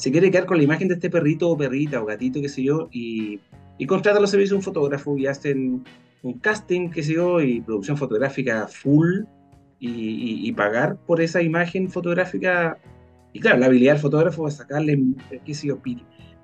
se 0.00 0.10
quiere 0.10 0.30
quedar 0.30 0.46
con 0.46 0.56
la 0.56 0.62
imagen 0.62 0.88
de 0.88 0.94
este 0.94 1.10
perrito 1.10 1.50
o 1.50 1.58
perrita 1.58 2.00
o 2.00 2.06
gatito, 2.06 2.40
qué 2.40 2.48
sé 2.48 2.62
yo, 2.62 2.88
y, 2.90 3.38
y 3.76 3.84
contrata 3.84 4.18
los 4.18 4.30
servicios 4.30 4.52
de 4.52 4.56
un 4.56 4.62
fotógrafo 4.62 5.18
y 5.18 5.26
hacen 5.26 5.84
un 6.22 6.38
casting, 6.38 6.88
qué 6.88 7.02
sé 7.02 7.12
yo, 7.12 7.38
y 7.42 7.60
producción 7.60 7.98
fotográfica 7.98 8.66
full, 8.66 9.24
y, 9.78 10.50
pagar 10.52 10.96
por 11.06 11.20
esa 11.20 11.42
imagen 11.42 11.90
fotográfica. 11.90 12.78
Y 13.34 13.40
claro, 13.40 13.58
la 13.58 13.66
habilidad 13.66 13.92
del 13.92 14.00
fotógrafo 14.00 14.48
es 14.48 14.54
sacarle, 14.54 14.98
qué 15.44 15.54
sé 15.54 15.66
yo, 15.66 15.78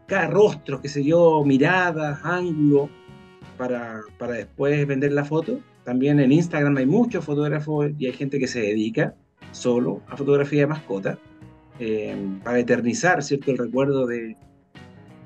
cada 0.07 0.27
rostro, 0.29 0.83
qué 0.83 0.91
sé 0.91 1.03
yo, 1.03 1.43
miradas, 1.43 2.21
ángulo 2.25 2.91
para, 3.57 4.03
para 4.19 4.35
después 4.35 4.87
vender 4.87 5.13
la 5.13 5.25
foto. 5.25 5.61
También 5.83 6.21
en 6.21 6.31
Instagram 6.31 6.77
hay 6.77 6.87
muchos 6.87 7.25
fotógrafos 7.25 7.91
y 7.99 8.05
hay 8.05 8.13
gente 8.13 8.39
que 8.39 8.49
se 8.49 8.61
dedica 8.61 9.15
solo 9.53 10.03
a 10.09 10.17
fotografía 10.19 10.61
de 10.61 10.67
mascota 10.67 11.19
eh, 11.79 12.17
para 12.43 12.59
eternizar 12.59 13.23
¿cierto? 13.23 13.51
el 13.51 13.59
recuerdo 13.59 14.07
de, 14.07 14.37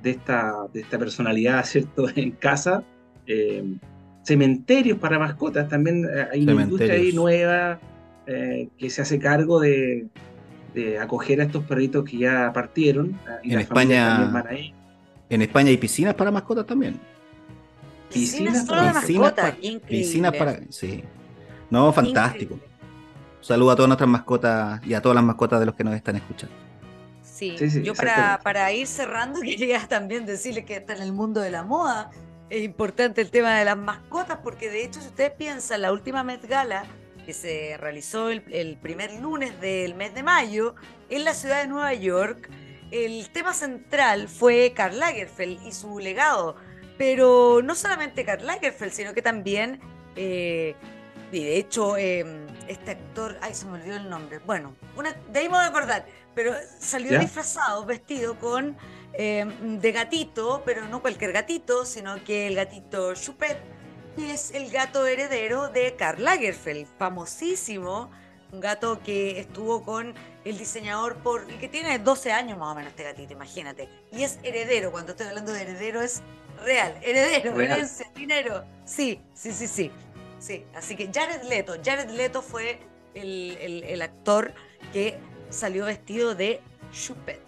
de, 0.02 0.10
esta, 0.10 0.54
de 0.72 0.80
esta 0.80 0.98
personalidad 0.98 1.64
¿cierto? 1.66 2.06
en 2.14 2.32
casa. 2.32 2.82
Eh, 3.26 3.64
cementerios 4.22 4.98
para 4.98 5.18
mascotas, 5.18 5.68
también 5.68 6.04
eh, 6.04 6.26
hay 6.32 6.42
una 6.42 6.62
industria 6.62 6.94
ahí 6.94 7.12
nueva 7.12 7.80
que 8.26 8.90
se 8.90 9.02
hace 9.02 9.18
cargo 9.18 9.58
de, 9.58 10.06
de, 10.72 11.00
acoger 11.00 11.40
a 11.40 11.44
estos 11.44 11.64
perritos 11.64 12.04
que 12.04 12.18
ya 12.18 12.52
partieron. 12.52 13.18
Y 13.42 13.54
en, 13.54 13.58
España, 13.58 14.32
en 15.28 15.42
España 15.42 15.70
hay 15.70 15.76
piscinas 15.78 16.14
para 16.14 16.30
mascotas 16.30 16.64
también. 16.64 17.00
Piscinas, 18.12 18.66
para 18.66 18.92
mascotas, 18.92 19.56
piscinas 19.88 20.36
para, 20.36 20.60
sí. 20.68 21.02
No, 21.70 21.92
fantástico. 21.92 22.60
Saludo 23.40 23.70
a 23.70 23.76
todas 23.76 23.88
nuestras 23.88 24.08
mascotas 24.08 24.80
y 24.86 24.94
a 24.94 25.00
todas 25.00 25.16
las 25.16 25.24
mascotas 25.24 25.60
de 25.60 25.66
los 25.66 25.74
que 25.74 25.84
nos 25.84 25.94
están 25.94 26.16
escuchando. 26.16 26.54
Sí, 27.22 27.56
yo 27.82 27.94
para, 27.94 28.38
para, 28.42 28.70
ir 28.72 28.86
cerrando 28.86 29.40
quería 29.42 29.86
también 29.88 30.26
decirle 30.26 30.64
que 30.64 30.76
está 30.76 30.94
en 30.94 31.02
el 31.02 31.12
mundo 31.12 31.40
de 31.40 31.50
la 31.50 31.62
moda. 31.62 32.10
Es 32.50 32.62
importante 32.62 33.20
el 33.20 33.30
tema 33.30 33.58
de 33.58 33.64
las 33.64 33.78
mascotas 33.78 34.38
porque 34.42 34.68
de 34.68 34.84
hecho 34.84 35.00
si 35.00 35.06
ustedes 35.06 35.30
piensan 35.30 35.82
la 35.82 35.92
última 35.92 36.22
Met 36.22 36.46
Gala 36.46 36.84
que 37.24 37.32
se 37.32 37.76
realizó 37.78 38.28
el, 38.28 38.42
el 38.50 38.76
primer 38.76 39.12
lunes 39.20 39.58
del 39.60 39.94
mes 39.94 40.14
de 40.14 40.22
mayo 40.22 40.74
en 41.08 41.24
la 41.24 41.32
ciudad 41.32 41.62
de 41.62 41.68
Nueva 41.68 41.94
York, 41.94 42.50
el 42.90 43.30
tema 43.30 43.54
central 43.54 44.28
fue 44.28 44.72
Karl 44.74 44.98
Lagerfeld 44.98 45.64
y 45.66 45.72
su 45.72 45.98
legado. 45.98 46.56
Pero 46.98 47.62
no 47.62 47.74
solamente 47.74 48.24
Karl 48.24 48.44
Lagerfeld, 48.46 48.92
sino 48.92 49.14
que 49.14 49.22
también, 49.22 49.80
eh, 50.16 50.74
y 51.32 51.44
de 51.44 51.56
hecho, 51.56 51.96
em, 51.96 52.46
este 52.68 52.92
actor, 52.92 53.38
ay, 53.40 53.54
se 53.54 53.66
me 53.66 53.74
olvidó 53.74 53.96
el 53.96 54.08
nombre, 54.08 54.38
bueno, 54.40 54.74
una, 54.96 55.12
de 55.12 55.38
ahí 55.38 55.44
me 55.46 55.54
voy 55.54 55.64
a 55.64 55.66
acordar, 55.66 56.06
pero 56.34 56.52
salió 56.78 57.18
disfrazado, 57.18 57.84
vestido 57.84 58.38
con 58.38 58.76
em, 59.12 59.78
de 59.78 59.92
gatito, 59.92 60.62
pero 60.64 60.86
no 60.86 61.00
cualquier 61.00 61.32
gatito, 61.32 61.84
sino 61.84 62.22
que 62.24 62.46
el 62.46 62.54
gatito 62.54 63.14
Chupet 63.14 63.58
que 64.16 64.32
es 64.32 64.50
el 64.52 64.70
gato 64.70 65.06
heredero 65.06 65.68
de 65.68 65.94
Karl 65.96 66.22
Lagerfeld, 66.22 66.86
famosísimo, 66.98 68.10
un 68.52 68.60
gato 68.60 69.00
que 69.02 69.38
estuvo 69.38 69.84
con 69.84 70.14
el 70.44 70.58
diseñador 70.58 71.16
por 71.18 71.46
que 71.46 71.68
tiene 71.68 71.98
12 71.98 72.32
años 72.32 72.58
más 72.58 72.72
o 72.72 72.74
menos 72.74 72.90
este 72.90 73.04
gatito, 73.04 73.32
imagínate. 73.32 73.88
Y 74.12 74.24
es 74.24 74.38
heredero, 74.42 74.90
cuando 74.90 75.12
estoy 75.12 75.28
hablando 75.28 75.52
de 75.52 75.62
heredero 75.62 76.00
es 76.00 76.22
real, 76.64 76.98
heredero, 77.02 77.58
herencia, 77.60 78.10
dinero. 78.14 78.64
Sí, 78.84 79.20
sí, 79.34 79.52
sí, 79.52 79.66
sí. 79.66 79.90
Sí, 80.40 80.64
así 80.74 80.96
que 80.96 81.08
Jared 81.12 81.48
Leto, 81.48 81.74
Jared 81.84 82.10
Leto 82.10 82.42
fue 82.42 82.80
el, 83.14 84.02
actor 84.02 84.52
que 84.92 85.18
salió 85.50 85.84
vestido 85.84 86.34
de 86.34 86.60
Chupet. 86.92 87.40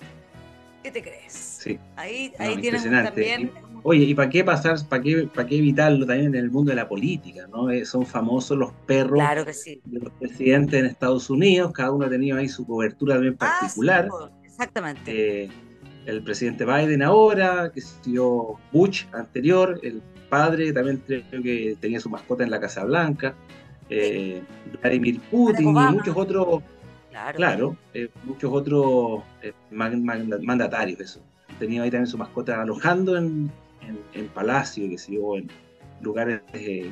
¿Qué 0.85 0.93
te 0.93 1.03
crees? 1.03 1.33
Sí. 1.33 1.79
Ahí, 1.97 2.33
ahí 2.39 2.61
tienes 2.61 2.85
también 2.85 3.51
Oye, 3.85 4.05
¿y 4.05 4.15
para 4.15 4.31
qué 4.31 4.45
pasar, 4.45 4.77
para 4.89 5.03
qué, 5.03 5.29
para 5.35 5.49
qué 5.49 5.59
evitarlo 5.59 6.07
también 6.07 6.29
en 6.29 6.35
el 6.37 6.51
mundo 6.51 6.71
de 6.71 6.77
la 6.77 6.89
política? 6.89 7.49
¿no? 7.49 7.69
Eh, 7.69 7.85
son 7.85 8.07
famosos 8.07 8.57
los 8.57 8.73
perros 8.87 9.19
de 9.19 9.99
los 9.99 10.13
presidentes 10.21 10.79
en 10.79 10.87
Estados 10.87 11.29
Unidos, 11.31 11.73
cada 11.73 11.91
uno 11.91 12.07
ha 12.07 12.09
tenido 12.09 12.39
ahí 12.39 12.49
su 12.49 12.65
cobertura 12.65 13.15
también 13.15 13.37
ah, 13.41 13.59
particular. 13.61 14.09
exactamente. 14.45 15.45
Eh, 15.45 15.51
el 16.07 16.23
presidente 16.23 16.65
Biden 16.65 17.03
ahora, 17.03 17.73
que 17.73 17.81
sido 17.81 18.59
Bush 18.73 19.05
anterior, 19.13 19.81
el 19.83 20.01
padre 20.33 20.73
también 20.73 21.03
creo 21.07 21.43
que 21.43 21.77
tenía 21.79 22.01
su 22.01 22.09
mascota 22.09 22.43
en 22.43 22.51
la 22.51 22.59
Casa 22.59 22.87
Blanca, 22.87 23.35
eh, 23.91 24.43
Vladimir 24.81 25.21
Putin 25.31 25.69
y 25.69 25.73
muchos 25.73 26.17
otros, 26.17 26.63
claro, 27.35 27.77
muchos 28.25 28.51
otros 28.51 29.23
mandatarios, 29.71 31.01
eso. 31.01 31.21
Tenía 31.59 31.83
ahí 31.83 31.91
también 31.91 32.07
su 32.07 32.17
mascota 32.17 32.63
alojando 32.63 33.19
en, 33.19 33.53
en, 34.15 34.29
Palacio, 34.29 34.89
que 34.89 34.97
se 34.97 35.13
en 35.17 35.51
lugares, 36.01 36.41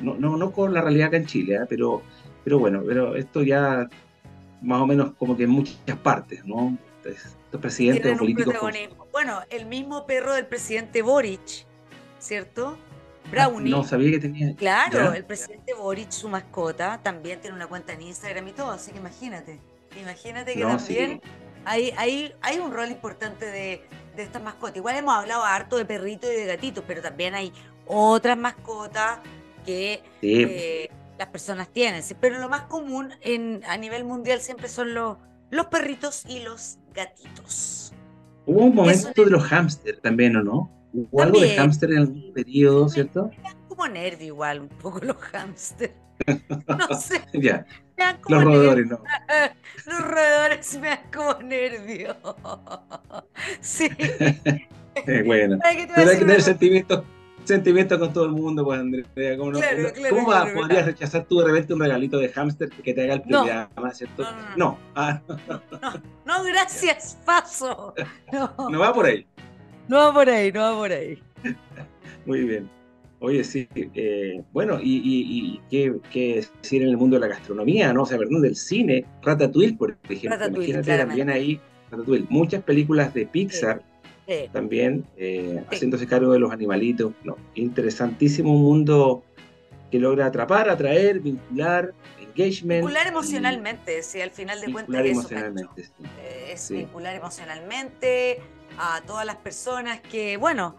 no, 0.03 0.13
no, 0.13 0.37
no, 0.37 0.51
con 0.51 0.71
la 0.71 0.81
realidad 0.81 1.07
acá 1.07 1.17
en 1.17 1.25
Chile, 1.25 1.55
¿eh? 1.55 1.65
pero, 1.67 2.03
pero 2.43 2.59
bueno, 2.59 2.83
pero 2.85 3.15
esto 3.15 3.41
ya 3.41 3.89
más 4.61 4.81
o 4.81 4.85
menos 4.85 5.13
como 5.17 5.35
que 5.35 5.45
en 5.45 5.49
muchas 5.49 5.97
partes, 6.03 6.45
¿no? 6.45 6.77
Estos 7.03 7.59
presidentes 7.59 8.13
o 8.13 8.17
políticos. 8.19 8.53
Bueno, 9.11 9.39
el 9.49 9.65
mismo 9.65 10.05
perro 10.05 10.35
del 10.35 10.45
presidente 10.45 11.01
Boric, 11.01 11.65
¿cierto? 12.19 12.77
Brownie. 13.29 13.69
no 13.69 13.83
sabía 13.83 14.11
que 14.11 14.19
tenía. 14.19 14.55
Claro, 14.55 15.13
el 15.13 15.23
presidente 15.23 15.73
Boric, 15.73 16.11
su 16.11 16.27
mascota, 16.29 16.99
también 17.01 17.39
tiene 17.39 17.55
una 17.55 17.67
cuenta 17.67 17.93
en 17.93 18.01
Instagram 18.01 18.47
y 18.47 18.51
todo, 18.51 18.71
así 18.71 18.91
que 18.91 18.97
imagínate. 18.97 19.59
Imagínate 19.99 20.53
que 20.53 20.61
también 20.61 21.21
hay, 21.65 21.93
hay, 21.97 22.33
hay 22.41 22.59
un 22.59 22.71
rol 22.71 22.89
importante 22.89 23.45
de, 23.45 23.81
de 24.15 24.23
estas 24.23 24.41
mascotas. 24.41 24.77
Igual 24.77 24.95
hemos 24.97 25.15
hablado 25.15 25.43
harto 25.43 25.77
de 25.77 25.85
perritos 25.85 26.29
y 26.31 26.35
de 26.35 26.45
gatitos, 26.45 26.83
pero 26.87 27.01
también 27.01 27.35
hay 27.35 27.51
otras 27.85 28.37
mascotas 28.37 29.19
que 29.65 30.01
eh, 30.21 30.89
las 31.17 31.27
personas 31.27 31.69
tienen. 31.69 32.03
Pero 32.19 32.39
lo 32.39 32.49
más 32.49 32.63
común 32.63 33.11
en, 33.21 33.61
a 33.67 33.77
nivel 33.77 34.03
mundial 34.03 34.41
siempre 34.41 34.67
son 34.67 34.93
los, 34.93 35.17
los 35.49 35.67
perritos 35.67 36.23
y 36.27 36.39
los 36.39 36.77
gatitos. 36.93 37.93
Hubo 38.45 38.65
un 38.65 38.75
momento 38.75 39.23
de 39.23 39.29
los 39.29 39.43
hámster 39.43 39.99
también, 39.99 40.35
¿o 40.35 40.43
no? 40.43 40.80
Hubo 40.93 41.21
algo 41.21 41.39
de 41.39 41.55
hámster 41.55 41.91
en 41.91 41.97
algún 41.99 42.33
periodo, 42.33 42.89
¿cierto? 42.89 43.31
Como 43.67 43.87
nervio 43.87 44.27
igual, 44.27 44.61
un 44.61 44.69
poco 44.69 44.99
los 44.99 45.17
hámster. 45.17 45.93
No 46.67 46.95
sé. 46.99 47.21
ya. 47.33 47.65
Los 48.27 48.43
roedores 48.43 48.85
no. 48.87 49.01
Los 49.87 50.01
roedores 50.07 50.79
me 50.79 50.89
dan 50.89 50.99
como 51.13 51.33
nervio. 51.41 52.15
Sí. 53.61 53.89
bueno. 55.25 55.57
Pero 55.63 56.09
hay 56.09 56.17
que 56.17 56.25
tener 56.25 56.41
sentimientos 56.41 57.03
sentimientos 57.43 57.97
con 57.97 58.13
todo 58.13 58.25
el 58.25 58.31
mundo, 58.31 58.63
pues 58.63 58.79
Andrea. 58.79 59.37
¿Cómo, 59.37 59.51
no, 59.51 59.59
¿cómo 60.09 60.25
podrías 60.53 60.85
rechazar 60.85 61.25
tú 61.25 61.39
de 61.39 61.47
repente 61.47 61.73
un 61.73 61.79
regalito 61.79 62.17
de 62.17 62.29
hámster 62.29 62.69
que 62.69 62.93
te 62.93 63.03
haga 63.03 63.15
el 63.15 63.21
programa, 63.23 63.93
¿cierto? 63.93 64.25
No. 64.55 64.77
Ah, 64.95 65.21
no, 66.25 66.43
gracias, 66.43 67.17
paso. 67.25 67.93
No. 68.31 68.69
no 68.69 68.79
va 68.79 68.93
por 68.93 69.05
ahí. 69.05 69.25
No 69.91 69.97
va 69.97 70.13
por 70.13 70.29
ahí, 70.29 70.53
no 70.53 70.61
va 70.61 70.73
por 70.73 70.91
ahí. 70.93 71.21
Muy 72.25 72.45
bien. 72.45 72.69
Oye, 73.19 73.43
sí, 73.43 73.67
eh, 73.75 74.41
bueno, 74.53 74.79
y, 74.81 75.59
qué, 75.69 76.47
decir 76.61 76.83
en 76.83 76.87
el 76.87 76.95
mundo 76.95 77.17
de 77.17 77.19
la 77.19 77.27
gastronomía, 77.27 77.91
¿no? 77.91 78.03
O 78.03 78.05
sea, 78.05 78.17
perdón, 78.17 78.41
del 78.41 78.55
cine, 78.55 79.03
Ratatouille, 79.21 79.73
por 79.73 79.97
ejemplo, 80.05 80.29
Ratatouille, 80.29 80.69
imagínate 80.69 80.97
también 80.97 81.29
ahí, 81.29 81.59
Ratatouille, 81.91 82.25
muchas 82.29 82.63
películas 82.63 83.13
de 83.13 83.25
Pixar 83.25 83.83
también 84.53 85.05
eh, 85.17 85.61
haciéndose 85.69 86.07
cargo 86.07 86.31
de 86.31 86.39
los 86.39 86.53
animalitos, 86.53 87.11
¿no? 87.25 87.35
Interesantísimo 87.55 88.53
mundo 88.53 89.25
que 89.91 89.99
logra 89.99 90.27
atrapar, 90.27 90.69
atraer, 90.69 91.19
vincular, 91.19 91.93
engagement. 92.17 92.85
Vincular 92.85 93.07
emocionalmente, 93.07 94.01
sí, 94.03 94.21
al 94.21 94.31
final 94.31 94.61
de 94.61 94.71
cuentas 94.71 94.95
eso. 94.95 95.11
Emocionalmente, 95.11 95.83
sí. 95.83 95.91
Eh, 96.21 96.51
es 96.53 96.71
vincular 96.71 97.13
emocionalmente 97.13 98.39
a 98.77 99.01
todas 99.01 99.25
las 99.25 99.37
personas 99.37 100.01
que, 100.01 100.37
bueno, 100.37 100.77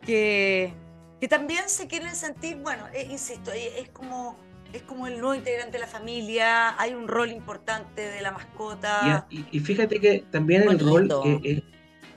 que 0.00 0.74
que 1.20 1.28
también 1.28 1.62
se 1.66 1.86
quieren 1.86 2.14
sentir, 2.14 2.56
bueno, 2.56 2.84
eh, 2.94 3.08
insisto, 3.10 3.52
eh, 3.52 3.70
es 3.78 3.88
como, 3.88 4.36
es 4.72 4.82
como 4.82 5.06
el 5.06 5.18
nuevo 5.18 5.34
integrante 5.34 5.72
de 5.72 5.78
la 5.78 5.86
familia, 5.86 6.78
hay 6.80 6.94
un 6.94 7.08
rol 7.08 7.30
importante 7.30 8.02
de 8.02 8.20
la 8.20 8.32
mascota. 8.32 9.26
Y, 9.30 9.60
fíjate 9.60 9.98
que 9.98 10.24
también 10.30 10.68
el 10.68 10.78
rol 10.78 11.08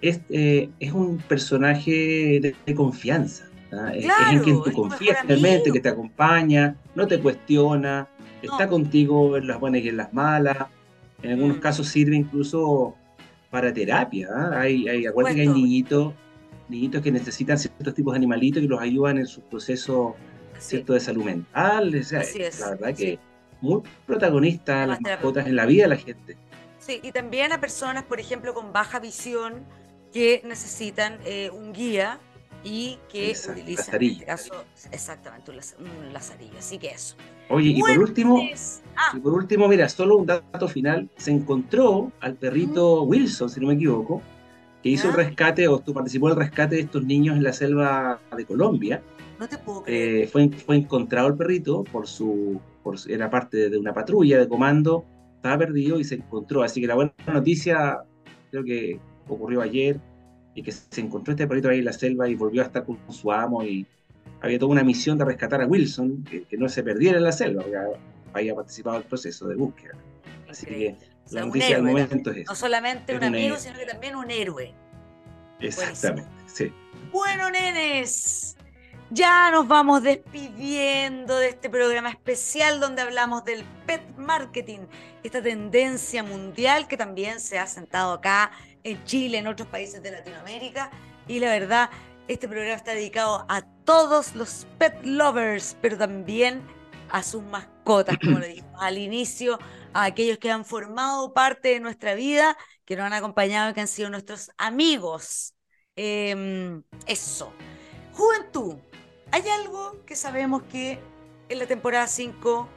es, 0.01 0.21
eh, 0.29 0.69
es, 0.79 0.91
un 0.91 1.17
personaje 1.17 2.55
de, 2.65 2.75
confianza. 2.75 3.45
es, 3.93 4.05
en 4.31 4.39
quien 4.39 4.63
tú 4.63 4.71
confías 4.73 5.25
realmente, 5.25 5.71
que 5.71 5.79
te 5.79 5.89
acompaña, 5.89 6.75
no 6.95 7.07
te 7.07 7.19
cuestiona, 7.19 8.09
está 8.41 8.67
contigo 8.67 9.37
en 9.37 9.47
las 9.47 9.59
buenas 9.59 9.81
y 9.81 9.89
en 9.89 9.97
las 9.97 10.13
malas. 10.13 10.57
En 11.21 11.31
algunos 11.31 11.57
mm. 11.57 11.61
casos 11.61 11.87
sirve 11.87 12.15
incluso 12.15 12.95
para 13.49 13.73
terapia. 13.73 14.29
Hay, 14.53 14.87
hay, 14.87 15.05
acuérdate 15.05 15.35
que 15.35 15.41
hay 15.41 15.47
niñitos 15.47 16.13
niñitos 16.69 17.01
que 17.01 17.11
necesitan 17.11 17.57
ciertos 17.57 17.93
tipos 17.93 18.13
de 18.13 18.17
animalitos 18.17 18.63
y 18.63 18.67
los 18.67 18.79
ayudan 18.79 19.17
en 19.17 19.25
su 19.25 19.41
proceso 19.41 20.15
cierto 20.57 20.93
de 20.93 20.99
salud 20.99 21.23
mental. 21.23 21.91
la 21.91 22.69
verdad 22.69 22.95
que 22.95 23.19
muy 23.61 23.81
protagonista 24.05 24.85
las 24.85 25.01
mascotas 25.01 25.47
en 25.47 25.55
la 25.55 25.65
vida 25.65 25.83
de 25.83 25.89
la 25.89 25.97
gente. 25.97 26.37
Sí, 26.79 26.99
y 27.03 27.11
también 27.11 27.51
a 27.51 27.59
personas, 27.59 28.03
por 28.03 28.19
ejemplo, 28.19 28.53
con 28.53 28.71
baja 28.71 28.99
visión 28.99 29.65
que 30.13 30.41
necesitan 30.45 31.17
eh, 31.25 31.49
un 31.51 31.73
guía 31.73 32.19
y 32.63 32.97
que 33.09 33.33
utilizan 33.49 34.01
en 34.01 34.11
este 34.11 34.25
caso, 34.25 34.53
exactamente, 34.91 35.51
un, 35.51 36.13
lazarillo. 36.13 36.57
Así 36.57 36.77
que 36.77 36.89
eso. 36.89 37.15
Oye, 37.49 37.69
y 37.69 37.79
por 37.79 37.97
último, 37.97 38.41
ah. 38.95 39.11
y 39.15 39.19
por 39.19 39.33
último, 39.33 39.67
mira, 39.67 39.87
solo 39.89 40.17
un 40.17 40.25
dato 40.25 40.67
final, 40.67 41.09
se 41.17 41.31
encontró 41.31 42.11
al 42.19 42.35
perrito 42.35 43.03
Wilson, 43.03 43.49
si 43.49 43.59
no 43.59 43.67
me 43.67 43.73
equivoco, 43.73 44.21
que 44.83 44.89
hizo 44.89 45.09
el 45.09 45.15
rescate 45.15 45.67
o 45.67 45.81
participó 45.81 46.29
el 46.29 46.35
rescate 46.35 46.75
de 46.75 46.81
estos 46.81 47.03
niños 47.03 47.37
en 47.37 47.43
la 47.43 47.53
selva 47.53 48.19
de 48.35 48.45
Colombia. 48.45 49.01
No 49.39 49.47
te 49.47 49.57
puedo 49.57 49.83
creer. 49.83 50.23
Eh, 50.23 50.27
fue, 50.27 50.49
fue 50.49 50.75
encontrado 50.75 51.27
el 51.27 51.35
perrito 51.35 51.83
por 51.85 52.07
su, 52.07 52.61
por, 52.83 52.97
era 53.07 53.29
parte 53.29 53.69
de 53.69 53.77
una 53.77 53.93
patrulla 53.93 54.37
de 54.37 54.47
comando, 54.47 55.05
estaba 55.35 55.57
perdido 55.57 55.99
y 55.99 56.03
se 56.03 56.15
encontró. 56.15 56.61
Así 56.61 56.81
que 56.81 56.87
la 56.87 56.95
buena 56.95 57.13
noticia 57.27 57.99
creo 58.51 58.63
que 58.63 58.99
ocurrió 59.27 59.61
ayer 59.61 59.99
y 60.55 60.63
que 60.63 60.71
se 60.71 61.01
encontró 61.01 61.33
este 61.33 61.47
perrito 61.47 61.69
ahí 61.69 61.79
en 61.79 61.85
la 61.85 61.93
selva 61.93 62.27
y 62.27 62.35
volvió 62.35 62.61
a 62.61 62.65
estar 62.65 62.83
con 62.83 62.97
su 63.09 63.31
amo 63.31 63.63
y 63.63 63.85
había 64.41 64.59
toda 64.59 64.71
una 64.71 64.83
misión 64.83 65.17
de 65.17 65.25
rescatar 65.25 65.61
a 65.61 65.67
Wilson, 65.67 66.23
que, 66.23 66.57
no 66.57 66.69
se 66.69 66.83
perdiera 66.83 67.17
en 67.17 67.23
la 67.23 67.31
selva, 67.31 67.63
porque 67.63 67.77
había 68.33 68.55
participado 68.55 68.97
en 68.97 69.03
el 69.03 69.07
proceso 69.07 69.47
de 69.47 69.55
búsqueda. 69.55 69.93
Así 70.49 70.65
que 70.65 70.95
la 71.31 71.45
noticia 71.45 71.75
del 71.75 71.83
momento 71.83 72.31
es 72.31 72.37
eso. 72.37 72.51
No 72.51 72.55
solamente 72.55 73.15
un, 73.15 73.23
amigo, 73.23 73.57
sino 73.57 73.77
que 73.77 73.85
también 73.85 74.15
un 74.15 74.31
héroe. 74.31 74.73
Exactamente, 75.59 76.29
sí. 76.47 76.71
Bueno, 77.11 77.49
nenes, 77.49 78.55
ya 79.11 79.51
nos 79.51 79.67
vamos 79.67 80.03
despidiendo 80.03 81.37
de 81.37 81.49
este 81.49 81.69
programa 81.69 82.09
especial 82.09 82.79
donde 82.79 83.01
hablamos 83.01 83.43
del 83.43 83.65
pet 83.85 84.01
marketing, 84.17 84.81
esta 85.23 85.41
tendencia 85.41 86.23
mundial 86.23 86.87
que 86.87 86.95
también 86.95 87.39
se 87.39 87.59
ha 87.59 87.67
sentado 87.67 88.13
acá 88.13 88.51
en 88.83 89.03
Chile, 89.05 89.37
en 89.37 89.47
otros 89.47 89.67
países 89.67 90.01
de 90.01 90.11
Latinoamérica. 90.11 90.91
Y 91.27 91.39
la 91.39 91.49
verdad, 91.49 91.89
este 92.27 92.47
programa 92.47 92.75
está 92.75 92.93
dedicado 92.93 93.45
a 93.49 93.61
todos 93.85 94.35
los 94.35 94.67
pet 94.77 94.95
lovers, 95.03 95.77
pero 95.81 95.97
también 95.97 96.61
a 97.09 97.23
sus 97.23 97.43
mascotas, 97.43 98.17
como 98.23 98.39
lo 98.39 98.45
dijimos 98.45 98.79
al 98.79 98.97
inicio, 98.97 99.57
a 99.93 100.05
aquellos 100.05 100.37
que 100.37 100.51
han 100.51 100.65
formado 100.65 101.33
parte 101.33 101.69
de 101.69 101.79
nuestra 101.79 102.13
vida, 102.13 102.55
que 102.85 102.95
nos 102.95 103.05
han 103.05 103.13
acompañado 103.13 103.71
y 103.71 103.73
que 103.73 103.81
han 103.81 103.87
sido 103.87 104.09
nuestros 104.09 104.51
amigos. 104.57 105.55
Em, 105.95 106.83
eso. 107.07 107.51
Juventud. 108.13 108.77
Hay 109.31 109.47
algo 109.49 110.03
que 110.05 110.15
sabemos 110.15 110.63
que 110.63 110.99
en 111.49 111.59
la 111.59 111.65
temporada 111.67 112.07
5 112.07 112.67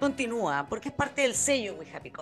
continúa, 0.00 0.66
porque 0.68 0.88
es 0.88 0.94
parte 0.94 1.22
del 1.22 1.34
sello 1.34 1.74
We 1.74 1.90
Happy 1.90 2.12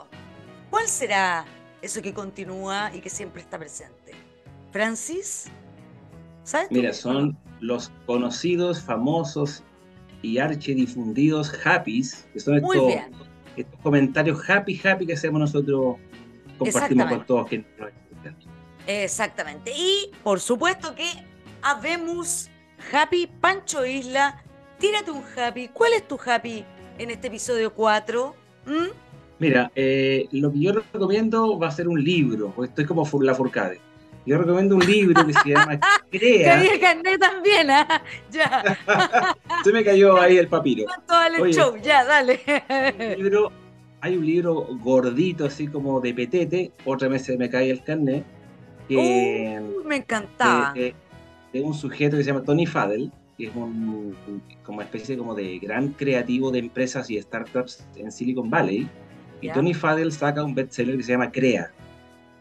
¿Cuál 0.70 0.88
será 0.88 1.44
eso 1.82 2.00
que 2.00 2.14
continúa 2.14 2.90
y 2.94 3.00
que 3.00 3.10
siempre 3.10 3.42
está 3.42 3.58
presente? 3.58 4.12
Francis, 4.70 5.46
¿sabes? 6.44 6.70
Mira, 6.70 6.92
son 6.92 7.36
los 7.60 7.92
conocidos, 8.06 8.80
famosos 8.80 9.62
y 10.22 10.38
archidifundidos 10.38 11.52
Happys, 11.64 12.26
que 12.32 12.40
son 12.40 12.60
Muy 12.60 12.76
estos, 12.76 12.86
bien. 12.86 13.12
estos 13.56 13.80
comentarios 13.80 14.48
happy, 14.48 14.80
happy 14.82 15.06
que 15.06 15.12
hacemos 15.12 15.40
nosotros, 15.40 15.96
compartimos 16.58 17.06
con 17.06 17.26
todos 17.26 17.48
quienes 17.48 17.66
nos 17.78 17.88
escuchan. 17.88 18.36
Exactamente. 18.86 19.72
Y 19.76 20.10
por 20.22 20.40
supuesto 20.40 20.94
que 20.94 21.08
habemos 21.62 22.50
Happy 22.92 23.28
Pancho 23.40 23.84
Isla. 23.84 24.42
Tírate 24.78 25.10
un 25.10 25.22
Happy. 25.36 25.68
¿Cuál 25.68 25.92
es 25.92 26.08
tu 26.08 26.18
Happy 26.24 26.64
en 26.98 27.10
este 27.10 27.28
episodio 27.28 27.72
4? 27.74 28.34
¿Mm? 28.66 29.01
Mira, 29.42 29.72
eh, 29.74 30.26
lo 30.32 30.52
que 30.52 30.60
yo 30.60 30.72
recomiendo 30.72 31.58
va 31.58 31.68
a 31.68 31.70
ser 31.70 31.88
un 31.88 32.02
libro, 32.02 32.52
porque 32.54 32.68
estoy 32.70 32.84
como 32.86 33.06
la 33.22 33.34
Furcade. 33.34 33.80
Yo 34.24 34.38
recomiendo 34.38 34.76
un 34.76 34.86
libro 34.86 35.26
que 35.26 35.32
se 35.32 35.48
llama 35.50 35.78
Crea. 36.10 36.54
Caí 36.56 36.68
el 36.68 36.80
carnet 36.80 37.20
también, 37.20 37.70
¿ah? 37.70 38.02
Ya. 38.30 38.78
Se 39.64 39.72
me 39.72 39.82
cayó 39.84 40.16
ahí 40.20 40.36
el 40.38 40.46
papiro. 40.48 40.84
¿Cuánto 40.84 41.12
vale 41.14 41.36
el 41.38 41.42
Oye. 41.42 41.52
show? 41.52 41.74
Ya, 41.82 42.04
dale. 42.04 42.40
Un 43.16 43.22
libro- 43.24 43.52
hay 44.00 44.16
un 44.16 44.26
libro 44.26 44.66
gordito, 44.80 45.44
así 45.44 45.66
como 45.68 46.00
de 46.00 46.12
petete, 46.14 46.72
otra 46.84 47.08
vez 47.08 47.24
se 47.24 47.36
me 47.36 47.48
cae 47.50 47.70
el 47.70 47.82
carnet, 47.84 48.24
que, 48.88 49.60
Uy, 49.76 49.84
me 49.84 49.96
encantaba. 49.96 50.72
de, 50.72 50.80
de- 50.80 50.94
de 51.52 51.60
un 51.62 51.74
sujeto 51.74 52.16
que 52.16 52.24
se 52.24 52.30
llama 52.32 52.42
Tony 52.44 52.66
Fadell, 52.66 53.12
que 53.38 53.46
es 53.46 53.54
un 53.54 54.16
como 54.64 54.78
una 54.78 54.84
especie 54.86 55.16
como 55.16 55.34
de 55.34 55.58
gran 55.58 55.88
creativo 55.88 56.50
de 56.50 56.60
empresas 56.60 57.10
y 57.10 57.20
startups 57.20 57.84
en 57.96 58.10
Silicon 58.12 58.48
Valley. 58.50 58.88
Y 59.42 59.48
Ya. 59.48 59.54
Tony 59.54 59.74
Fadell 59.74 60.12
saca 60.12 60.42
un 60.42 60.54
bestseller 60.54 60.96
que 60.96 61.02
se 61.02 61.12
llama 61.12 61.30
Crea. 61.30 61.70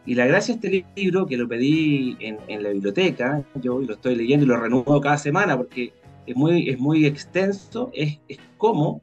Y 0.05 0.15
la 0.15 0.25
gracia 0.25 0.55
de 0.55 0.77
este 0.77 0.85
libro, 0.95 1.25
que 1.25 1.35
lo 1.37 1.47
pedí 1.47 2.15
en, 2.19 2.37
en 2.47 2.63
la 2.63 2.69
biblioteca, 2.69 3.43
yo 3.55 3.79
lo 3.79 3.93
estoy 3.93 4.15
leyendo 4.15 4.45
y 4.45 4.47
lo 4.47 4.57
renuevo 4.57 5.01
cada 5.01 5.17
semana 5.17 5.57
porque 5.57 5.93
es 6.25 6.35
muy, 6.35 6.69
es 6.69 6.79
muy 6.79 7.05
extenso, 7.05 7.91
es, 7.93 8.19
es 8.27 8.39
cómo, 8.57 9.01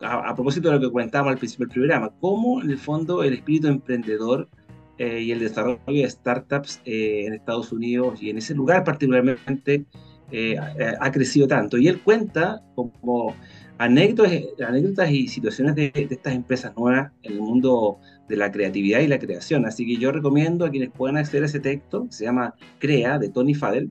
a, 0.00 0.30
a 0.30 0.34
propósito 0.34 0.68
de 0.68 0.76
lo 0.76 0.80
que 0.80 0.90
comentábamos 0.90 1.32
al 1.32 1.38
principio 1.38 1.66
del 1.66 1.74
programa, 1.74 2.12
cómo 2.20 2.62
en 2.62 2.70
el 2.70 2.78
fondo 2.78 3.22
el 3.22 3.34
espíritu 3.34 3.68
emprendedor 3.68 4.48
eh, 4.98 5.20
y 5.20 5.32
el 5.32 5.40
desarrollo 5.40 5.80
de 5.86 6.08
startups 6.08 6.80
eh, 6.84 7.24
en 7.26 7.34
Estados 7.34 7.72
Unidos 7.72 8.22
y 8.22 8.30
en 8.30 8.38
ese 8.38 8.54
lugar 8.54 8.84
particularmente 8.84 9.84
eh, 10.30 10.56
ha, 10.58 11.06
ha 11.06 11.12
crecido 11.12 11.48
tanto. 11.48 11.76
Y 11.76 11.88
él 11.88 12.00
cuenta 12.00 12.62
como 12.74 13.34
anécdotas, 13.78 14.32
anécdotas 14.66 15.10
y 15.10 15.28
situaciones 15.28 15.74
de, 15.74 15.90
de 15.90 16.08
estas 16.10 16.34
empresas 16.34 16.76
nuevas 16.76 17.10
en 17.22 17.32
el 17.32 17.40
mundo 17.40 17.98
de 18.28 18.36
la 18.36 18.50
creatividad 18.50 19.00
y 19.00 19.08
la 19.08 19.18
creación. 19.18 19.66
Así 19.66 19.86
que 19.86 19.96
yo 19.96 20.12
recomiendo 20.12 20.64
a 20.64 20.70
quienes 20.70 20.90
puedan 20.90 21.16
acceder 21.16 21.42
a 21.42 21.46
ese 21.46 21.60
texto, 21.60 22.06
que 22.06 22.12
se 22.12 22.24
llama 22.24 22.54
Crea, 22.78 23.18
de 23.18 23.28
Tony 23.28 23.54
Fadell, 23.54 23.90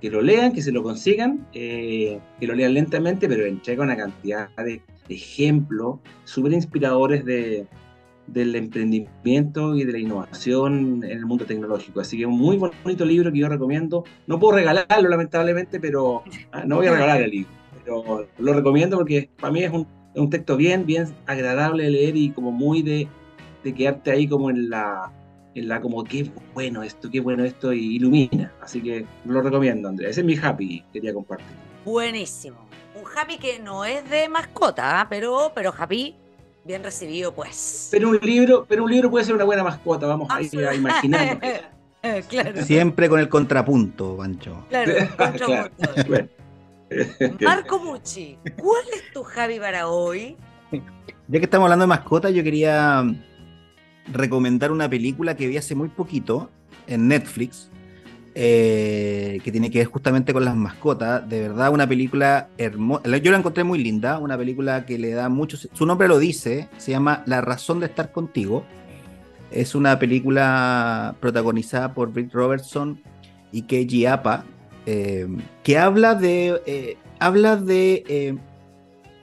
que 0.00 0.10
lo 0.10 0.22
lean, 0.22 0.52
que 0.52 0.62
se 0.62 0.72
lo 0.72 0.82
consigan, 0.82 1.46
eh, 1.52 2.20
que 2.38 2.46
lo 2.46 2.54
lean 2.54 2.74
lentamente, 2.74 3.28
pero 3.28 3.44
entrega 3.44 3.82
una 3.82 3.96
cantidad 3.96 4.48
de 4.56 4.82
ejemplos 5.08 5.98
súper 6.24 6.52
inspiradores 6.52 7.24
de, 7.24 7.66
del 8.26 8.54
emprendimiento 8.56 9.74
y 9.74 9.84
de 9.84 9.92
la 9.92 9.98
innovación 9.98 11.04
en 11.04 11.10
el 11.10 11.26
mundo 11.26 11.44
tecnológico. 11.44 12.00
Así 12.00 12.18
que 12.18 12.26
un 12.26 12.38
muy 12.38 12.56
bonito 12.56 13.04
libro 13.04 13.32
que 13.32 13.38
yo 13.38 13.48
recomiendo. 13.48 14.04
No 14.26 14.38
puedo 14.38 14.56
regalarlo, 14.56 15.08
lamentablemente, 15.08 15.80
pero 15.80 16.22
ah, 16.52 16.64
no 16.66 16.76
voy 16.76 16.86
a 16.86 16.92
regalar 16.92 17.22
el 17.22 17.30
libro. 17.30 17.50
Pero 17.86 18.26
lo 18.38 18.52
recomiendo 18.52 18.96
porque 18.96 19.30
para 19.38 19.52
mí 19.52 19.62
es 19.62 19.70
un, 19.70 19.86
es 20.12 20.20
un 20.20 20.28
texto 20.28 20.56
bien, 20.56 20.84
bien 20.86 21.14
agradable 21.26 21.84
de 21.84 21.90
leer 21.90 22.16
y 22.16 22.30
como 22.30 22.50
muy 22.50 22.82
de, 22.82 23.06
de 23.62 23.74
quedarte 23.74 24.10
ahí 24.10 24.26
como 24.26 24.50
en 24.50 24.68
la, 24.68 25.12
en 25.54 25.68
la 25.68 25.80
como 25.80 26.02
qué 26.02 26.28
bueno 26.52 26.82
esto, 26.82 27.08
qué 27.10 27.20
bueno 27.20 27.44
esto 27.44 27.72
y 27.72 27.96
ilumina. 27.96 28.52
Así 28.60 28.82
que 28.82 29.06
lo 29.24 29.40
recomiendo, 29.40 29.88
Andrea. 29.88 30.10
Ese 30.10 30.22
es 30.22 30.26
mi 30.26 30.36
happy 30.36 30.80
que 30.80 30.84
quería 30.94 31.14
compartir. 31.14 31.46
Buenísimo. 31.84 32.56
Un 32.96 33.04
Happy 33.16 33.36
que 33.36 33.58
no 33.60 33.84
es 33.84 34.08
de 34.10 34.28
mascota, 34.28 35.02
¿ah? 35.02 35.06
pero, 35.08 35.52
pero 35.54 35.72
Happy 35.76 36.16
bien 36.64 36.82
recibido, 36.82 37.32
pues. 37.32 37.88
Pero 37.92 38.08
un 38.08 38.18
libro, 38.20 38.66
pero 38.66 38.84
un 38.84 38.90
libro 38.90 39.10
puede 39.10 39.24
ser 39.24 39.34
una 39.34 39.44
buena 39.44 39.62
mascota, 39.62 40.06
vamos 40.06 40.28
a 40.30 40.42
ir 40.42 40.66
a 40.66 40.74
imaginar. 40.74 41.38
Claro, 42.28 42.62
Siempre 42.62 43.08
con 43.08 43.18
el 43.18 43.28
contrapunto, 43.28 44.16
Pancho. 44.16 44.64
claro. 44.68 44.92
Claro. 45.16 45.38
contrapunto. 45.38 46.04
Bueno. 46.06 46.28
Marco 47.40 47.78
Mucci, 47.78 48.38
¿cuál 48.56 48.84
es 48.94 49.12
tu 49.12 49.22
Javi 49.22 49.58
para 49.58 49.88
hoy? 49.88 50.36
Ya 51.28 51.38
que 51.38 51.44
estamos 51.44 51.64
hablando 51.66 51.84
de 51.84 51.88
mascotas, 51.88 52.32
yo 52.32 52.44
quería 52.44 53.04
recomendar 54.12 54.70
una 54.70 54.88
película 54.88 55.36
que 55.36 55.48
vi 55.48 55.56
hace 55.56 55.74
muy 55.74 55.88
poquito 55.88 56.50
en 56.86 57.08
Netflix, 57.08 57.70
eh, 58.34 59.40
que 59.42 59.50
tiene 59.50 59.70
que 59.70 59.78
ver 59.78 59.88
justamente 59.88 60.32
con 60.32 60.44
las 60.44 60.54
mascotas. 60.54 61.28
De 61.28 61.40
verdad, 61.40 61.72
una 61.72 61.88
película 61.88 62.48
hermosa. 62.58 63.16
Yo 63.18 63.32
la 63.32 63.38
encontré 63.38 63.64
muy 63.64 63.82
linda, 63.82 64.18
una 64.18 64.38
película 64.38 64.86
que 64.86 64.98
le 64.98 65.10
da 65.10 65.28
mucho... 65.28 65.56
Su 65.56 65.86
nombre 65.86 66.06
lo 66.06 66.18
dice, 66.18 66.68
se 66.76 66.92
llama 66.92 67.22
La 67.26 67.40
razón 67.40 67.80
de 67.80 67.86
estar 67.86 68.12
contigo. 68.12 68.64
Es 69.50 69.74
una 69.74 69.98
película 69.98 71.16
protagonizada 71.20 71.94
por 71.94 72.12
Britt 72.12 72.32
Robertson 72.32 73.00
y 73.52 73.62
Keiji 73.62 74.06
Apa, 74.06 74.44
eh, 74.86 75.26
que 75.62 75.78
habla 75.78 76.14
de, 76.14 76.62
eh, 76.66 76.96
habla 77.18 77.56
de 77.56 78.04
eh, 78.08 78.36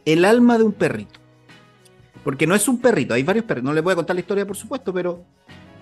el 0.05 0.25
alma 0.25 0.57
de 0.57 0.63
un 0.65 0.73
perrito. 0.73 1.19
Porque 2.23 2.47
no 2.47 2.55
es 2.55 2.67
un 2.67 2.79
perrito, 2.79 3.13
hay 3.13 3.23
varios 3.23 3.45
perritos. 3.45 3.65
No 3.65 3.73
les 3.73 3.83
voy 3.83 3.93
a 3.93 3.95
contar 3.95 4.15
la 4.15 4.21
historia, 4.21 4.45
por 4.45 4.55
supuesto, 4.55 4.93
pero 4.93 5.23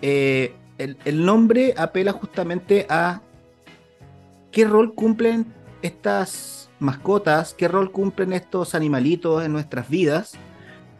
eh, 0.01 0.53
el, 0.77 0.97
el 1.05 1.25
nombre 1.25 1.73
apela 1.77 2.13
justamente 2.13 2.87
a 2.89 3.21
qué 4.51 4.65
rol 4.65 4.93
cumplen 4.95 5.45
estas 5.81 6.69
mascotas, 6.79 7.53
qué 7.53 7.67
rol 7.67 7.91
cumplen 7.91 8.33
estos 8.33 8.73
animalitos 8.75 9.43
en 9.43 9.51
nuestras 9.53 9.89
vidas. 9.89 10.33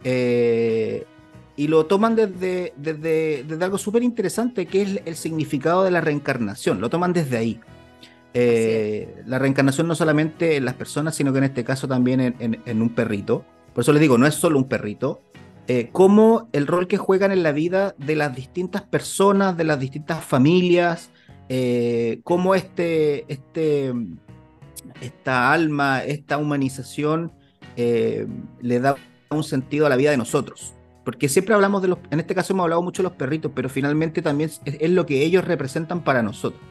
eh, 0.04 1.06
y 1.54 1.68
lo 1.68 1.84
toman 1.86 2.16
desde, 2.16 2.72
desde, 2.76 3.44
desde 3.46 3.64
algo 3.64 3.76
súper 3.76 4.02
interesante, 4.02 4.66
que 4.66 4.82
es 4.82 5.00
el 5.04 5.16
significado 5.16 5.84
de 5.84 5.90
la 5.90 6.00
reencarnación. 6.00 6.80
Lo 6.80 6.88
toman 6.88 7.12
desde 7.12 7.36
ahí. 7.36 7.60
Eh, 8.34 9.22
la 9.26 9.38
reencarnación 9.38 9.86
no 9.86 9.94
solamente 9.94 10.56
en 10.56 10.64
las 10.64 10.74
personas, 10.74 11.14
sino 11.14 11.32
que 11.32 11.38
en 11.38 11.44
este 11.44 11.64
caso 11.64 11.86
también 11.88 12.20
en, 12.38 12.82
un 12.82 12.90
perrito. 12.90 13.44
Por 13.74 13.82
eso 13.82 13.92
les 13.92 14.00
digo, 14.00 14.18
no 14.18 14.26
es 14.26 14.34
solo 14.34 14.58
un 14.58 14.68
perrito. 14.68 15.22
Eh, 15.68 15.90
cómo 15.92 16.48
el 16.52 16.66
rol 16.66 16.88
que 16.88 16.96
juegan 16.96 17.30
en 17.30 17.42
la 17.42 17.52
vida 17.52 17.94
de 17.98 18.16
las 18.16 18.34
distintas 18.34 18.82
personas, 18.82 19.56
de 19.56 19.64
las 19.64 19.78
distintas 19.78 20.24
familias, 20.24 21.10
eh, 21.48 22.20
cómo 22.24 22.54
este, 22.54 23.24
este, 23.32 23.92
esta 25.00 25.52
alma, 25.52 26.02
esta 26.02 26.38
humanización 26.38 27.32
eh, 27.76 28.26
le 28.60 28.80
da 28.80 28.96
un 29.30 29.44
sentido 29.44 29.86
a 29.86 29.88
la 29.88 29.96
vida 29.96 30.10
de 30.10 30.16
nosotros. 30.16 30.74
Porque 31.04 31.28
siempre 31.28 31.54
hablamos 31.54 31.82
de 31.82 31.88
los, 31.88 31.98
en 32.10 32.20
este 32.20 32.34
caso 32.34 32.52
hemos 32.52 32.64
hablado 32.64 32.82
mucho 32.82 33.02
de 33.02 33.08
los 33.08 33.18
perritos, 33.18 33.52
pero 33.54 33.68
finalmente 33.68 34.22
también 34.22 34.50
es 34.64 34.90
lo 34.90 35.04
que 35.04 35.22
ellos 35.22 35.44
representan 35.44 36.02
para 36.02 36.22
nosotros. 36.22 36.62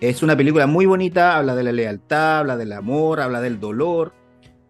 Es 0.00 0.22
una 0.22 0.36
película 0.36 0.66
muy 0.66 0.86
bonita, 0.86 1.36
habla 1.36 1.54
de 1.54 1.62
la 1.62 1.72
lealtad, 1.72 2.40
habla 2.40 2.56
del 2.56 2.72
amor, 2.72 3.20
habla 3.20 3.40
del 3.40 3.60
dolor 3.60 4.12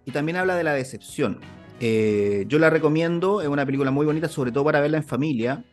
y 0.04 0.10
también 0.10 0.36
habla 0.36 0.56
de 0.56 0.64
la 0.64 0.74
decepción. 0.74 1.40
Eh, 1.80 2.44
yo 2.48 2.60
la 2.60 2.70
recomiendo, 2.70 3.42
es 3.42 3.48
una 3.48 3.66
película 3.66 3.90
muy 3.90 4.06
bonita, 4.06 4.28
sobre 4.28 4.52
todo 4.52 4.64
para 4.64 4.80
verla 4.80 4.98
en 4.98 5.04
familia. 5.04 5.64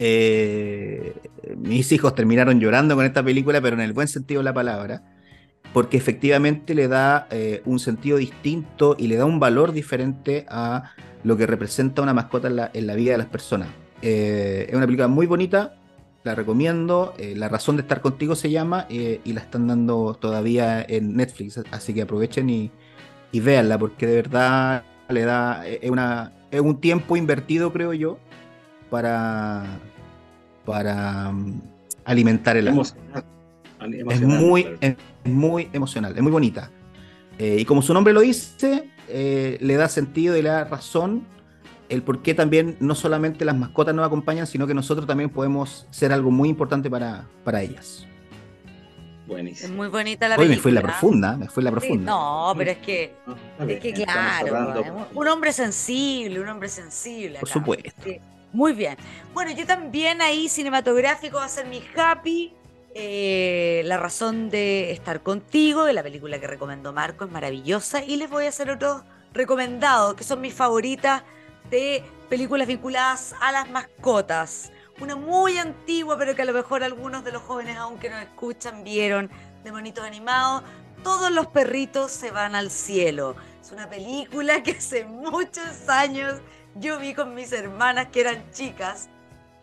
Eh, 0.00 1.14
mis 1.56 1.92
hijos 1.92 2.14
terminaron 2.16 2.58
llorando 2.58 2.96
con 2.96 3.04
esta 3.04 3.22
película, 3.22 3.60
pero 3.60 3.76
en 3.76 3.82
el 3.82 3.92
buen 3.92 4.08
sentido 4.08 4.40
de 4.40 4.44
la 4.44 4.52
palabra, 4.52 5.02
porque 5.72 5.96
efectivamente 5.96 6.74
le 6.74 6.88
da 6.88 7.28
eh, 7.30 7.62
un 7.66 7.78
sentido 7.78 8.18
distinto 8.18 8.96
y 8.98 9.06
le 9.06 9.14
da 9.14 9.26
un 9.26 9.38
valor 9.38 9.70
diferente 9.70 10.44
a 10.48 10.94
lo 11.22 11.36
que 11.36 11.46
representa 11.46 12.02
una 12.02 12.14
mascota 12.14 12.48
en 12.72 12.86
la, 12.86 12.94
vida 12.96 13.12
de 13.12 13.18
las 13.18 13.28
personas. 13.28 13.68
Es 14.02 14.74
una 14.74 14.86
película 14.86 15.06
muy 15.06 15.26
bonita, 15.26 15.77
la 16.28 16.34
recomiendo. 16.34 17.14
eh, 17.18 17.34
la 17.36 17.48
razón 17.48 17.76
de 17.76 17.82
estar 17.82 18.00
contigo 18.00 18.36
se 18.36 18.50
llama 18.50 18.86
eh, 18.90 19.20
y 19.24 19.32
la 19.32 19.40
están 19.40 19.66
dando 19.66 20.14
todavía 20.14 20.84
en 20.86 21.16
Netflix, 21.16 21.60
así 21.70 21.94
que 21.94 22.02
aprovechen 22.02 22.50
y, 22.50 22.70
y 23.32 23.40
véanla 23.40 23.78
porque 23.78 24.06
de 24.06 24.16
verdad 24.16 24.84
le 25.08 25.24
da 25.24 25.66
eh, 25.66 25.80
es 25.82 25.90
una 25.90 26.32
es 26.50 26.60
un 26.60 26.80
tiempo 26.80 27.16
invertido 27.16 27.72
creo 27.72 27.94
yo 27.94 28.18
para 28.90 29.64
para 30.66 31.32
mm, 31.32 31.62
alimentar 32.04 32.56
el 32.58 32.68
alma. 32.68 32.82
Es 32.82 34.20
muy, 34.20 34.64
claro. 34.64 34.78
es 34.80 34.96
muy 35.24 35.68
emocional, 35.72 36.12
es 36.14 36.22
muy 36.22 36.32
bonita. 36.32 36.70
Eh, 37.38 37.58
y 37.60 37.64
como 37.64 37.80
su 37.80 37.94
nombre 37.94 38.12
lo 38.12 38.20
dice, 38.20 38.90
le 39.08 39.74
da 39.76 39.88
sentido 39.88 40.36
y 40.36 40.42
le 40.42 40.48
da 40.48 40.64
razón 40.64 41.24
el 41.88 42.02
por 42.02 42.22
qué 42.22 42.34
también 42.34 42.76
no 42.80 42.94
solamente 42.94 43.44
las 43.44 43.56
mascotas 43.56 43.94
nos 43.94 44.06
acompañan, 44.06 44.46
sino 44.46 44.66
que 44.66 44.74
nosotros 44.74 45.06
también 45.06 45.30
podemos 45.30 45.86
ser 45.90 46.12
algo 46.12 46.30
muy 46.30 46.48
importante 46.48 46.90
para, 46.90 47.26
para 47.44 47.62
ellas. 47.62 48.04
Es 49.22 49.26
Buenísimo. 49.26 49.74
muy 49.76 49.88
bonita 49.88 50.26
la 50.28 50.36
Hoy 50.36 50.46
película. 50.48 50.56
me 50.56 50.62
fui 50.62 50.68
en 50.70 50.74
la 50.74 50.80
profunda, 50.82 51.36
me 51.36 51.48
fui 51.48 51.60
en 51.60 51.64
la 51.66 51.70
Sí, 51.70 51.76
profunda. 51.86 52.12
no, 52.12 52.54
pero 52.56 52.70
es 52.70 52.78
que, 52.78 53.04
está 53.58 53.64
es 53.72 53.80
que 53.80 53.92
claro, 53.92 54.80
es 54.80 54.92
un- 55.14 55.28
hombre 55.28 55.52
sensible, 55.52 56.40
un 56.40 56.48
hombre 56.48 56.68
sensible. 56.68 57.38
Por 57.38 57.48
supuesto. 57.48 57.90
Sí, 58.04 58.18
Muy 58.52 58.72
bien. 58.72 58.96
Bueno, 59.34 59.50
yo 59.52 59.66
también 59.66 60.22
ahí 60.22 60.48
cinematográfico 60.48 61.36
va 61.36 61.44
a 61.44 61.48
ser 61.50 61.66
mi 61.66 61.82
happy. 61.94 62.54
eh, 62.94 63.82
La 63.84 63.98
razón 63.98 64.48
de 64.48 64.90
estar 64.92 65.20
contigo, 65.22 65.84
de 65.84 65.92
la 65.92 66.02
película 66.02 66.40
que 66.40 66.46
recomendó 66.46 66.94
Marco, 66.94 67.26
es 67.26 67.30
maravillosa. 67.30 68.02
Y 68.02 68.16
les 68.16 68.30
voy 68.30 68.46
a 68.46 68.48
hacer 68.48 68.70
otros 68.70 69.02
recomendados, 69.34 70.14
que 70.14 70.24
son 70.24 70.40
mis 70.40 70.54
favoritas 70.54 71.22
de 71.70 72.04
películas 72.28 72.66
vinculadas 72.66 73.34
a 73.40 73.52
las 73.52 73.70
mascotas. 73.70 74.70
Una 75.00 75.16
muy 75.16 75.58
antigua, 75.58 76.18
pero 76.18 76.34
que 76.34 76.42
a 76.42 76.44
lo 76.44 76.52
mejor 76.52 76.82
algunos 76.82 77.24
de 77.24 77.32
los 77.32 77.42
jóvenes, 77.42 77.76
aunque 77.76 78.10
nos 78.10 78.22
escuchan, 78.22 78.82
vieron 78.84 79.30
de 79.62 79.72
monitos 79.72 80.04
animados. 80.04 80.62
Todos 81.04 81.30
los 81.30 81.46
perritos 81.46 82.10
se 82.10 82.30
van 82.30 82.54
al 82.54 82.70
cielo. 82.70 83.36
Es 83.62 83.70
una 83.70 83.88
película 83.88 84.62
que 84.62 84.72
hace 84.72 85.04
muchos 85.04 85.88
años 85.88 86.40
yo 86.74 86.98
vi 86.98 87.14
con 87.14 87.34
mis 87.34 87.52
hermanas 87.52 88.08
que 88.08 88.20
eran 88.20 88.50
chicas. 88.50 89.08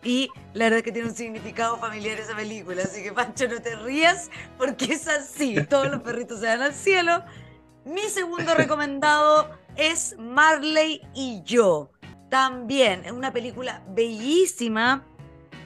Y 0.02 0.30
la 0.54 0.66
verdad 0.66 0.78
es 0.78 0.84
que 0.84 0.92
tiene 0.92 1.08
un 1.08 1.14
significado 1.14 1.76
familiar 1.78 2.18
esa 2.18 2.36
película. 2.36 2.82
Así 2.82 3.02
que, 3.02 3.12
Pancho, 3.12 3.48
no 3.48 3.60
te 3.60 3.74
rías 3.76 4.30
porque 4.56 4.92
es 4.92 5.08
así. 5.08 5.56
Todos 5.68 5.90
los 5.90 6.00
perritos 6.02 6.40
se 6.40 6.46
van 6.46 6.62
al 6.62 6.74
cielo. 6.74 7.24
Mi 7.84 8.02
segundo 8.02 8.54
recomendado 8.56 9.50
es 9.76 10.16
Marley 10.18 11.02
y 11.14 11.42
yo. 11.42 11.90
También 12.28 13.04
es 13.04 13.12
una 13.12 13.32
película 13.32 13.82
bellísima 13.88 15.04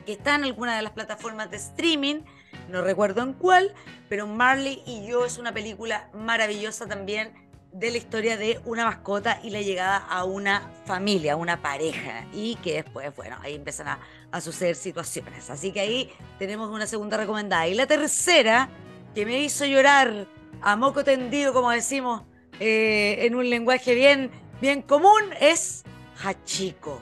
que 0.06 0.12
está 0.12 0.34
en 0.34 0.44
alguna 0.44 0.76
de 0.76 0.82
las 0.82 0.92
plataformas 0.92 1.50
de 1.50 1.56
streaming, 1.56 2.22
no 2.68 2.82
recuerdo 2.82 3.22
en 3.22 3.32
cuál, 3.32 3.74
pero 4.08 4.26
Marley 4.26 4.82
y 4.86 5.06
yo 5.06 5.24
es 5.24 5.38
una 5.38 5.52
película 5.52 6.08
maravillosa 6.14 6.86
también 6.86 7.32
de 7.72 7.90
la 7.90 7.98
historia 7.98 8.36
de 8.36 8.60
una 8.64 8.84
mascota 8.84 9.40
y 9.42 9.50
la 9.50 9.60
llegada 9.60 9.96
a 9.96 10.24
una 10.24 10.70
familia, 10.86 11.34
a 11.34 11.36
una 11.36 11.62
pareja, 11.62 12.26
y 12.32 12.56
que 12.56 12.74
después, 12.74 13.14
bueno, 13.14 13.36
ahí 13.42 13.54
empiezan 13.54 13.88
a, 13.88 14.00
a 14.32 14.40
suceder 14.40 14.74
situaciones. 14.74 15.50
Así 15.50 15.72
que 15.72 15.80
ahí 15.80 16.10
tenemos 16.38 16.70
una 16.70 16.86
segunda 16.86 17.16
recomendada. 17.16 17.68
Y 17.68 17.74
la 17.74 17.86
tercera, 17.86 18.68
que 19.14 19.24
me 19.24 19.40
hizo 19.40 19.64
llorar 19.66 20.26
a 20.62 20.76
moco 20.76 21.04
tendido, 21.04 21.52
como 21.52 21.70
decimos 21.70 22.22
eh, 22.58 23.18
en 23.20 23.34
un 23.34 23.48
lenguaje 23.48 23.94
bien, 23.94 24.30
bien 24.60 24.82
común, 24.82 25.22
es 25.40 25.84
Hachiko. 26.22 27.00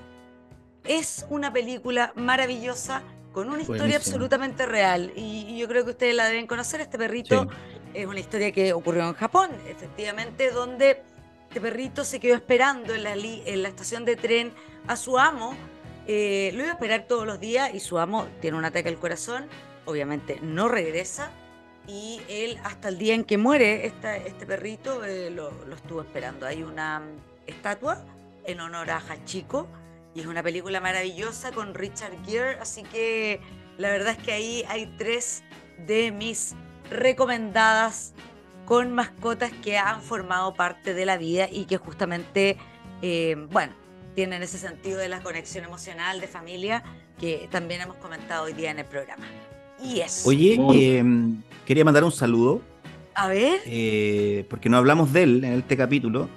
Es 0.85 1.27
una 1.29 1.53
película 1.53 2.13
maravillosa 2.17 3.03
con 3.33 3.49
una 3.51 3.61
historia 3.61 3.83
Buenísimo. 3.83 4.15
absolutamente 4.15 4.67
real. 4.67 5.13
Y, 5.17 5.47
y 5.49 5.59
yo 5.59 5.69
creo 5.69 5.85
que 5.85 5.91
ustedes 5.91 6.15
la 6.15 6.27
deben 6.27 6.47
conocer. 6.47 6.81
Este 6.81 6.97
perrito 6.99 7.49
es 7.95 8.07
una 8.07 8.21
historia 8.21 8.53
que 8.53 8.73
ocurrió 8.73 9.07
en 9.07 9.15
Japón, 9.15 9.51
efectivamente, 9.69 10.51
donde 10.51 11.03
este 11.49 11.61
perrito 11.61 12.05
se 12.05 12.21
quedó 12.21 12.35
esperando 12.37 12.95
en 12.95 13.05
la, 13.05 13.13
en 13.15 13.63
la 13.63 13.69
estación 13.69 14.05
de 14.05 14.17
tren 14.17 14.53
a 14.87 14.97
su 14.97 15.19
amo. 15.19 15.55
Eh, 16.07 16.51
lo 16.55 16.61
iba 16.63 16.71
a 16.71 16.75
esperar 16.75 17.05
todos 17.07 17.27
los 17.27 17.39
días 17.39 17.75
y 17.75 17.81
su 17.81 17.99
amo 17.99 18.27
tiene 18.41 18.57
un 18.57 18.65
ataque 18.65 18.89
al 18.89 18.99
corazón. 18.99 19.47
Obviamente 19.85 20.39
no 20.43 20.69
regresa. 20.69 21.31
Y 21.87 22.21
él, 22.29 22.59
hasta 22.65 22.89
el 22.89 22.99
día 22.99 23.15
en 23.15 23.25
que 23.25 23.39
muere 23.39 23.87
esta- 23.87 24.17
este 24.17 24.47
perrito, 24.47 25.05
eh, 25.05 25.31
lo, 25.31 25.51
lo 25.67 25.75
estuvo 25.75 26.01
esperando. 26.03 26.47
Hay 26.47 26.63
una 26.63 27.01
mm, 27.01 27.05
estatua 27.47 28.03
en 28.49 28.61
honor 28.61 28.91
a 28.91 28.99
Hachiko. 28.99 29.69
Y 30.15 30.21
es 30.21 30.27
una 30.27 30.43
película 30.43 30.81
maravillosa 30.81 31.53
con 31.53 31.75
Richard 31.75 32.15
Gere. 32.27 32.59
Así 32.61 32.83
que 32.83 33.41
la 33.77 33.91
verdad 33.91 34.17
es 34.19 34.25
que 34.25 34.33
ahí 34.33 34.65
hay 34.69 34.87
tres 34.99 35.45
de 35.87 36.11
mis 36.11 36.55
recomendadas 36.91 38.15
con 38.65 38.93
mascotas 38.93 39.53
que 39.63 39.79
han 39.79 40.03
formado 40.03 40.55
parte 40.55 40.95
de 40.95 41.07
la 41.07 41.17
vida 41.17 41.49
y 41.51 41.67
que 41.67 41.77
justamente, 41.77 42.57
eh, 43.03 43.37
bueno, 43.51 43.73
tienen 44.15 44.43
ese 44.43 44.59
sentido 44.59 44.99
de 44.99 45.09
la 45.09 45.23
conexión 45.23 45.65
emocional, 45.65 46.21
de 46.21 46.27
familia, 46.27 46.83
que 47.19 47.49
también 47.51 47.83
hemos 47.83 47.97
comentado 47.97 48.45
hoy 48.45 48.53
día 48.53 48.71
en 48.71 48.81
el 48.81 48.85
programa. 48.85 49.25
Y 49.83 50.01
eso. 50.01 50.29
Oye, 50.29 50.59
eh, 50.75 51.05
quería 51.65 51.85
mandar 51.85 52.03
un 52.03 52.11
saludo, 52.13 52.61
A 53.15 53.29
ver. 53.29 53.61
eh, 53.67 54.45
porque 54.51 54.69
no 54.69 54.77
hablamos 54.77 55.13
de 55.13 55.23
él 55.23 55.45
en 55.45 55.53
este 55.53 55.77
capítulo. 55.77 56.29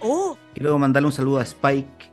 Oh, 0.00 0.36
Quiero 0.56 0.78
mandarle 0.78 1.08
un 1.08 1.12
saludo 1.12 1.38
a 1.38 1.42
Spike, 1.42 2.10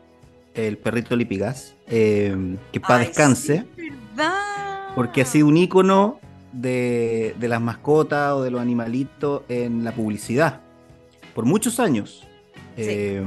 el 0.53 0.77
perrito 0.77 1.15
Lipigas, 1.15 1.75
eh, 1.87 2.57
que 2.73 2.81
para 2.81 2.99
descanse, 2.99 3.65
sí, 3.73 3.89
¿verdad? 4.17 4.89
porque 4.95 5.21
ha 5.21 5.25
sido 5.25 5.47
un 5.47 5.55
ícono 5.55 6.19
de, 6.51 7.37
de 7.39 7.47
las 7.47 7.61
mascotas 7.61 8.33
o 8.33 8.43
de 8.43 8.51
los 8.51 8.59
animalitos 8.59 9.43
en 9.47 9.85
la 9.85 9.93
publicidad 9.93 10.59
por 11.33 11.45
muchos 11.45 11.79
años. 11.79 12.27
Sí. 12.75 12.83
Eh, 12.85 13.23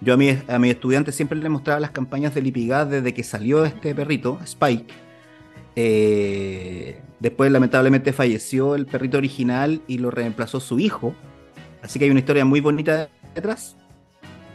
yo 0.00 0.14
a, 0.14 0.16
mi, 0.16 0.36
a 0.48 0.58
mis 0.58 0.72
estudiantes 0.72 1.14
siempre 1.14 1.38
les 1.38 1.48
mostraba 1.48 1.78
las 1.78 1.92
campañas 1.92 2.34
de 2.34 2.42
Lipigas 2.42 2.90
desde 2.90 3.14
que 3.14 3.22
salió 3.22 3.64
este 3.64 3.94
perrito, 3.94 4.40
Spike. 4.42 4.92
Eh, 5.76 7.00
después, 7.20 7.52
lamentablemente, 7.52 8.12
falleció 8.12 8.74
el 8.74 8.86
perrito 8.86 9.18
original 9.18 9.82
y 9.86 9.98
lo 9.98 10.10
reemplazó 10.10 10.58
su 10.58 10.80
hijo. 10.80 11.14
Así 11.80 12.00
que 12.00 12.06
hay 12.06 12.10
una 12.10 12.18
historia 12.18 12.44
muy 12.44 12.60
bonita 12.60 13.08
detrás. 13.36 13.76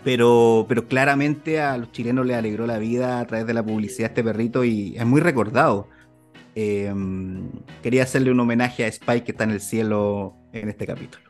Pero, 0.05 0.65
pero 0.69 0.87
claramente 0.87 1.59
a 1.59 1.77
los 1.77 1.91
chilenos 1.91 2.25
les 2.27 2.37
alegró 2.37 2.67
la 2.67 2.77
vida 2.77 3.19
a 3.19 3.25
través 3.25 3.47
de 3.47 3.55
la 3.55 3.63
publicidad 3.63 4.11
este 4.11 4.23
perrito 4.23 4.63
y 4.63 4.95
es 4.95 5.05
muy 5.05 5.19
recordado. 5.19 5.87
Eh, 6.53 6.93
quería 7.81 8.03
hacerle 8.03 8.31
un 8.31 8.39
homenaje 8.39 8.85
a 8.85 8.87
Spike 8.87 9.25
que 9.25 9.31
está 9.31 9.43
en 9.45 9.51
el 9.51 9.59
cielo 9.59 10.35
en 10.53 10.69
este 10.69 10.85
capítulo. 10.85 11.25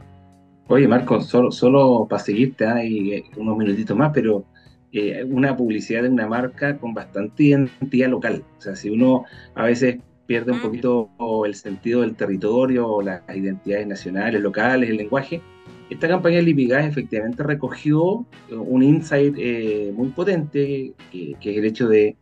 Oye, 0.68 0.88
Marco, 0.88 1.22
solo, 1.22 1.52
solo 1.52 2.06
para 2.10 2.22
seguirte 2.22 2.68
hay 2.68 3.14
eh, 3.14 3.24
unos 3.38 3.58
minutitos 3.58 3.96
más, 3.96 4.12
pero 4.14 4.44
eh, 4.92 5.24
una 5.24 5.56
publicidad 5.56 6.04
de 6.04 6.10
una 6.10 6.28
marca 6.28 6.78
con 6.78 6.94
bastante 6.94 7.44
identidad 7.44 8.10
local. 8.10 8.44
O 8.58 8.62
sea, 8.62 8.76
si 8.76 8.90
uno 8.90 9.24
a 9.56 9.64
veces 9.64 10.00
pierde 10.26 10.52
un 10.52 10.60
Mm. 10.60 10.62
poquito 10.62 11.10
el 11.46 11.56
sentido 11.56 12.02
del 12.02 12.16
territorio, 12.16 12.88
o 12.88 13.02
las 13.02 13.22
identidades 13.34 13.88
nacionales, 13.88 14.42
locales, 14.42 14.90
el 14.90 14.98
lenguaje, 14.98 15.42
esta 15.90 16.08
campaña 16.08 16.38
de 16.38 16.44
Lipigas 16.44 16.86
efectivamente 16.86 17.44
recogió 17.44 18.26
eh, 18.50 18.56
un 18.56 18.82
insight 18.84 19.36
eh, 19.38 19.92
muy 19.96 20.10
potente, 20.10 20.94
que, 21.12 21.36
que 21.40 21.52
es 21.52 21.58
el 21.58 21.66
hecho 21.66 21.88
de, 21.88 22.16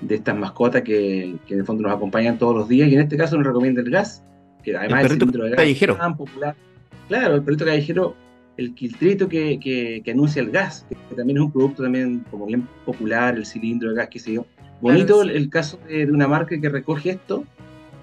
de 0.00 0.14
estas 0.14 0.36
mascotas 0.36 0.82
que, 0.82 1.36
que 1.46 1.54
en 1.54 1.60
el 1.60 1.66
fondo 1.66 1.82
nos 1.82 1.92
acompañan 1.92 2.38
todos 2.38 2.56
los 2.56 2.68
días, 2.68 2.88
y 2.88 2.94
en 2.94 3.00
este 3.00 3.16
caso 3.16 3.36
nos 3.36 3.46
recomienda 3.46 3.80
el 3.82 3.90
gas, 3.90 4.24
que 4.62 4.76
además 4.76 5.02
perrito 5.02 5.26
cilindro 5.26 5.44
de 5.44 5.50
gas 5.50 5.58
callejero. 5.58 5.96
tan 5.96 6.16
popular. 6.16 6.56
Claro, 7.08 7.34
el 7.34 7.42
perrito 7.42 7.64
callejero, 7.64 8.16
el 8.56 8.74
quiltrito 8.74 9.28
que, 9.28 9.58
que, 9.60 10.02
que 10.04 10.10
anuncia 10.10 10.40
el 10.40 10.50
gas, 10.50 10.86
que, 10.88 10.96
que 11.08 11.14
también 11.14 11.38
es 11.38 11.44
un 11.44 11.52
producto 11.52 11.82
también 11.82 12.24
como 12.30 12.46
bien 12.46 12.66
popular, 12.86 13.36
el 13.36 13.44
cilindro 13.44 13.90
de 13.90 13.96
gas, 13.96 14.08
qué 14.08 14.18
sé 14.18 14.32
yo. 14.34 14.46
Bonito 14.80 15.14
Claro, 15.14 15.22
sí. 15.22 15.30
el, 15.30 15.36
el 15.36 15.50
caso 15.50 15.78
de, 15.86 16.06
de 16.06 16.12
una 16.12 16.26
marca 16.26 16.58
que 16.60 16.68
recoge 16.68 17.10
esto 17.10 17.44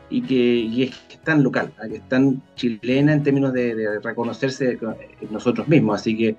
y 0.09 0.21
que 0.21 0.35
y 0.35 0.83
es, 0.83 0.95
que 1.07 1.15
es 1.15 1.21
tan 1.21 1.43
local, 1.43 1.71
¿ah? 1.79 1.87
que 1.87 1.97
es 1.97 2.09
tan 2.09 2.41
chilena 2.55 3.13
en 3.13 3.23
términos 3.23 3.53
de, 3.53 3.75
de 3.75 3.99
reconocerse 3.99 4.77
nosotros 5.29 5.67
mismos. 5.67 6.01
Así 6.01 6.17
que 6.17 6.29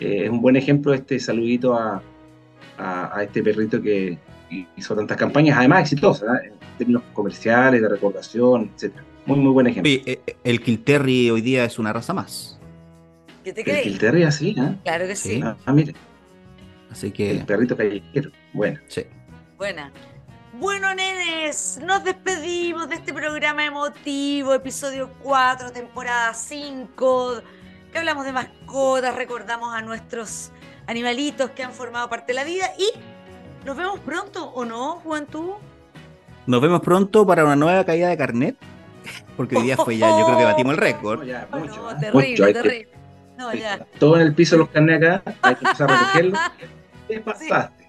eh, 0.00 0.24
es 0.24 0.30
un 0.30 0.40
buen 0.40 0.56
ejemplo 0.56 0.92
este 0.94 1.18
saludito 1.20 1.74
a, 1.74 2.02
a, 2.78 3.18
a 3.18 3.22
este 3.22 3.42
perrito 3.42 3.80
que 3.80 4.18
hizo 4.76 4.94
tantas 4.94 5.16
campañas, 5.16 5.58
además 5.58 5.82
exitosas, 5.82 6.28
¿ah? 6.28 6.40
en 6.44 6.52
términos 6.78 7.02
comerciales, 7.12 7.80
de 7.80 7.88
recordación, 7.88 8.70
etc. 8.76 8.94
Muy, 9.26 9.38
muy 9.38 9.52
buen 9.52 9.66
ejemplo. 9.66 9.90
Oye, 9.90 10.02
eh, 10.26 10.36
el 10.44 10.60
Kilterry 10.60 11.30
hoy 11.30 11.40
día 11.40 11.64
es 11.64 11.78
una 11.78 11.92
raza 11.92 12.12
más. 12.12 12.58
¿Qué 13.42 13.52
te 13.52 13.60
El 13.60 13.64
crees? 13.64 13.82
Kilterry 13.82 14.22
así, 14.24 14.54
¿ah? 14.58 14.76
Claro 14.84 15.06
que 15.06 15.16
sí. 15.16 15.34
Sí. 15.34 15.40
Ah, 15.42 15.72
mire, 15.72 15.94
Así 16.90 17.06
el 17.06 17.12
que, 17.12 17.44
perrito 17.46 17.76
callejero. 17.76 18.30
Bueno, 18.52 18.78
sí. 18.88 19.02
Buena. 19.58 19.92
Bueno, 20.58 20.94
nenes, 20.94 21.80
nos 21.82 22.04
despedimos 22.04 22.88
de 22.88 22.96
este 22.96 23.12
programa 23.12 23.64
emotivo, 23.64 24.54
episodio 24.54 25.10
4, 25.22 25.72
temporada 25.72 26.32
5, 26.32 27.42
que 27.90 27.98
hablamos 27.98 28.24
de 28.24 28.32
mascotas, 28.32 29.16
recordamos 29.16 29.74
a 29.74 29.82
nuestros 29.82 30.52
animalitos 30.86 31.50
que 31.50 31.64
han 31.64 31.72
formado 31.72 32.08
parte 32.08 32.26
de 32.28 32.34
la 32.34 32.44
vida 32.44 32.66
y 32.78 32.86
nos 33.66 33.76
vemos 33.76 33.98
pronto, 34.00 34.50
¿o 34.50 34.64
no, 34.64 34.96
Juventud? 35.00 35.54
Nos 36.46 36.60
vemos 36.60 36.80
pronto 36.82 37.26
para 37.26 37.44
una 37.44 37.56
nueva 37.56 37.84
caída 37.84 38.08
de 38.08 38.16
carnet. 38.16 38.56
Porque 39.36 39.56
hoy 39.56 39.64
día 39.64 39.76
fue 39.76 39.98
ya, 39.98 40.08
yo 40.18 40.24
creo 40.24 40.38
que 40.38 40.44
batimos 40.44 40.74
el 40.74 40.78
récord. 40.78 41.18
no, 41.20 41.24
ya, 41.26 41.48
Oh, 41.50 41.58
mucho, 41.58 41.76
no, 41.82 41.88
¿ah? 41.88 41.98
terrible, 41.98 42.30
Mucho, 42.30 42.44
que- 42.46 42.52
terrible. 42.54 42.88
No, 43.36 43.52
ya. 43.52 43.84
Todo 43.98 44.16
en 44.16 44.22
el 44.22 44.34
piso 44.34 44.56
los 44.56 44.68
carnes 44.68 45.02
acá, 45.02 45.22
hay 45.42 45.54
que 45.56 45.64
empezar 45.64 45.90
a 45.90 45.96
recogerlos. 45.98 46.38
¿Qué 47.08 47.20
pasaste? 47.20 47.83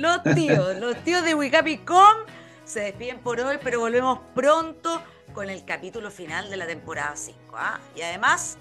Los 0.00 0.22
tíos, 0.22 0.76
los 0.78 0.96
tíos 1.04 1.22
de 1.24 1.34
Wikapicom 1.34 2.24
se 2.64 2.80
despiden 2.80 3.18
por 3.18 3.38
hoy, 3.38 3.58
pero 3.62 3.80
volvemos 3.80 4.18
pronto 4.34 5.02
con 5.34 5.50
el 5.50 5.62
capítulo 5.66 6.10
final 6.10 6.48
de 6.48 6.56
la 6.56 6.66
temporada 6.66 7.14
5. 7.14 7.38
¿ah? 7.52 7.78
Y 7.94 8.00
además, 8.00 8.56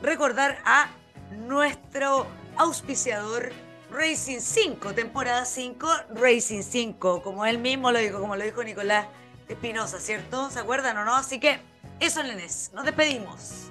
recordar 0.00 0.56
a 0.64 0.88
nuestro 1.30 2.26
auspiciador 2.56 3.52
Racing 3.90 4.40
5, 4.40 4.94
temporada 4.94 5.44
5, 5.44 5.86
Racing 6.14 6.62
5, 6.62 7.20
como 7.22 7.44
él 7.44 7.58
mismo 7.58 7.92
lo 7.92 7.98
dijo, 7.98 8.18
como 8.18 8.34
lo 8.34 8.42
dijo 8.42 8.64
Nicolás 8.64 9.08
Espinosa, 9.48 10.00
¿cierto? 10.00 10.48
¿Se 10.48 10.58
acuerdan 10.58 10.96
o 10.96 11.04
no? 11.04 11.16
Así 11.16 11.38
que 11.38 11.60
eso, 12.00 12.22
nenes, 12.22 12.70
nos 12.72 12.86
despedimos. 12.86 13.66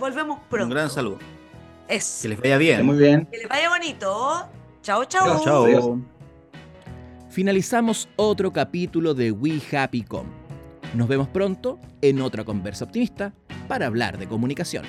Volvemos 0.00 0.40
pronto. 0.50 0.66
Un 0.66 0.70
gran 0.72 0.90
saludo. 0.90 1.20
Eso. 1.86 2.22
Que 2.22 2.28
les 2.30 2.40
vaya 2.40 2.56
Está 2.72 2.82
Muy 2.82 2.98
bien. 2.98 3.20
bien. 3.20 3.26
Que 3.26 3.38
les 3.38 3.48
vaya 3.48 3.68
bonito. 3.68 4.48
Chao, 4.82 5.04
chao. 5.04 5.44
Chao, 5.44 5.68
Chao. 5.68 6.15
Finalizamos 7.36 8.08
otro 8.16 8.50
capítulo 8.50 9.12
de 9.12 9.30
We 9.30 9.60
Happy 9.70 10.00
Com. 10.00 10.24
Nos 10.94 11.06
vemos 11.06 11.28
pronto 11.28 11.78
en 12.00 12.22
otra 12.22 12.44
conversa 12.44 12.86
optimista 12.86 13.34
para 13.68 13.84
hablar 13.84 14.16
de 14.16 14.26
comunicación. 14.26 14.86